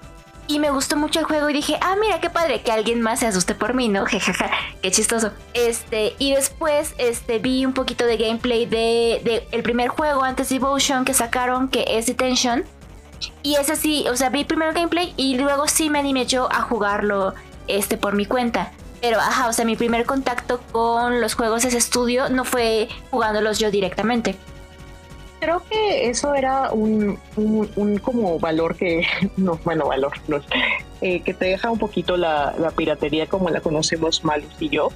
Y 0.47 0.61
me 0.61 0.71
gustó 0.71 0.97
mucho 0.97 1.21
el 1.21 1.27
juego 1.27 1.51
y 1.51 1.53
dije, 1.53 1.77
ah, 1.83 1.95
mira 2.01 2.23
qué 2.23 2.31
padre 2.31 2.63
que 2.63 2.73
alguien 2.73 3.03
más 3.03 3.21
se 3.21 3.27
asuste 3.27 3.55
por 3.55 3.75
mí, 3.75 3.91
¿no? 3.91 4.07
Jejaja, 4.07 4.51
qué 4.81 4.91
chistoso. 4.91 5.31
Este, 5.53 6.15
y 6.19 6.33
después 6.33 6.95
este, 6.97 7.39
vi 7.39 7.67
un 7.67 7.75
poquito 7.75 8.07
de 8.07 8.17
gameplay 8.17 8.65
de, 8.65 9.21
de 9.25 9.47
el 9.53 9.63
primer 9.63 9.89
juego 9.89 10.25
antes 10.25 10.49
de 10.49 10.55
Devotion 10.55 11.05
que 11.05 11.13
sacaron, 11.13 11.69
que 11.69 11.85
es 11.87 12.07
Detention. 12.07 12.65
Y 13.43 13.57
ese 13.57 13.77
sí, 13.77 14.07
o 14.11 14.17
sea, 14.17 14.31
vi 14.31 14.45
primero 14.45 14.73
gameplay 14.73 15.13
y 15.19 15.37
luego 15.37 15.69
sí 15.69 15.91
me 15.91 15.99
animé 15.99 16.25
yo 16.25 16.51
a 16.51 16.63
jugarlo 16.63 17.35
este, 17.67 17.99
por 17.99 18.15
mi 18.15 18.25
cuenta. 18.25 18.73
Pero, 19.03 19.19
ajá, 19.19 19.49
o 19.49 19.53
sea, 19.53 19.67
mi 19.67 19.77
primer 19.77 20.07
contacto 20.07 20.61
con 20.73 21.21
los 21.21 21.35
juegos 21.35 21.63
de 21.63 21.69
ese 21.69 21.79
estudio 21.79 22.31
no 22.31 22.45
fue 22.45 22.89
jugándolos 23.11 23.59
yo 23.59 23.71
directamente 23.71 24.37
creo 25.43 25.61
que 25.69 26.09
eso 26.09 26.37
era 26.37 26.71
un, 26.71 27.19
un, 27.35 27.99
como 27.99 28.39
valor 28.39 28.77
que, 28.77 29.05
no, 29.37 29.59
bueno, 29.65 29.89
valor, 29.89 30.13
no, 30.29 30.41
eh, 31.01 31.21
que 31.21 31.35
te 31.35 31.47
deja 31.47 31.69
un 31.69 31.81
poquito 31.81 32.17
la, 32.17 32.55
piratería 32.77 33.27
como 33.27 33.51
la 33.51 33.61
conocemos 33.61 34.25
Malus 34.25 34.55
y 34.61 34.69
yo, 34.69 34.91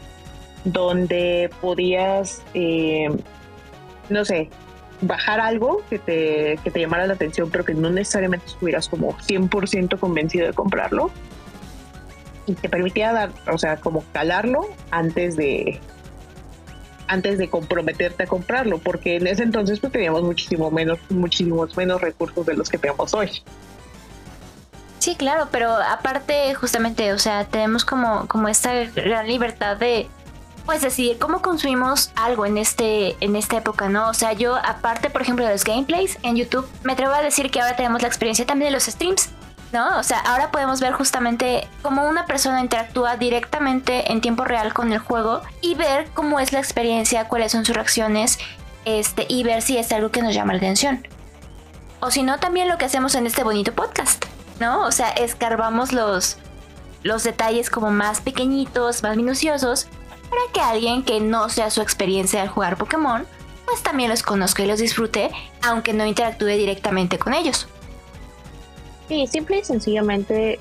donde 0.64 1.50
podías, 1.60 2.44
eh, 2.54 3.08
no 4.08 4.24
sé, 4.24 4.48
bajar 5.00 5.40
algo 5.40 5.82
que 5.90 5.98
te, 5.98 6.60
que 6.62 6.70
te 6.70 6.78
llamara 6.78 7.08
la 7.08 7.14
atención, 7.14 7.50
pero 7.50 7.64
que 7.64 7.74
no 7.74 7.90
necesariamente 7.90 8.46
estuvieras 8.46 8.88
como 8.88 9.18
100% 9.18 9.98
convencido 9.98 10.46
de 10.46 10.52
comprarlo. 10.52 11.10
Y 12.46 12.54
te 12.54 12.68
permitía 12.68 13.12
dar, 13.12 13.30
o 13.52 13.58
sea, 13.58 13.76
como 13.76 14.04
calarlo 14.12 14.68
antes 14.90 15.36
de, 15.36 15.80
antes 17.08 17.38
de 17.38 17.48
comprometerte 17.48 18.24
a 18.24 18.26
comprarlo, 18.26 18.78
porque 18.78 19.16
en 19.16 19.26
ese 19.26 19.42
entonces 19.42 19.80
pues 19.80 19.92
teníamos 19.92 20.22
muchísimo 20.22 20.70
menos, 20.70 20.98
muchísimos 21.08 21.76
menos 21.76 22.00
recursos 22.00 22.46
de 22.46 22.54
los 22.54 22.68
que 22.68 22.78
tenemos 22.78 23.14
hoy. 23.14 23.42
Sí, 24.98 25.14
claro, 25.14 25.48
pero 25.52 25.72
aparte 25.72 26.54
justamente, 26.54 27.12
o 27.12 27.18
sea, 27.18 27.44
tenemos 27.44 27.84
como, 27.84 28.26
como 28.26 28.48
esta 28.48 28.72
gran 28.86 29.26
libertad 29.26 29.76
de 29.76 30.08
pues 30.64 30.82
decidir 30.82 31.18
cómo 31.18 31.42
consumimos 31.42 32.10
algo 32.16 32.44
en 32.44 32.58
este 32.58 33.16
en 33.24 33.36
esta 33.36 33.58
época, 33.58 33.88
¿no? 33.88 34.08
O 34.08 34.14
sea, 34.14 34.32
yo 34.32 34.56
aparte, 34.56 35.08
por 35.10 35.22
ejemplo, 35.22 35.44
de 35.44 35.52
los 35.52 35.62
gameplays 35.62 36.18
en 36.22 36.34
YouTube, 36.34 36.68
me 36.82 36.94
atrevo 36.94 37.12
a 37.12 37.22
decir 37.22 37.52
que 37.52 37.60
ahora 37.60 37.76
tenemos 37.76 38.02
la 38.02 38.08
experiencia 38.08 38.44
también 38.46 38.72
de 38.72 38.74
los 38.74 38.86
streams. 38.86 39.30
¿No? 39.76 39.98
O 39.98 40.02
sea, 40.02 40.20
ahora 40.20 40.50
podemos 40.50 40.80
ver 40.80 40.94
justamente 40.94 41.68
cómo 41.82 42.08
una 42.08 42.24
persona 42.24 42.62
interactúa 42.62 43.18
directamente 43.18 44.10
en 44.10 44.22
tiempo 44.22 44.44
real 44.44 44.72
con 44.72 44.90
el 44.90 44.98
juego 44.98 45.42
y 45.60 45.74
ver 45.74 46.08
cómo 46.14 46.40
es 46.40 46.52
la 46.52 46.60
experiencia, 46.60 47.28
cuáles 47.28 47.52
son 47.52 47.66
sus 47.66 47.76
reacciones, 47.76 48.38
este, 48.86 49.26
y 49.28 49.42
ver 49.42 49.60
si 49.60 49.76
es 49.76 49.92
algo 49.92 50.10
que 50.10 50.22
nos 50.22 50.34
llama 50.34 50.54
la 50.54 50.58
atención. 50.58 51.06
O 52.00 52.10
si 52.10 52.22
no, 52.22 52.38
también 52.38 52.68
lo 52.68 52.78
que 52.78 52.86
hacemos 52.86 53.14
en 53.16 53.26
este 53.26 53.44
bonito 53.44 53.74
podcast, 53.74 54.24
¿no? 54.60 54.80
O 54.86 54.92
sea, 54.92 55.10
escarbamos 55.10 55.92
los, 55.92 56.38
los 57.02 57.22
detalles 57.22 57.68
como 57.68 57.90
más 57.90 58.22
pequeñitos, 58.22 59.02
más 59.02 59.14
minuciosos, 59.14 59.88
para 60.30 60.40
que 60.54 60.60
alguien 60.60 61.04
que 61.04 61.20
no 61.20 61.50
sea 61.50 61.70
su 61.70 61.82
experiencia 61.82 62.40
al 62.40 62.48
jugar 62.48 62.78
Pokémon, 62.78 63.26
pues 63.66 63.82
también 63.82 64.08
los 64.08 64.22
conozca 64.22 64.62
y 64.62 64.66
los 64.68 64.78
disfrute, 64.78 65.30
aunque 65.62 65.92
no 65.92 66.06
interactúe 66.06 66.46
directamente 66.46 67.18
con 67.18 67.34
ellos. 67.34 67.68
Sí, 69.08 69.26
simple 69.26 69.58
y 69.58 69.64
sencillamente 69.64 70.58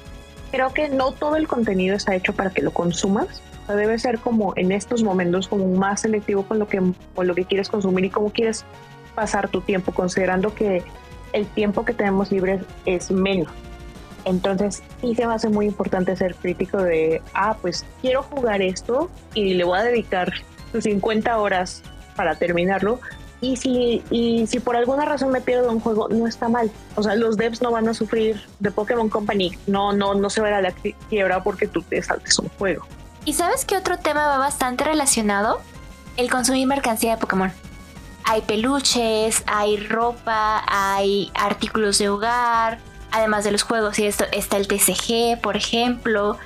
creo 0.51 0.73
que 0.73 0.89
no 0.89 1.11
todo 1.11 1.35
el 1.35 1.47
contenido 1.47 1.95
está 1.95 2.15
hecho 2.15 2.33
para 2.33 2.51
que 2.51 2.61
lo 2.61 2.71
consumas. 2.71 3.41
O 3.67 3.73
debe 3.73 3.97
ser 3.97 4.19
como 4.19 4.53
en 4.55 4.71
estos 4.71 5.01
momentos 5.01 5.47
como 5.47 5.67
más 5.67 6.01
selectivo 6.01 6.43
con 6.43 6.59
lo 6.59 6.67
que 6.67 6.79
con 7.15 7.27
lo 7.27 7.33
que 7.33 7.45
quieres 7.45 7.67
consumir 7.69 8.05
y 8.05 8.09
cómo 8.11 8.29
quieres 8.29 8.63
pasar 9.15 9.47
tu 9.47 9.61
tiempo, 9.61 9.91
considerando 9.91 10.53
que 10.53 10.83
el 11.33 11.47
tiempo 11.47 11.83
que 11.83 11.93
tenemos 11.93 12.31
libre 12.31 12.61
es 12.85 13.09
menos. 13.09 13.51
Entonces, 14.25 14.83
sí 15.01 15.15
se 15.15 15.27
me 15.27 15.33
hace 15.33 15.49
muy 15.49 15.67
importante 15.67 16.15
ser 16.15 16.35
crítico 16.35 16.81
de, 16.81 17.21
ah, 17.33 17.57
pues 17.61 17.85
quiero 18.01 18.23
jugar 18.23 18.61
esto 18.61 19.09
y 19.33 19.53
le 19.53 19.63
voy 19.63 19.79
a 19.79 19.83
dedicar 19.83 20.33
50 20.77 21.37
horas 21.37 21.83
para 22.15 22.35
terminarlo, 22.35 22.99
y 23.45 23.55
si, 23.57 24.03
y 24.09 24.47
si 24.47 24.59
por 24.59 24.75
alguna 24.75 25.05
razón 25.05 25.29
me 25.29 25.39
pierdo 25.39 25.71
un 25.71 25.79
juego, 25.79 26.09
no 26.09 26.25
está 26.25 26.49
mal. 26.49 26.71
O 26.95 27.03
sea, 27.03 27.15
los 27.15 27.37
devs 27.37 27.61
no 27.61 27.71
van 27.71 27.87
a 27.87 27.93
sufrir 27.93 28.41
de 28.59 28.71
Pokémon 28.71 29.07
Company. 29.07 29.55
No, 29.67 29.93
no, 29.93 30.15
no 30.15 30.29
se 30.31 30.41
va 30.41 30.49
la 30.61 30.71
quiebra 31.09 31.43
porque 31.43 31.67
tú 31.67 31.83
te 31.83 32.01
saltes 32.01 32.39
un 32.39 32.49
juego. 32.57 32.87
¿Y 33.23 33.33
sabes 33.33 33.63
qué 33.63 33.77
otro 33.77 33.99
tema 33.99 34.27
va 34.27 34.37
bastante 34.39 34.83
relacionado? 34.83 35.61
El 36.17 36.31
consumir 36.31 36.65
mercancía 36.65 37.11
de 37.11 37.17
Pokémon. 37.17 37.51
Hay 38.23 38.41
peluches, 38.41 39.43
hay 39.45 39.77
ropa, 39.77 40.63
hay 40.67 41.31
artículos 41.35 41.99
de 41.99 42.09
hogar, 42.09 42.79
además 43.11 43.43
de 43.43 43.51
los 43.51 43.61
juegos. 43.61 43.99
Y 43.99 44.07
esto 44.07 44.25
está 44.31 44.57
el 44.57 44.67
TCG, 44.67 45.39
por 45.39 45.55
ejemplo. 45.55 46.37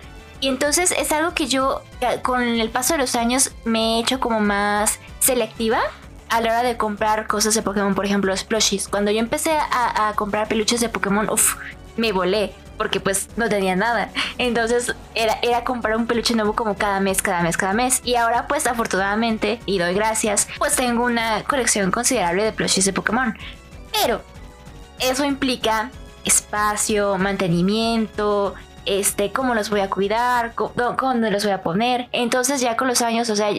Y 0.41 0.49
entonces 0.49 0.93
es 0.97 1.13
algo 1.13 1.33
que 1.33 1.47
yo 1.47 1.81
con 2.23 2.41
el 2.41 2.69
paso 2.69 2.93
de 2.93 2.99
los 2.99 3.15
años 3.15 3.51
me 3.63 3.95
he 3.95 3.99
hecho 4.01 4.19
como 4.19 4.41
más 4.41 4.99
selectiva 5.19 5.79
a 6.29 6.41
la 6.41 6.49
hora 6.49 6.63
de 6.63 6.77
comprar 6.77 7.27
cosas 7.27 7.53
de 7.55 7.61
Pokémon, 7.61 7.95
por 7.95 8.05
ejemplo, 8.05 8.33
plushies. 8.47 8.87
Cuando 8.87 9.11
yo 9.11 9.19
empecé 9.19 9.51
a, 9.51 10.13
comprar 10.15 10.47
peluches 10.47 10.79
de 10.79 10.89
Pokémon, 10.89 11.29
uff, 11.29 11.55
me 11.97 12.11
volé 12.11 12.53
porque 12.77 13.01
pues 13.01 13.27
no 13.35 13.49
tenía 13.49 13.75
nada. 13.75 14.09
Entonces 14.37 14.95
era, 15.13 15.63
comprar 15.65 15.97
un 15.97 16.07
peluche 16.07 16.33
nuevo 16.33 16.53
como 16.53 16.75
cada 16.75 17.01
mes, 17.01 17.21
cada 17.21 17.41
mes, 17.41 17.57
cada 17.57 17.73
mes. 17.73 18.01
Y 18.05 18.15
ahora 18.15 18.47
pues 18.47 18.67
afortunadamente, 18.67 19.59
y 19.65 19.79
doy 19.79 19.93
gracias, 19.93 20.47
pues 20.57 20.75
tengo 20.75 21.03
una 21.03 21.43
colección 21.43 21.91
considerable 21.91 22.43
de 22.43 22.53
plushies 22.53 22.85
de 22.85 22.93
Pokémon. 22.93 23.37
Pero 24.01 24.21
eso 24.99 25.25
implica 25.25 25.91
espacio, 26.23 27.17
mantenimiento, 27.17 28.55
este, 28.85 29.31
cómo 29.33 29.55
los 29.55 29.69
voy 29.69 29.81
a 29.81 29.89
cuidar, 29.89 30.53
cómo 30.55 31.13
los 31.15 31.43
voy 31.43 31.53
a 31.53 31.61
poner. 31.61 32.07
Entonces 32.13 32.61
ya 32.61 32.77
con 32.77 32.87
los 32.87 33.01
años, 33.01 33.29
o 33.29 33.35
sea, 33.35 33.49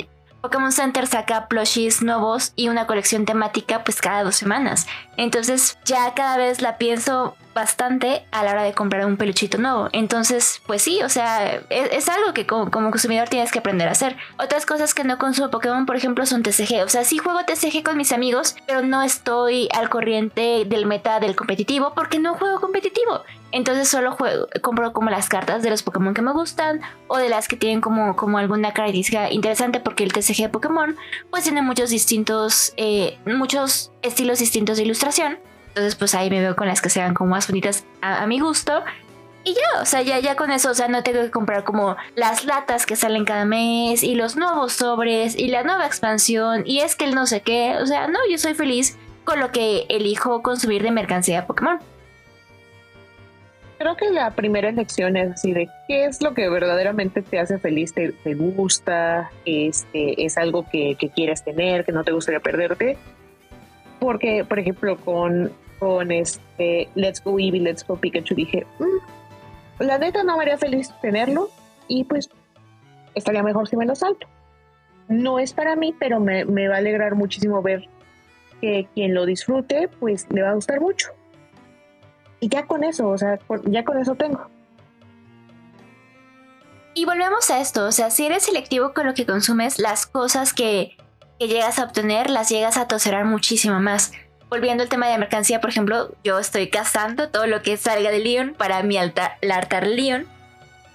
Pokémon 0.41 0.73
Center 0.73 1.07
saca 1.07 1.49
plushies 1.49 2.03
nuevos 2.03 2.53
y 2.57 2.69
una 2.69 2.87
colección 2.87 3.27
temática 3.27 3.85
pues 3.85 4.01
cada 4.01 4.23
dos 4.23 4.37
semanas. 4.37 4.87
Entonces 5.17 5.79
ya 5.85 6.15
cada 6.15 6.37
vez 6.37 6.63
la 6.63 6.79
pienso 6.79 7.37
bastante 7.55 8.25
a 8.31 8.43
la 8.43 8.53
hora 8.53 8.63
de 8.63 8.73
comprar 8.73 9.05
un 9.05 9.17
peluchito 9.17 9.59
nuevo. 9.59 9.89
Entonces, 9.93 10.63
pues 10.67 10.83
sí, 10.83 11.03
o 11.03 11.09
sea, 11.09 11.61
es, 11.69 12.09
algo 12.09 12.33
que 12.33 12.47
como, 12.47 12.71
consumidor 12.71 13.29
tienes 13.29 13.51
que 13.53 13.59
aprender 13.59 13.89
a 13.89 13.93
hacer. 13.93 14.17
Otras 14.39 14.67
cosas 14.67 14.95
que 14.95 15.05
no 15.05 15.19
consumo 15.19 15.51
Pokémon, 15.51 15.85
por 15.85 15.97
ejemplo, 15.97 16.25
son 16.27 16.43
TCG. 16.43 16.85
O 16.85 16.89
sea, 16.89 17.05
sí 17.05 17.19
juego 17.19 17.41
TCG 17.45 17.83
con 17.83 17.97
mis 17.97 18.13
amigos, 18.13 18.57
pero 18.67 18.83
no 18.83 19.03
estoy 19.03 19.69
al 19.75 19.91
corriente 19.91 20.65
del 20.65 20.87
meta 20.87 21.21
del 21.21 21.37
competitivo 21.37 21.93
porque 21.95 22.19
no 22.19 22.35
juego 22.35 22.61
competitivo. 22.61 23.25
Entonces 23.53 23.89
solo 23.89 24.13
juego, 24.13 24.47
compro 24.63 24.93
como 24.93 25.11
las 25.11 25.29
cartas 25.29 25.63
de 25.63 25.71
los 25.71 25.83
Pokémon 25.83 26.15
que 26.15 26.23
me 26.23 26.33
gustan 26.33 26.81
o 27.09 27.19
de 27.19 27.29
las 27.29 27.49
que 27.49 27.57
tienen 27.57 27.81
como, 27.81 28.15
como 28.17 28.39
alguna 28.39 28.73
característica 28.73 29.31
interesante 29.31 29.81
porque 29.81 30.05
el 30.05 30.13
TCG 30.13 30.43
de 30.43 30.49
Pokémon 30.49 30.97
pues 31.31 31.45
tiene 31.45 31.63
muchos 31.63 31.91
distintos, 31.91 32.73
eh, 32.77 33.19
muchos 33.27 33.93
estilos 34.03 34.39
distintos 34.39 34.77
de 34.77 34.85
ilustración. 34.85 35.39
Entonces 35.69 35.97
pues 35.97 36.15
ahí 36.15 36.31
me 36.31 36.41
veo 36.41 36.55
con 36.55 36.69
las 36.69 36.81
que 36.81 36.91
sean 36.91 37.15
como 37.15 37.31
más 37.31 37.49
bonitas 37.49 37.85
a, 38.03 38.27
mi 38.27 38.39
gusto. 38.39 38.83
Y 39.43 39.55
ya, 39.55 39.81
o 39.81 39.87
sea, 39.87 40.03
ya, 40.03 40.19
ya 40.19 40.37
con 40.37 40.51
eso, 40.51 40.71
o 40.71 40.75
sea, 40.75 40.89
no 40.89 41.03
tengo 41.03 41.23
que 41.23 41.31
comprar 41.31 41.65
como 41.65 41.97
las 42.15 42.45
latas 42.45 42.85
que 42.85 42.95
salen 42.95 43.25
cada 43.25 43.47
mes 43.47 44.03
y 44.03 44.15
los 44.15 44.37
nuevos 44.37 44.75
sobres 44.75 45.35
y 45.35 45.49
la 45.49 45.63
nueva 45.63 45.87
expansión 45.87 46.63
y 46.67 46.81
es 46.81 46.95
que 46.95 47.07
el 47.07 47.15
no 47.15 47.27
sé 47.27 47.41
qué, 47.41 47.79
o 47.81 47.87
sea, 47.87 48.07
no, 48.07 48.19
yo 48.31 48.37
soy 48.37 48.53
feliz 48.53 48.99
con 49.25 49.41
lo 49.41 49.51
que 49.51 49.87
elijo 49.89 50.43
consumir 50.43 50.83
de 50.83 50.91
mercancía 50.91 51.47
Pokémon 51.47 51.79
creo 53.81 53.97
que 53.97 54.11
la 54.11 54.31
primera 54.33 54.69
elección 54.69 55.17
es 55.17 55.33
así 55.33 55.55
de 55.55 55.67
qué 55.89 56.05
es 56.05 56.21
lo 56.21 56.35
que 56.35 56.51
verdaderamente 56.51 57.23
te 57.23 57.39
hace 57.39 57.59
feliz, 57.59 57.95
te, 57.95 58.13
gusta, 58.35 59.31
este, 59.47 60.23
es 60.23 60.37
algo 60.37 60.67
que, 60.71 60.99
quieres 61.15 61.43
tener, 61.43 61.87
que 61.87 61.93
no 61.93 62.05
te 62.05 62.13
gustaría 62.13 62.41
perderte. 62.41 62.99
Porque, 63.99 64.45
por 64.45 64.59
ejemplo, 64.59 64.99
con, 64.99 65.51
con 65.79 66.13
este 66.13 66.91
Let's 66.95 67.25
Go 67.25 67.39
Eevee, 67.39 67.61
Let's 67.61 67.87
Go 67.87 67.97
Pikachu, 67.97 68.35
dije, 68.35 68.67
mm, 68.79 69.85
la 69.85 69.97
neta 69.97 70.25
no 70.25 70.37
me 70.37 70.43
haría 70.43 70.59
feliz 70.59 70.93
tenerlo 71.01 71.49
y 71.89 72.05
pues 72.05 72.29
estaría 73.15 73.43
mejor 73.43 73.67
si 73.67 73.79
me 73.79 73.87
lo 73.87 73.95
salto. 73.95 74.29
No 75.09 75.39
es 75.39 75.55
para 75.55 75.75
mí, 75.75 75.95
pero 75.99 76.21
me 76.21 76.69
va 76.69 76.75
a 76.75 76.79
alegrar 76.79 77.15
muchísimo 77.15 77.63
ver 77.63 77.89
que 78.61 78.87
quien 78.95 79.15
lo 79.15 79.25
disfrute, 79.25 79.89
pues 80.01 80.27
le 80.31 80.43
va 80.43 80.51
a 80.51 80.55
gustar 80.55 80.83
mucho. 80.83 81.15
Y 82.41 82.49
ya 82.49 82.67
con 82.67 82.85
eso, 82.85 83.09
o 83.09 83.19
sea, 83.19 83.39
ya 83.67 83.85
con 83.85 83.99
eso 83.99 84.15
tengo. 84.15 84.49
Y 86.95 87.05
volvemos 87.05 87.51
a 87.51 87.61
esto, 87.61 87.87
o 87.87 87.93
sea, 87.93 88.11
si 88.11 88.27
eres 88.27 88.45
selectivo 88.45 88.93
con 88.95 89.07
lo 89.07 89.15
que 89.15 89.27
consumes, 89.27 89.79
las 89.79 90.07
cosas 90.07 90.53
que, 90.53 90.97
llegas 91.39 91.79
a 91.79 91.85
obtener 91.85 92.29
las 92.29 92.51
llegas 92.51 92.77
a 92.77 92.87
toserar 92.87 93.25
muchísimo 93.25 93.81
más. 93.81 94.13
Volviendo 94.51 94.83
al 94.83 94.89
tema 94.91 95.07
de 95.07 95.17
mercancía, 95.17 95.61
por 95.61 95.71
ejemplo, 95.71 96.15
yo 96.25 96.39
estoy 96.39 96.69
cazando 96.69 97.31
todo 97.31 97.47
lo 97.47 97.63
que 97.63 97.77
salga 97.77 98.11
de 98.11 98.19
Leon 98.19 98.55
para 98.59 98.83
mi 98.83 98.99
altar, 98.99 99.39
altar 99.51 99.87
Leon 99.87 100.27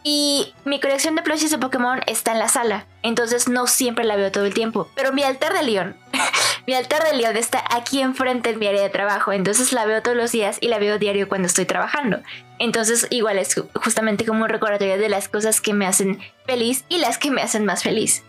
y 0.08 0.54
mi 0.66 0.80
colección 0.80 1.16
de 1.16 1.24
plushies 1.24 1.50
de 1.50 1.58
Pokémon 1.58 2.00
está 2.06 2.32
en 2.32 2.38
la 2.38 2.48
sala, 2.48 2.86
entonces 3.02 3.50
no 3.50 3.66
siempre 3.66 4.06
la 4.06 4.16
veo 4.16 4.32
todo 4.32 4.46
el 4.46 4.54
tiempo. 4.54 4.88
Pero 4.96 5.12
mi 5.12 5.24
altar 5.24 5.52
de 5.52 5.64
león, 5.64 5.96
mi 6.68 6.76
altar 6.76 7.04
de 7.04 7.18
león 7.18 7.36
está 7.36 7.64
aquí 7.76 8.02
enfrente 8.02 8.52
en 8.52 8.60
mi 8.60 8.68
área 8.68 8.84
de 8.84 8.90
trabajo, 8.92 9.34
entonces 9.34 9.74
la 9.74 9.84
veo 9.88 10.04
todos 10.04 10.16
los 10.16 10.32
días 10.32 10.60
y 10.62 10.68
la 10.68 10.78
veo 10.78 11.00
diario 11.00 11.28
cuando 11.28 11.48
estoy 11.48 11.66
trabajando. 11.66 12.20
Entonces 12.60 13.08
igual 13.10 13.40
es 13.40 13.60
justamente 13.74 14.26
como 14.26 14.44
un 14.44 14.50
recordatorio 14.50 15.00
de 15.00 15.10
las 15.10 15.28
cosas 15.28 15.60
que 15.60 15.74
me 15.74 15.88
hacen 15.88 16.20
feliz 16.46 16.86
y 16.88 17.00
las 17.00 17.18
que 17.18 17.32
me 17.32 17.42
hacen 17.42 17.66
más 17.66 17.82
feliz. 17.82 18.24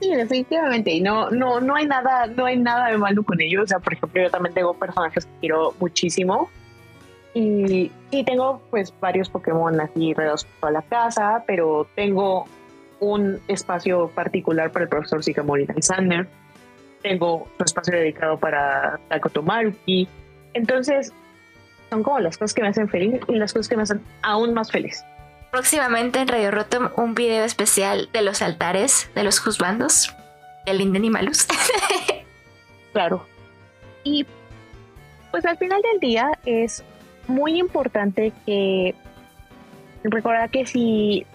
Sí, 0.00 0.12
definitivamente. 0.12 0.90
Y 0.90 1.00
no, 1.02 1.30
no, 1.30 1.60
no 1.60 1.76
hay 1.76 1.86
nada, 1.86 2.26
no 2.26 2.46
hay 2.46 2.56
nada 2.56 2.88
de 2.88 2.98
malo 2.98 3.22
con 3.22 3.40
ello. 3.40 3.62
O 3.62 3.66
sea, 3.66 3.78
por 3.78 3.94
ejemplo, 3.94 4.20
yo 4.20 4.30
también 4.30 4.54
tengo 4.54 4.74
personajes 4.74 5.24
que 5.24 5.32
quiero 5.40 5.72
muchísimo 5.78 6.50
y, 7.38 7.92
tengo 8.24 8.62
pues 8.70 8.94
varios 8.98 9.28
Pokémon 9.28 9.78
así 9.78 10.14
regados 10.14 10.44
por 10.44 10.54
toda 10.60 10.72
la 10.72 10.82
casa, 10.82 11.44
pero 11.46 11.86
tengo 11.94 12.46
un 12.98 13.38
espacio 13.46 14.08
particular 14.08 14.72
para 14.72 14.84
el 14.84 14.88
profesor 14.88 15.22
Shikamori 15.22 15.66
Alexander. 15.68 16.26
Tengo 17.02 17.42
un 17.58 17.64
espacio 17.64 17.94
dedicado 17.94 18.38
para 18.38 18.98
Takoto 19.08 19.42
Maruki. 19.42 20.08
Entonces, 20.54 21.12
son 21.90 22.02
como 22.02 22.20
las 22.20 22.38
cosas 22.38 22.54
que 22.54 22.62
me 22.62 22.68
hacen 22.68 22.88
feliz 22.88 23.20
y 23.28 23.34
las 23.34 23.52
cosas 23.52 23.68
que 23.68 23.76
me 23.76 23.82
hacen 23.82 24.00
aún 24.22 24.54
más 24.54 24.72
feliz. 24.72 25.04
Próximamente 25.50 26.20
en 26.20 26.28
Radio 26.28 26.50
Rotom 26.50 26.88
un 26.96 27.14
video 27.14 27.44
especial 27.44 28.08
de 28.14 28.22
los 28.22 28.40
altares 28.40 29.10
de 29.14 29.24
los 29.24 29.40
juzbandos 29.40 30.10
de 30.64 30.72
Linden 30.72 31.04
y 31.04 31.10
Malus. 31.10 31.46
claro. 32.94 33.26
Y 34.04 34.24
pues 35.30 35.44
al 35.44 35.58
final 35.58 35.82
del 35.82 36.00
día 36.00 36.30
es 36.46 36.82
muy 37.28 37.58
importante 37.58 38.32
que 38.44 38.94
recordar 40.04 40.50
que 40.50 40.66
si 40.66 41.26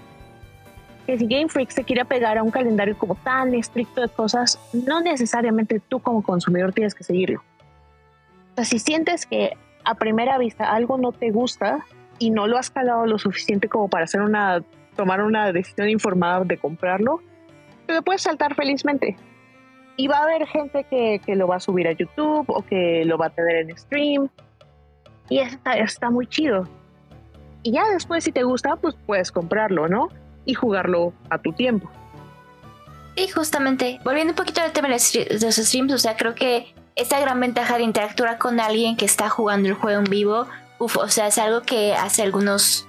que 1.06 1.18
si 1.18 1.26
Game 1.26 1.50
Freak 1.50 1.72
se 1.72 1.84
quiere 1.84 2.06
pegar 2.06 2.38
a 2.38 2.44
un 2.44 2.52
calendario 2.52 2.98
como 2.98 3.16
tan 3.16 3.54
estricto 3.56 4.02
de 4.02 4.10
cosas, 4.10 4.60
no 4.72 5.02
necesariamente 5.02 5.80
tú 5.80 6.00
como 6.00 6.22
consumidor 6.22 6.74
tienes 6.74 6.94
que 6.94 7.04
seguirlo. 7.04 7.40
O 8.52 8.56
sea, 8.56 8.66
si 8.66 8.80
sientes 8.80 9.26
que 9.26 9.58
a 9.84 9.96
primera 9.96 10.38
vista 10.38 10.72
algo 10.72 10.98
no 10.98 11.12
te 11.12 11.32
gusta 11.32 11.80
y 12.20 12.30
no 12.30 12.46
lo 12.46 12.58
has 12.58 12.70
calado 12.70 13.08
lo 13.08 13.18
suficiente 13.18 13.68
como 13.68 13.90
para 13.90 14.04
hacer 14.06 14.22
una 14.22 14.64
tomar 14.96 15.24
una 15.24 15.52
decisión 15.52 15.90
informada 15.90 16.44
de 16.44 16.58
comprarlo, 16.58 17.22
te 17.88 17.94
lo 17.94 18.02
puedes 18.04 18.22
saltar 18.22 18.54
felizmente. 18.54 19.16
Y 19.98 20.08
va 20.08 20.18
a 20.18 20.24
haber 20.24 20.46
gente 20.48 20.84
que, 20.84 21.20
que 21.26 21.36
lo 21.36 21.48
va 21.48 21.56
a 21.56 21.60
subir 21.60 21.88
a 21.88 21.94
YouTube 21.94 22.46
o 22.48 22.62
que 22.64 23.04
lo 23.06 23.18
va 23.18 23.28
a 23.28 23.30
tener 23.30 23.70
en 23.70 23.78
stream 23.78 24.30
y 25.32 25.40
está, 25.40 25.74
está 25.76 26.10
muy 26.10 26.28
chido. 26.28 26.68
Y 27.64 27.72
ya 27.72 27.88
después, 27.88 28.26
si 28.26 28.34
te 28.34 28.44
gusta, 28.44 28.76
pues 28.76 28.96
puedes 29.06 29.32
comprarlo, 29.32 29.88
¿no? 29.88 30.10
Y 30.44 30.56
jugarlo 30.56 31.14
a 31.30 31.38
tu 31.38 31.54
tiempo. 31.54 31.90
Y 33.16 33.30
justamente, 33.30 34.02
volviendo 34.04 34.34
un 34.34 34.36
poquito 34.36 34.62
al 34.62 34.74
tema 34.74 34.90
de 34.90 34.96
los 34.96 35.56
streams, 35.56 35.94
o 35.94 35.98
sea, 35.98 36.18
creo 36.18 36.36
que 36.36 36.76
esta 36.98 37.18
gran 37.22 37.40
ventaja 37.40 37.78
de 37.78 37.84
interactuar 37.84 38.38
con 38.40 38.60
alguien 38.60 38.98
que 38.98 39.06
está 39.06 39.30
jugando 39.30 39.70
el 39.70 39.74
juego 39.74 40.00
en 40.00 40.12
vivo, 40.12 40.48
uf, 40.80 40.98
o 40.98 41.08
sea, 41.08 41.28
es 41.28 41.38
algo 41.38 41.62
que 41.62 41.94
hace 41.94 42.24
algunos 42.24 42.86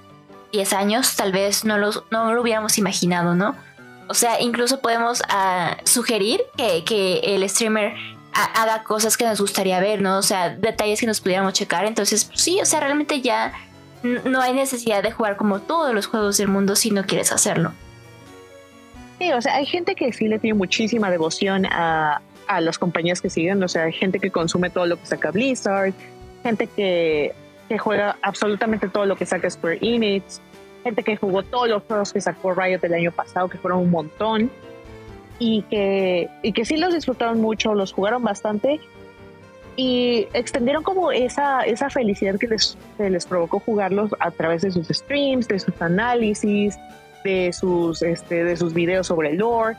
10 0.51 0.73
años 0.73 1.15
tal 1.15 1.31
vez 1.31 1.63
no, 1.63 1.77
los, 1.77 2.03
no 2.11 2.33
lo 2.33 2.41
hubiéramos 2.41 2.77
imaginado, 2.77 3.35
¿no? 3.35 3.55
O 4.09 4.13
sea, 4.13 4.41
incluso 4.41 4.81
podemos 4.81 5.23
ah, 5.29 5.77
sugerir 5.85 6.41
que, 6.57 6.83
que 6.83 7.19
el 7.19 7.49
streamer 7.49 7.95
haga 8.33 8.83
cosas 8.83 9.17
que 9.17 9.25
nos 9.25 9.39
gustaría 9.39 9.79
ver, 9.79 10.01
¿no? 10.01 10.17
O 10.17 10.21
sea, 10.21 10.49
detalles 10.49 10.99
que 10.99 11.07
nos 11.07 11.21
pudiéramos 11.21 11.53
checar. 11.53 11.85
Entonces, 11.85 12.25
pues 12.25 12.41
sí, 12.41 12.59
o 12.61 12.65
sea, 12.65 12.79
realmente 12.79 13.21
ya 13.21 13.53
no 14.03 14.41
hay 14.41 14.53
necesidad 14.53 15.03
de 15.03 15.11
jugar 15.11 15.37
como 15.37 15.59
todos 15.59 15.93
los 15.93 16.07
juegos 16.07 16.37
del 16.37 16.47
mundo 16.47 16.75
si 16.75 16.91
no 16.91 17.05
quieres 17.05 17.31
hacerlo. 17.31 17.71
Sí, 19.19 19.31
o 19.31 19.41
sea, 19.41 19.55
hay 19.55 19.65
gente 19.65 19.95
que 19.95 20.11
sí 20.11 20.27
le 20.27 20.39
tiene 20.39 20.55
muchísima 20.55 21.09
devoción 21.09 21.65
a, 21.67 22.21
a 22.47 22.61
las 22.61 22.77
compañías 22.77 23.21
que 23.21 23.29
siguen, 23.29 23.63
o 23.63 23.67
sea, 23.67 23.83
hay 23.83 23.93
gente 23.93 24.19
que 24.19 24.31
consume 24.31 24.69
todo 24.69 24.85
lo 24.85 24.99
que 24.99 25.05
saca 25.05 25.31
Blizzard, 25.31 25.93
gente 26.41 26.67
que, 26.67 27.33
que 27.69 27.77
juega 27.77 28.17
absolutamente 28.21 28.89
todo 28.89 29.05
lo 29.05 29.15
que 29.15 29.25
saca 29.25 29.49
Square 29.49 29.79
Enix, 29.81 30.41
gente 30.83 31.03
que 31.03 31.15
jugó 31.15 31.43
todos 31.43 31.69
los 31.69 31.83
juegos 31.83 32.11
que 32.11 32.19
sacó 32.19 32.53
Riot 32.53 32.79
el 32.83 32.93
año 32.93 33.11
pasado, 33.11 33.47
que 33.47 33.57
fueron 33.57 33.79
un 33.79 33.91
montón 33.91 34.51
y 35.39 35.63
que, 35.63 36.29
y 36.41 36.53
que 36.53 36.65
sí 36.65 36.77
los 36.77 36.93
disfrutaron 36.93 37.41
mucho, 37.41 37.73
los 37.73 37.91
jugaron 37.91 38.23
bastante 38.23 38.79
y 39.75 40.27
extendieron 40.33 40.83
como 40.83 41.11
esa, 41.11 41.61
esa 41.61 41.89
felicidad 41.89 42.37
que 42.37 42.47
les, 42.47 42.77
les 42.99 43.25
provocó 43.25 43.59
jugarlos 43.59 44.11
a 44.19 44.31
través 44.31 44.61
de 44.61 44.71
sus 44.71 44.87
streams, 44.87 45.47
de 45.47 45.59
sus 45.59 45.81
análisis, 45.81 46.77
de 47.23 47.51
sus, 47.53 48.01
este, 48.01 48.43
de 48.43 48.55
sus 48.55 48.73
videos 48.73 49.07
sobre 49.07 49.31
el 49.31 49.37
lore. 49.37 49.75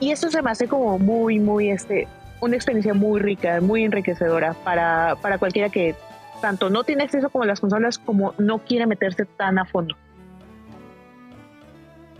Y 0.00 0.10
eso 0.10 0.30
se 0.30 0.42
me 0.42 0.50
hace 0.50 0.68
como 0.68 0.98
muy, 0.98 1.40
muy, 1.40 1.70
este, 1.70 2.06
una 2.40 2.56
experiencia 2.56 2.94
muy 2.94 3.20
rica, 3.20 3.60
muy 3.60 3.84
enriquecedora 3.84 4.54
para, 4.64 5.16
para 5.20 5.38
cualquiera 5.38 5.70
que 5.70 5.94
tanto 6.40 6.70
no 6.70 6.84
tiene 6.84 7.04
acceso 7.04 7.30
como 7.30 7.44
las 7.44 7.60
consolas 7.60 7.98
como 7.98 8.34
no 8.38 8.58
quiere 8.58 8.86
meterse 8.86 9.24
tan 9.24 9.58
a 9.58 9.64
fondo. 9.64 9.96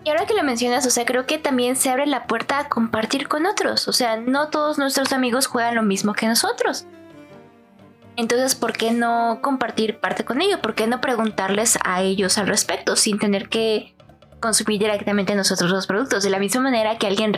Y 0.04 0.10
ahora 0.10 0.26
que 0.26 0.34
lo 0.34 0.42
mencionas, 0.42 0.84
o 0.86 0.90
sea, 0.90 1.06
creo 1.06 1.26
que 1.26 1.38
también 1.38 1.76
se 1.76 1.88
abre 1.88 2.06
la 2.06 2.26
puerta 2.26 2.58
a 2.58 2.68
compartir 2.68 3.26
con 3.26 3.46
otros. 3.46 3.88
O 3.88 3.92
sea, 3.92 4.18
no 4.18 4.48
todos 4.48 4.76
nuestros 4.76 5.14
amigos 5.14 5.46
juegan 5.46 5.74
lo 5.74 5.82
mismo 5.82 6.12
que 6.12 6.26
nosotros. 6.26 6.86
Entonces, 8.16 8.54
¿por 8.54 8.74
qué 8.74 8.92
no 8.92 9.38
compartir 9.40 9.98
parte 9.98 10.24
con 10.24 10.42
ellos? 10.42 10.60
¿Por 10.60 10.74
qué 10.74 10.86
no 10.86 11.00
preguntarles 11.00 11.78
a 11.84 12.02
ellos 12.02 12.36
al 12.36 12.46
respecto 12.46 12.96
sin 12.96 13.18
tener 13.18 13.48
que 13.48 13.94
consumir 14.40 14.78
directamente 14.78 15.34
nosotros 15.34 15.70
los 15.70 15.86
productos? 15.86 16.22
De 16.22 16.30
la 16.30 16.38
misma 16.38 16.60
manera 16.60 16.98
que 16.98 17.06
alguien 17.06 17.34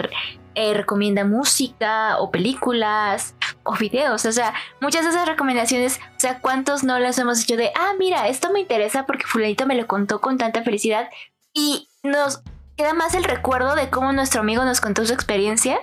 eh, 0.56 0.74
recomienda 0.74 1.24
música 1.24 2.18
o 2.18 2.32
películas 2.32 3.36
o 3.62 3.74
videos. 3.76 4.24
O 4.24 4.32
sea, 4.32 4.52
muchas 4.80 5.04
de 5.04 5.10
esas 5.10 5.28
recomendaciones, 5.28 6.00
o 6.16 6.20
sea, 6.20 6.40
¿cuántos 6.40 6.82
no 6.82 6.98
las 6.98 7.16
hemos 7.18 7.42
hecho 7.42 7.56
de, 7.56 7.70
ah, 7.76 7.92
mira, 7.96 8.26
esto 8.26 8.52
me 8.52 8.58
interesa 8.58 9.06
porque 9.06 9.24
fulanito 9.24 9.66
me 9.66 9.76
lo 9.76 9.86
contó 9.86 10.20
con 10.20 10.36
tanta 10.36 10.64
felicidad? 10.64 11.08
Y 11.54 11.88
nos 12.02 12.42
queda 12.76 12.94
más 12.94 13.14
el 13.14 13.24
recuerdo 13.24 13.74
de 13.74 13.90
cómo 13.90 14.12
nuestro 14.12 14.40
amigo 14.40 14.64
nos 14.64 14.80
contó 14.80 15.04
su 15.06 15.12
experiencia 15.12 15.78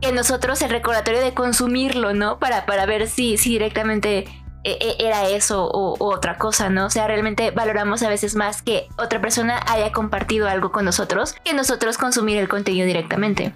que 0.00 0.12
nosotros 0.12 0.60
el 0.62 0.70
recordatorio 0.70 1.20
de 1.20 1.34
consumirlo, 1.34 2.12
¿no? 2.12 2.38
Para, 2.38 2.66
para 2.66 2.86
ver 2.86 3.06
si, 3.06 3.36
si 3.36 3.50
directamente 3.50 4.24
e, 4.64 4.78
e, 4.80 4.96
era 4.98 5.28
eso 5.28 5.64
o, 5.64 5.96
otra 6.04 6.38
cosa, 6.38 6.70
¿no? 6.70 6.86
O 6.86 6.90
sea, 6.90 7.06
realmente 7.06 7.52
valoramos 7.52 8.02
a 8.02 8.08
veces 8.08 8.34
más 8.34 8.62
que 8.62 8.88
otra 8.96 9.20
persona 9.20 9.60
haya 9.68 9.92
compartido 9.92 10.48
algo 10.48 10.72
con 10.72 10.84
nosotros 10.84 11.34
que 11.44 11.54
nosotros 11.54 11.98
consumir 11.98 12.38
el 12.38 12.48
contenido 12.48 12.86
directamente. 12.86 13.52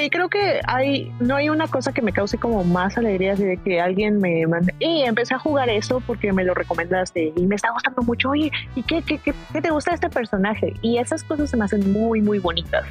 Sí, 0.00 0.08
creo 0.08 0.30
que 0.30 0.62
hay, 0.66 1.12
no 1.20 1.36
hay 1.36 1.50
una 1.50 1.68
cosa 1.68 1.92
que 1.92 2.00
me 2.00 2.10
cause 2.10 2.38
como 2.38 2.64
más 2.64 2.96
alegría 2.96 3.34
de 3.34 3.58
que 3.58 3.82
alguien 3.82 4.18
me 4.18 4.46
mande, 4.46 4.74
y 4.78 5.02
empecé 5.02 5.34
a 5.34 5.38
jugar 5.38 5.68
eso 5.68 6.02
porque 6.06 6.32
me 6.32 6.42
lo 6.42 6.54
recomendaste 6.54 7.34
y 7.36 7.46
me 7.46 7.56
está 7.56 7.70
gustando 7.70 8.00
mucho, 8.00 8.30
oye, 8.30 8.50
¿y 8.74 8.82
qué, 8.82 9.02
qué, 9.02 9.18
qué, 9.18 9.34
qué 9.52 9.60
te 9.60 9.68
gusta 9.68 9.92
este 9.92 10.08
personaje? 10.08 10.72
Y 10.80 10.96
esas 10.96 11.22
cosas 11.22 11.50
se 11.50 11.58
me 11.58 11.66
hacen 11.66 11.92
muy, 11.92 12.22
muy 12.22 12.38
bonitas. 12.38 12.86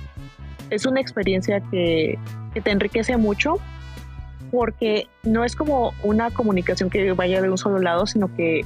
Es 0.70 0.86
una 0.86 1.02
experiencia 1.02 1.62
que, 1.72 2.20
que 2.54 2.62
te 2.62 2.70
enriquece 2.70 3.18
mucho 3.18 3.56
porque 4.52 5.08
no 5.24 5.44
es 5.44 5.56
como 5.56 5.96
una 6.04 6.30
comunicación 6.30 6.92
que 6.92 7.12
vaya 7.14 7.42
de 7.42 7.50
un 7.50 7.58
solo 7.58 7.80
lado, 7.80 8.06
sino 8.06 8.32
que 8.36 8.62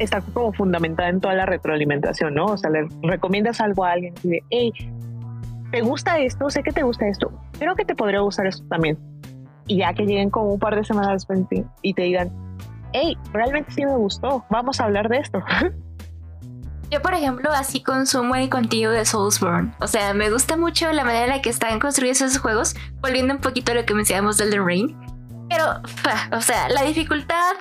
está 0.00 0.20
como 0.20 0.52
fundamentada 0.52 1.10
en 1.10 1.20
toda 1.20 1.34
la 1.34 1.46
retroalimentación, 1.46 2.34
¿no? 2.34 2.46
O 2.46 2.56
sea, 2.56 2.70
le 2.70 2.88
recomiendas 3.02 3.60
algo 3.60 3.84
a 3.84 3.92
alguien 3.92 4.14
y 4.24 4.30
de, 4.30 4.42
hey, 4.50 4.72
¿te 5.74 5.80
gusta 5.80 6.18
esto? 6.18 6.48
Sé 6.50 6.62
que 6.62 6.70
te 6.70 6.84
gusta 6.84 7.08
esto, 7.08 7.32
creo 7.58 7.74
que 7.74 7.84
te 7.84 7.96
podría 7.96 8.20
gustar 8.20 8.46
esto 8.46 8.64
también. 8.68 8.96
Y 9.66 9.78
ya 9.78 9.92
que 9.92 10.04
lleguen 10.04 10.30
como 10.30 10.52
un 10.52 10.60
par 10.60 10.76
de 10.76 10.84
semanas 10.84 11.14
después 11.14 11.40
y 11.82 11.94
te 11.94 12.02
digan, 12.02 12.30
hey, 12.92 13.18
realmente 13.32 13.72
sí 13.72 13.84
me 13.84 13.96
gustó, 13.96 14.44
vamos 14.50 14.78
a 14.78 14.84
hablar 14.84 15.08
de 15.08 15.18
esto. 15.18 15.42
Yo, 16.90 17.02
por 17.02 17.14
ejemplo, 17.14 17.50
así 17.50 17.82
consumo 17.82 18.36
el 18.36 18.48
contenido 18.50 18.92
de 18.92 19.04
Soulsborne. 19.04 19.72
O 19.80 19.88
sea, 19.88 20.14
me 20.14 20.30
gusta 20.30 20.56
mucho 20.56 20.92
la 20.92 21.02
manera 21.02 21.24
en 21.24 21.30
la 21.30 21.42
que 21.42 21.50
están 21.50 21.80
construidos 21.80 22.20
esos 22.20 22.38
juegos, 22.38 22.76
volviendo 23.00 23.34
un 23.34 23.40
poquito 23.40 23.72
a 23.72 23.74
lo 23.74 23.84
que 23.84 23.94
mencionamos 23.94 24.36
del 24.36 24.50
The 24.50 24.60
Ring. 24.60 24.94
Pero, 25.48 25.64
o 26.30 26.40
sea, 26.40 26.68
la 26.68 26.82
dificultad. 26.82 27.56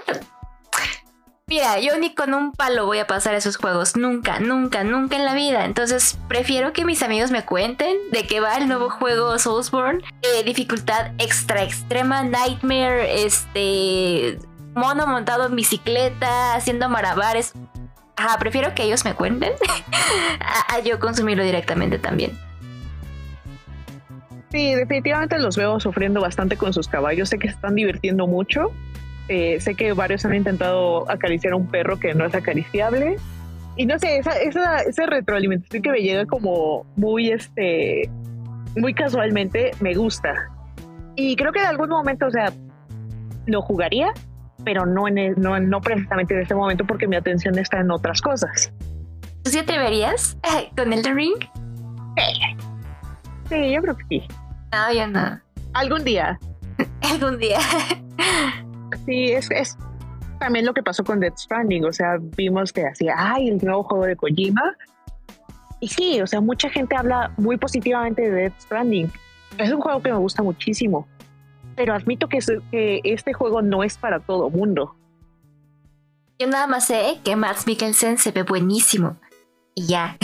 Mira, 1.53 1.79
yo 1.79 1.99
ni 1.99 2.15
con 2.15 2.33
un 2.33 2.51
palo 2.51 2.87
voy 2.87 2.97
a 2.97 3.05
pasar 3.05 3.35
esos 3.35 3.57
juegos. 3.57 3.95
Nunca, 3.95 4.39
nunca, 4.39 4.83
nunca 4.83 5.17
en 5.17 5.23
la 5.23 5.35
vida. 5.35 5.65
Entonces, 5.65 6.17
prefiero 6.27 6.73
que 6.73 6.83
mis 6.83 7.03
amigos 7.03 7.29
me 7.29 7.45
cuenten 7.45 7.95
de 8.11 8.25
qué 8.25 8.39
va 8.39 8.57
el 8.57 8.67
nuevo 8.67 8.89
juego 8.89 9.37
Soulsborne. 9.37 10.03
Eh, 10.23 10.43
dificultad 10.43 11.11
extra 11.19 11.61
extrema, 11.61 12.23
Nightmare, 12.23 13.23
este. 13.23 14.39
Mono 14.73 15.05
montado 15.05 15.45
en 15.45 15.55
bicicleta, 15.55 16.55
haciendo 16.55 16.89
marabares 16.89 17.53
Ajá, 18.15 18.39
prefiero 18.39 18.73
que 18.73 18.81
ellos 18.81 19.05
me 19.05 19.13
cuenten 19.13 19.53
a, 20.39 20.79
yo 20.79 20.99
consumirlo 20.99 21.43
directamente 21.43 21.99
también. 21.99 22.31
Sí, 24.49 24.73
definitivamente 24.73 25.37
los 25.37 25.55
veo 25.55 25.79
sufriendo 25.79 26.19
bastante 26.19 26.57
con 26.57 26.73
sus 26.73 26.87
caballos. 26.87 27.29
Sé 27.29 27.37
que 27.37 27.49
se 27.49 27.53
están 27.53 27.75
divirtiendo 27.75 28.25
mucho. 28.25 28.71
Eh, 29.29 29.59
sé 29.59 29.75
que 29.75 29.93
varios 29.93 30.25
han 30.25 30.35
intentado 30.35 31.09
acariciar 31.09 31.53
a 31.53 31.55
un 31.55 31.67
perro 31.67 31.97
que 31.99 32.13
no 32.13 32.25
es 32.25 32.35
acariciable. 32.35 33.17
Y 33.75 33.85
no 33.85 33.97
sé, 33.97 34.17
esa, 34.17 34.31
esa, 34.33 34.81
esa 34.81 35.05
retroalimentación 35.05 35.81
que 35.81 35.91
me 35.91 35.99
llega 35.99 36.25
como 36.25 36.85
muy, 36.95 37.31
este, 37.31 38.09
muy 38.75 38.93
casualmente, 38.93 39.71
me 39.79 39.93
gusta. 39.95 40.33
Y 41.15 41.35
creo 41.35 41.51
que 41.51 41.59
en 41.59 41.67
algún 41.67 41.89
momento, 41.89 42.27
o 42.27 42.31
sea, 42.31 42.51
lo 43.45 43.61
jugaría, 43.61 44.11
pero 44.63 44.85
no, 44.85 45.07
en 45.07 45.33
no, 45.37 45.59
no 45.59 45.81
precisamente 45.81 46.33
en 46.33 46.41
este 46.41 46.55
momento 46.55 46.85
porque 46.85 47.07
mi 47.07 47.15
atención 47.15 47.57
está 47.57 47.79
en 47.79 47.91
otras 47.91 48.21
cosas. 48.21 48.71
¿Tú 49.43 49.51
sí 49.51 49.59
atreverías 49.59 50.37
con 50.75 50.93
el 50.93 51.03
Ring? 51.03 51.37
Sí. 53.49 53.73
yo 53.73 53.81
creo 53.81 53.97
que 53.97 54.03
sí. 54.09 54.23
No, 54.71 54.93
yo 54.93 55.07
no. 55.07 55.39
Algún 55.73 56.03
día. 56.03 56.39
Algún 57.01 57.37
día. 57.37 57.59
sí, 59.05 59.31
es, 59.31 59.49
es 59.51 59.77
también 60.39 60.65
lo 60.65 60.73
que 60.73 60.83
pasó 60.83 61.03
con 61.03 61.19
Dead 61.19 61.33
Stranding. 61.35 61.85
O 61.85 61.93
sea, 61.93 62.17
vimos 62.19 62.71
que 62.73 62.85
hacía, 62.85 63.15
ay, 63.17 63.49
el 63.49 63.57
nuevo 63.57 63.83
juego 63.83 64.05
de 64.05 64.15
Kojima. 64.15 64.75
Y 65.79 65.87
sí, 65.87 66.21
o 66.21 66.27
sea, 66.27 66.41
mucha 66.41 66.69
gente 66.69 66.95
habla 66.95 67.31
muy 67.37 67.57
positivamente 67.57 68.21
de 68.21 68.31
Dead 68.31 68.53
Stranding. 68.59 69.11
Es 69.57 69.71
un 69.71 69.81
juego 69.81 70.01
que 70.01 70.11
me 70.11 70.17
gusta 70.17 70.41
muchísimo 70.41 71.07
pero 71.75 71.93
admito 71.93 72.27
que, 72.27 72.39
este 73.03 73.33
juego 73.33 73.61
no 73.61 73.83
es 73.83 73.97
para 73.97 74.19
todo 74.19 74.49
mundo. 74.49 74.95
Yo 76.39 76.47
nada 76.47 76.67
más 76.67 76.87
sé 76.87 77.19
que 77.23 77.35
Max 77.35 77.67
Mikkelsen 77.67 78.17
se 78.17 78.31
ve 78.31 78.43
buenísimo. 78.43 79.17
Y 79.75 79.87
ya. 79.87 80.17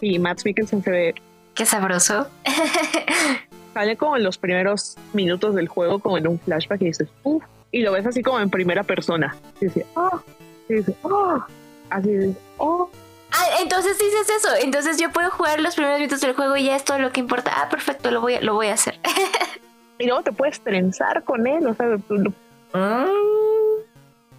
Sí, 0.00 0.18
Max 0.18 0.44
Mikkelsen 0.44 0.82
se 0.82 0.90
ve. 0.90 1.14
Qué 1.54 1.64
sabroso. 1.64 2.28
Sale 3.74 3.96
como 3.96 4.16
en 4.16 4.22
los 4.22 4.38
primeros 4.38 4.96
minutos 5.12 5.54
del 5.54 5.68
juego, 5.68 5.98
como 5.98 6.16
en 6.16 6.28
un 6.28 6.38
flashback, 6.38 6.80
y 6.82 6.86
dices, 6.86 7.08
uff, 7.24 7.42
y 7.72 7.82
lo 7.82 7.92
ves 7.92 8.06
así 8.06 8.22
como 8.22 8.38
en 8.40 8.48
primera 8.50 8.84
persona. 8.84 9.36
Y 9.60 9.66
dices, 9.66 9.84
oh, 9.96 10.20
y 10.68 10.74
dices, 10.74 10.94
oh, 11.02 11.44
así 11.90 12.10
de, 12.10 12.34
oh. 12.58 12.88
Ah, 13.32 13.46
entonces 13.60 13.98
dices 13.98 14.30
eso. 14.30 14.48
Entonces 14.62 14.96
yo 14.98 15.10
puedo 15.10 15.28
jugar 15.30 15.58
los 15.60 15.74
primeros 15.74 15.98
minutos 15.98 16.20
del 16.20 16.34
juego 16.34 16.56
y 16.56 16.66
ya 16.66 16.76
es 16.76 16.84
todo 16.84 17.00
lo 17.00 17.10
que 17.10 17.18
importa. 17.18 17.52
Ah, 17.56 17.68
perfecto, 17.68 18.12
lo 18.12 18.20
voy 18.20 18.34
a, 18.34 18.40
lo 18.40 18.54
voy 18.54 18.68
a 18.68 18.74
hacer. 18.74 19.00
y 19.98 20.06
luego 20.06 20.22
te 20.22 20.30
puedes 20.30 20.60
trenzar 20.60 21.24
con 21.24 21.48
él. 21.48 21.66
O 21.66 21.74
sea, 21.74 21.86
mm, 21.86 23.08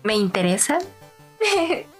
me 0.03 0.15
interesa. 0.15 0.79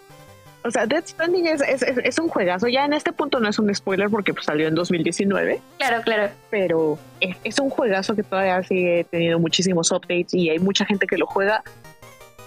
o 0.66 0.72
sea, 0.72 0.86
Dead 0.86 1.06
Stranding 1.06 1.48
es, 1.48 1.62
es, 1.62 2.20
un 2.20 2.28
juegazo. 2.28 2.68
Ya 2.68 2.86
en 2.86 2.94
este 2.94 3.14
punto 3.14 3.40
no 3.40 3.48
es 3.48 3.60
un 3.60 3.74
spoiler 3.74 4.10
porque 4.10 4.34
pues, 4.34 4.46
salió 4.46 4.68
en 4.68 4.76
2019. 4.76 5.62
Claro, 5.78 6.02
claro. 6.04 6.30
Pero 6.50 6.98
es, 7.20 7.38
es 7.44 7.60
un 7.60 7.70
juegazo 7.70 8.16
que 8.16 8.24
todavía 8.24 8.62
sigue 8.64 9.06
teniendo 9.10 9.40
muchísimos 9.40 9.92
updates 9.92 10.34
y 10.34 10.50
hay 10.50 10.60
mucha 10.60 10.86
gente 10.86 11.06
que 11.08 11.18
lo 11.18 11.28
juega 11.28 11.64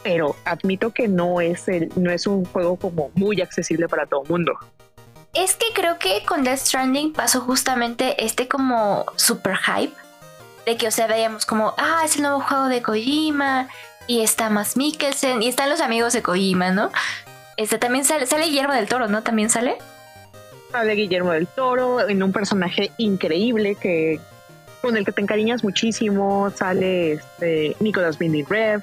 pero 0.02 0.36
admito 0.44 0.90
que 0.90 1.08
no 1.08 1.40
es, 1.40 1.68
el, 1.68 1.92
no 1.96 2.10
es 2.10 2.26
un 2.26 2.44
juego 2.44 2.76
como 2.76 3.10
muy 3.14 3.40
accesible 3.40 3.88
para 3.88 4.06
todo 4.06 4.22
el 4.22 4.30
mundo. 4.30 4.52
Es 5.34 5.54
que 5.56 5.66
creo 5.74 5.98
que 5.98 6.24
con 6.26 6.44
Death 6.44 6.60
Stranding 6.60 7.12
pasó 7.12 7.40
justamente 7.40 8.24
este 8.24 8.48
como 8.48 9.04
super 9.16 9.56
hype 9.56 9.94
de 10.64 10.76
que, 10.76 10.88
o 10.88 10.90
sea, 10.90 11.06
veíamos 11.06 11.46
como, 11.46 11.74
ah, 11.76 12.02
es 12.04 12.16
el 12.16 12.22
nuevo 12.22 12.40
juego 12.40 12.68
de 12.68 12.82
Kojima 12.82 13.68
y 14.06 14.22
está 14.22 14.50
más 14.50 14.76
Mikkelsen 14.76 15.42
y 15.42 15.48
están 15.48 15.68
los 15.68 15.80
amigos 15.80 16.12
de 16.12 16.22
Kojima, 16.22 16.70
¿no? 16.70 16.90
Este 17.58 17.76
también 17.76 18.04
sale, 18.04 18.24
sale 18.26 18.44
Guillermo 18.44 18.72
del 18.72 18.86
Toro, 18.86 19.08
¿no? 19.08 19.24
También 19.24 19.50
sale. 19.50 19.78
Sale 20.70 20.92
Guillermo 20.94 21.32
del 21.32 21.48
Toro 21.48 22.08
en 22.08 22.22
un 22.22 22.30
personaje 22.30 22.92
increíble 22.98 23.74
que 23.74 24.20
con 24.80 24.96
el 24.96 25.04
que 25.04 25.10
te 25.10 25.20
encariñas 25.20 25.64
muchísimo. 25.64 26.50
Sale 26.50 27.14
este, 27.14 27.76
Nicolas 27.80 28.16
Winding 28.20 28.46
Rev, 28.46 28.82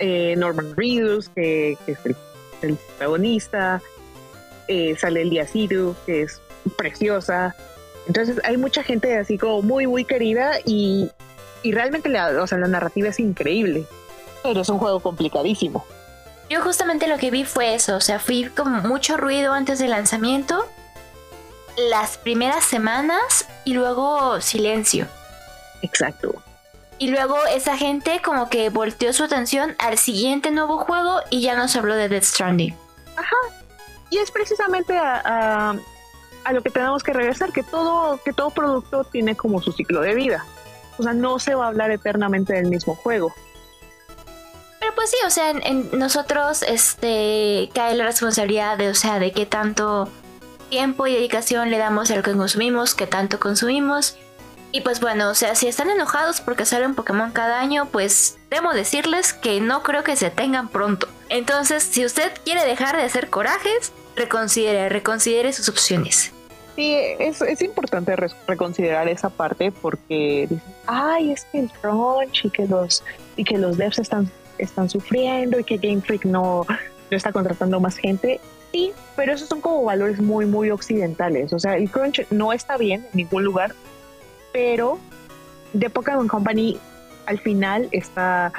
eh, 0.00 0.34
Norman 0.36 0.76
Reedus, 0.76 1.28
que, 1.28 1.78
es 1.86 1.98
el, 2.62 2.74
protagonista, 2.74 3.80
eh, 4.66 4.96
sale 4.98 5.22
Elia 5.22 5.46
Sidu, 5.46 5.94
que 6.04 6.22
es 6.22 6.40
preciosa. 6.76 7.54
Entonces 8.08 8.40
hay 8.42 8.56
mucha 8.56 8.82
gente 8.82 9.16
así 9.16 9.38
como 9.38 9.62
muy, 9.62 9.86
muy 9.86 10.04
querida 10.04 10.54
y, 10.64 11.08
realmente 11.62 12.08
la, 12.08 12.42
o 12.42 12.48
sea, 12.48 12.58
la 12.58 12.66
narrativa 12.66 13.10
es 13.10 13.20
increíble, 13.20 13.86
pero 14.42 14.62
es 14.62 14.68
un 14.68 14.78
juego 14.78 14.98
complicadísimo. 14.98 15.86
Yo 16.52 16.60
justamente 16.60 17.06
lo 17.06 17.16
que 17.16 17.30
vi 17.30 17.46
fue 17.46 17.74
eso, 17.74 17.96
o 17.96 18.00
sea, 18.02 18.18
fui 18.18 18.44
con 18.44 18.86
mucho 18.86 19.16
ruido 19.16 19.54
antes 19.54 19.78
del 19.78 19.88
lanzamiento, 19.88 20.68
las 21.88 22.18
primeras 22.18 22.62
semanas 22.62 23.48
y 23.64 23.72
luego 23.72 24.38
silencio. 24.42 25.06
Exacto. 25.80 26.42
Y 26.98 27.08
luego 27.08 27.38
esa 27.46 27.78
gente 27.78 28.20
como 28.22 28.50
que 28.50 28.68
volteó 28.68 29.14
su 29.14 29.24
atención 29.24 29.74
al 29.78 29.96
siguiente 29.96 30.50
nuevo 30.50 30.76
juego 30.76 31.20
y 31.30 31.40
ya 31.40 31.56
nos 31.56 31.74
habló 31.74 31.94
de 31.94 32.10
Death 32.10 32.24
Stranding. 32.24 32.76
Ajá. 33.16 33.36
Y 34.10 34.18
es 34.18 34.30
precisamente 34.30 34.98
a, 34.98 35.74
lo 36.52 36.62
que 36.62 36.68
tenemos 36.68 37.02
que 37.02 37.14
regresar, 37.14 37.50
que 37.50 37.62
todo, 37.62 38.20
que 38.22 38.34
todo 38.34 38.50
producto 38.50 39.04
tiene 39.04 39.34
como 39.36 39.62
su 39.62 39.72
ciclo 39.72 40.02
de 40.02 40.14
vida. 40.14 40.44
O 40.98 41.02
sea, 41.02 41.14
no 41.14 41.38
se 41.38 41.54
va 41.54 41.64
a 41.64 41.68
hablar 41.68 41.90
eternamente 41.92 42.52
del 42.52 42.66
mismo 42.66 42.94
juego. 42.94 43.32
Pues 44.94 45.10
sí, 45.10 45.16
o 45.26 45.30
sea, 45.30 45.50
en, 45.50 45.90
nosotros 45.98 46.62
este, 46.62 47.70
cae 47.74 47.94
la 47.94 48.04
responsabilidad 48.04 48.78
de, 48.78 48.88
o 48.90 48.94
sea, 48.94 49.18
de 49.18 49.32
qué 49.32 49.46
tanto 49.46 50.08
tiempo 50.68 51.06
y 51.06 51.14
dedicación 51.14 51.70
le 51.70 51.78
damos 51.78 52.10
a 52.10 52.16
lo 52.16 52.22
que 52.22 52.32
consumimos, 52.32 52.94
qué 52.94 53.06
tanto 53.06 53.40
consumimos 53.40 54.16
y 54.74 54.80
pues 54.80 55.00
bueno, 55.00 55.28
o 55.28 55.34
sea, 55.34 55.54
si 55.54 55.68
están 55.68 55.90
enojados 55.90 56.40
porque 56.40 56.64
sale 56.64 56.86
un 56.86 56.94
Pokémon 56.94 57.30
cada 57.30 57.60
año, 57.60 57.88
pues 57.92 58.38
debo 58.50 58.72
decirles 58.72 59.34
que 59.34 59.60
no 59.60 59.82
creo 59.82 60.02
que 60.02 60.16
se 60.16 60.30
tengan 60.30 60.68
pronto. 60.68 61.08
Entonces, 61.28 61.82
si 61.82 62.06
usted 62.06 62.32
quiere 62.42 62.64
dejar 62.64 62.96
de 62.96 63.02
hacer 63.02 63.28
corajes, 63.28 63.92
reconsidere, 64.16 64.88
reconsidere 64.88 65.52
sus 65.52 65.68
opciones. 65.68 66.32
Sí, 66.74 66.94
es, 66.94 67.42
es 67.42 67.60
importante 67.60 68.16
reconsiderar 68.46 69.06
esa 69.08 69.28
parte 69.28 69.70
porque 69.70 70.48
ay, 70.86 71.32
es 71.32 71.44
que 71.44 71.60
el 71.60 71.70
crunch 71.70 72.46
y 72.46 72.50
que 72.50 72.66
los, 72.66 73.04
y 73.36 73.44
que 73.44 73.58
los 73.58 73.76
devs 73.76 73.98
están, 73.98 74.30
están 74.58 74.88
sufriendo 74.88 75.58
y 75.58 75.64
que 75.64 75.76
Game 75.76 76.00
Freak 76.00 76.24
no, 76.24 76.66
no 77.10 77.16
está 77.16 77.32
contratando 77.32 77.80
más 77.80 77.96
gente. 77.96 78.40
Sí, 78.72 78.92
pero 79.16 79.34
esos 79.34 79.48
son 79.48 79.60
como 79.60 79.84
valores 79.84 80.20
muy, 80.20 80.46
muy 80.46 80.70
occidentales. 80.70 81.52
O 81.52 81.58
sea, 81.58 81.76
el 81.76 81.90
crunch 81.90 82.26
no 82.30 82.52
está 82.52 82.76
bien 82.76 83.06
en 83.12 83.18
ningún 83.18 83.44
lugar, 83.44 83.74
pero 84.52 84.98
The 85.78 85.90
Pokémon 85.90 86.28
Company 86.28 86.78
al 87.26 87.38
final 87.38 87.88
está, 87.92 88.52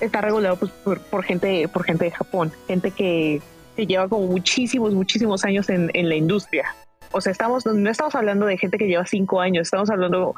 está 0.00 0.20
regulado 0.20 0.56
pues, 0.56 0.72
por, 1.10 1.22
gente, 1.24 1.68
por 1.68 1.84
gente 1.84 2.06
de 2.06 2.10
Japón, 2.10 2.52
gente 2.66 2.90
que, 2.90 3.42
que 3.76 3.86
lleva 3.86 4.08
como 4.08 4.26
muchísimos, 4.26 4.94
muchísimos 4.94 5.44
años 5.44 5.68
en, 5.68 5.90
en, 5.94 6.08
la 6.08 6.16
industria. 6.16 6.74
O 7.12 7.20
sea, 7.20 7.32
estamos, 7.32 7.66
no 7.66 7.90
estamos 7.90 8.14
hablando 8.14 8.46
de 8.46 8.56
gente 8.56 8.78
que 8.78 8.86
lleva 8.86 9.04
cinco 9.06 9.40
años, 9.40 9.66
estamos 9.66 9.90
hablando 9.90 10.34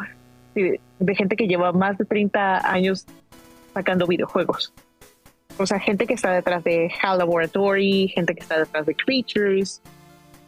de, 0.54 0.80
gente 1.14 1.36
que 1.36 1.46
lleva 1.46 1.72
más 1.72 1.98
de 1.98 2.04
30 2.04 2.70
años 2.70 3.06
sacando 3.74 4.06
videojuegos. 4.06 4.72
O 5.58 5.66
sea, 5.66 5.78
gente 5.78 6.06
que 6.06 6.14
está 6.14 6.32
detrás 6.32 6.64
de 6.64 6.90
HAL 7.02 7.18
Laboratory, 7.18 8.08
gente 8.08 8.34
que 8.34 8.40
está 8.40 8.58
detrás 8.58 8.86
de 8.86 8.94
Creatures. 8.94 9.82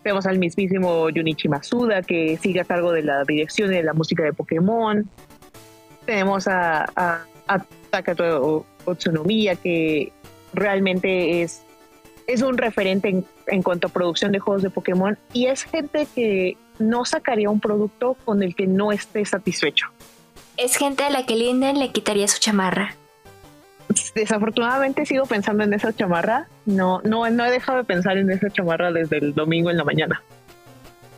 Tenemos 0.03 0.27
al 0.27 0.39
mismísimo 0.39 1.09
Junichi 1.15 1.49
Masuda, 1.49 2.03
que 2.03 2.37
sigue 2.37 2.61
a 2.61 2.65
cargo 2.65 2.93
de 2.93 3.03
la 3.03 3.25
dirección 3.25 3.73
y 3.73 3.77
de 3.77 3.83
la 3.83 3.93
música 3.93 4.23
de 4.23 4.33
Pokémon. 4.33 5.09
Tenemos 6.05 6.47
a 6.47 7.25
Takato 7.91 8.67
Otsunomiya, 8.85 9.57
que 9.57 10.13
realmente 10.53 11.43
es, 11.43 11.63
es 12.27 12.43
un 12.43 12.59
referente 12.59 13.09
en, 13.09 13.25
en 13.47 13.63
cuanto 13.63 13.87
a 13.87 13.91
producción 13.91 14.33
de 14.33 14.39
juegos 14.39 14.63
de 14.63 14.71
Pokémon. 14.71 15.19
Y 15.33 15.47
es 15.47 15.65
gente 15.65 16.07
que 16.15 16.57
no 16.79 17.05
sacaría 17.05 17.49
un 17.51 17.61
producto 17.61 18.17
con 18.25 18.43
el 18.43 18.55
que 18.55 18.67
no 18.67 18.93
esté 18.93 19.25
satisfecho. 19.25 19.89
Es 20.57 20.77
gente 20.77 21.05
a 21.05 21.11
la 21.11 21.25
que 21.25 21.37
Linden 21.37 21.79
le 21.79 21.93
quitaría 21.93 22.29
su 22.29 22.39
chamarra 22.39 22.95
desafortunadamente 24.15 25.07
sigo 25.07 25.27
pensando 25.27 25.65
en 25.65 25.75
esa 25.75 25.93
chamarra. 25.93 26.49
No, 26.67 27.01
no, 27.05 27.29
no 27.31 27.45
he 27.45 27.51
dejado 27.51 27.79
de 27.79 27.85
pensar 27.85 28.17
en 28.17 28.31
esa 28.31 28.51
chamarra 28.51 28.93
desde 28.93 29.19
el 29.19 29.35
domingo 29.35 29.71
en 29.71 29.77
la 29.77 29.85
mañana. 29.85 30.23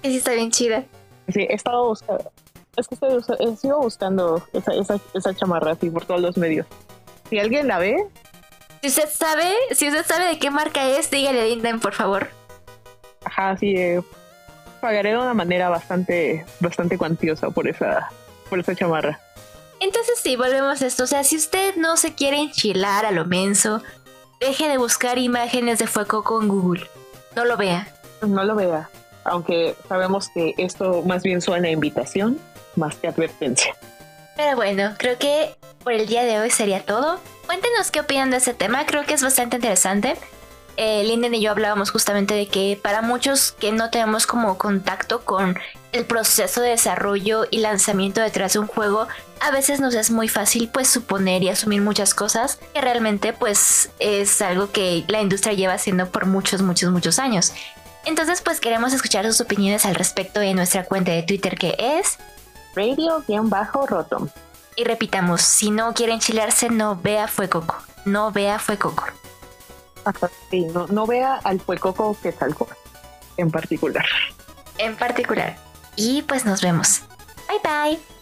Sí, 0.03 0.17
está 0.17 0.33
bien 0.33 0.51
chida. 0.51 0.85
Sí, 1.29 1.47
he 1.49 1.55
estado 1.55 1.89
buscando. 1.89 2.31
Es 2.77 2.89
que 2.89 2.95
estoy, 2.95 3.19
eh, 3.41 3.57
sigo 3.57 3.79
buscando 3.81 4.47
esa, 4.53 4.75
esa, 4.75 5.01
esa 5.15 5.35
chamarra 5.35 5.73
así 5.73 5.91
por 5.91 6.05
todos 6.05 6.21
los 6.21 6.37
medios. 6.37 6.67
Si 7.31 7.39
alguien 7.39 7.69
la 7.69 7.79
ve. 7.79 7.97
Si 8.83 8.89
usted 8.89 9.09
sabe, 9.09 9.53
si 9.73 9.89
usted 9.89 10.05
sabe 10.05 10.27
de 10.27 10.39
qué 10.39 10.51
marca 10.51 10.87
es, 10.87 11.11
dígale 11.11 11.41
a 11.41 11.45
Linden, 11.45 11.81
por 11.81 11.95
favor. 11.95 12.29
Ajá, 13.25 13.57
sí, 13.57 13.75
eh, 13.77 14.03
pagaré 14.81 15.11
de 15.11 15.19
una 15.19 15.35
manera 15.35 15.69
bastante, 15.69 16.45
bastante 16.61 16.97
cuantiosa 16.97 17.51
por 17.51 17.67
esa, 17.67 18.11
por 18.49 18.61
esa 18.61 18.75
chamarra. 18.75 19.19
Entonces 19.81 20.19
sí, 20.23 20.37
volvemos 20.37 20.83
a 20.83 20.87
esto. 20.87 21.05
O 21.05 21.07
sea, 21.07 21.25
si 21.25 21.37
usted 21.37 21.77
no 21.77 21.97
se 21.97 22.15
quiere 22.15 22.39
enchilar 22.39 23.05
a 23.05 23.11
lo 23.11 23.25
menso, 23.25 23.83
deje 24.41 24.69
de 24.69 24.79
buscar 24.79 25.19
imágenes 25.19 25.79
de 25.79 25.87
fuego 25.87 26.25
con 26.25 26.49
Google. 26.49 26.89
No 27.35 27.45
lo 27.45 27.57
vea. 27.57 27.89
No 28.23 28.45
lo 28.45 28.55
vea. 28.55 28.89
Aunque 29.25 29.75
sabemos 29.89 30.29
que 30.31 30.55
esto 30.57 31.03
más 31.03 31.23
bien 31.23 31.41
suena 31.41 31.69
a 31.69 31.71
invitación 31.73 32.39
más 32.77 32.97
que 32.97 33.09
advertencia. 33.09 33.75
Pero 34.37 34.57
bueno, 34.57 34.95
creo 34.99 35.19
que 35.19 35.55
por 35.83 35.93
el 35.93 36.07
día 36.07 36.25
de 36.25 36.39
hoy 36.39 36.51
sería 36.51 36.85
todo. 36.85 37.19
Cuéntenos 37.47 37.91
qué 37.91 38.01
opinan 38.01 38.31
de 38.31 38.39
este 38.39 38.55
tema, 38.55 38.87
creo 38.87 39.05
que 39.05 39.15
es 39.15 39.23
bastante 39.23 39.57
interesante 39.57 40.17
eh, 40.77 41.05
Linden 41.05 41.35
y 41.35 41.41
yo 41.41 41.51
hablábamos 41.51 41.91
justamente 41.91 42.35
de 42.35 42.49
que 42.49 42.79
para 42.81 43.03
muchos 43.03 43.53
que 43.53 43.73
no 43.73 43.91
tenemos 43.91 44.27
como 44.27 44.59
contacto 44.59 45.25
con 45.25 45.59
el 45.93 46.05
proceso 46.05 46.61
de 46.61 46.71
desarrollo 46.71 47.47
y 47.51 47.59
lanzamiento 47.59 48.21
detrás 48.21 48.53
de 48.53 48.59
un 48.59 48.67
juego, 48.67 49.09
a 49.41 49.51
veces 49.51 49.81
nos 49.81 49.95
es 49.95 50.11
muy 50.11 50.29
fácil 50.29 50.69
pues 50.73 50.89
suponer 50.89 51.43
y 51.43 51.49
asumir 51.49 51.81
muchas 51.81 52.15
cosas 52.15 52.59
que 52.75 52.81
realmente 52.81 53.33
pues 53.33 53.91
es 53.99 54.43
algo 54.43 54.71
que 54.71 55.05
la 55.09 55.23
industria 55.23 55.55
lleva 55.55 55.75
haciendo 55.75 56.11
por 56.11 56.27
muchos, 56.27 56.63
muchos, 56.63 56.91
muchos 56.91 57.19
años. 57.19 57.53
Entonces 58.05 58.43
pues 58.43 58.61
queremos 58.61 58.93
escuchar 58.93 59.25
sus 59.27 59.41
opiniones 59.41 59.87
al 59.87 59.95
respecto 59.95 60.41
en 60.41 60.57
nuestra 60.57 60.85
cuenta 60.85 61.13
de 61.13 61.23
Twitter 61.23 61.57
que 61.57 61.75
es 61.79 62.19
radio-rotom. 62.75 64.29
Y 64.77 64.85
repitamos, 64.85 65.41
si 65.41 65.71
no 65.71 65.95
quieren 65.95 66.21
chilearse, 66.21 66.69
no 66.69 66.97
vea 66.97 67.29
Fue 67.29 67.49
Coco. 67.49 67.77
No 68.05 68.31
vea 68.31 68.59
Fue 68.59 68.77
Coco. 68.77 69.05
Sí, 70.51 70.65
no, 70.67 70.87
no 70.87 71.07
vea 71.07 71.37
al 71.45 71.61
Fuecoco 71.61 72.17
que 72.23 72.33
salgo 72.33 72.67
en 73.37 73.51
particular. 73.51 74.07
En 74.79 74.97
particular. 74.97 75.57
Y 75.97 76.23
pues 76.23 76.45
nos 76.45 76.63
vemos. 76.63 77.03
Bye 77.49 77.61
bye. 77.63 78.16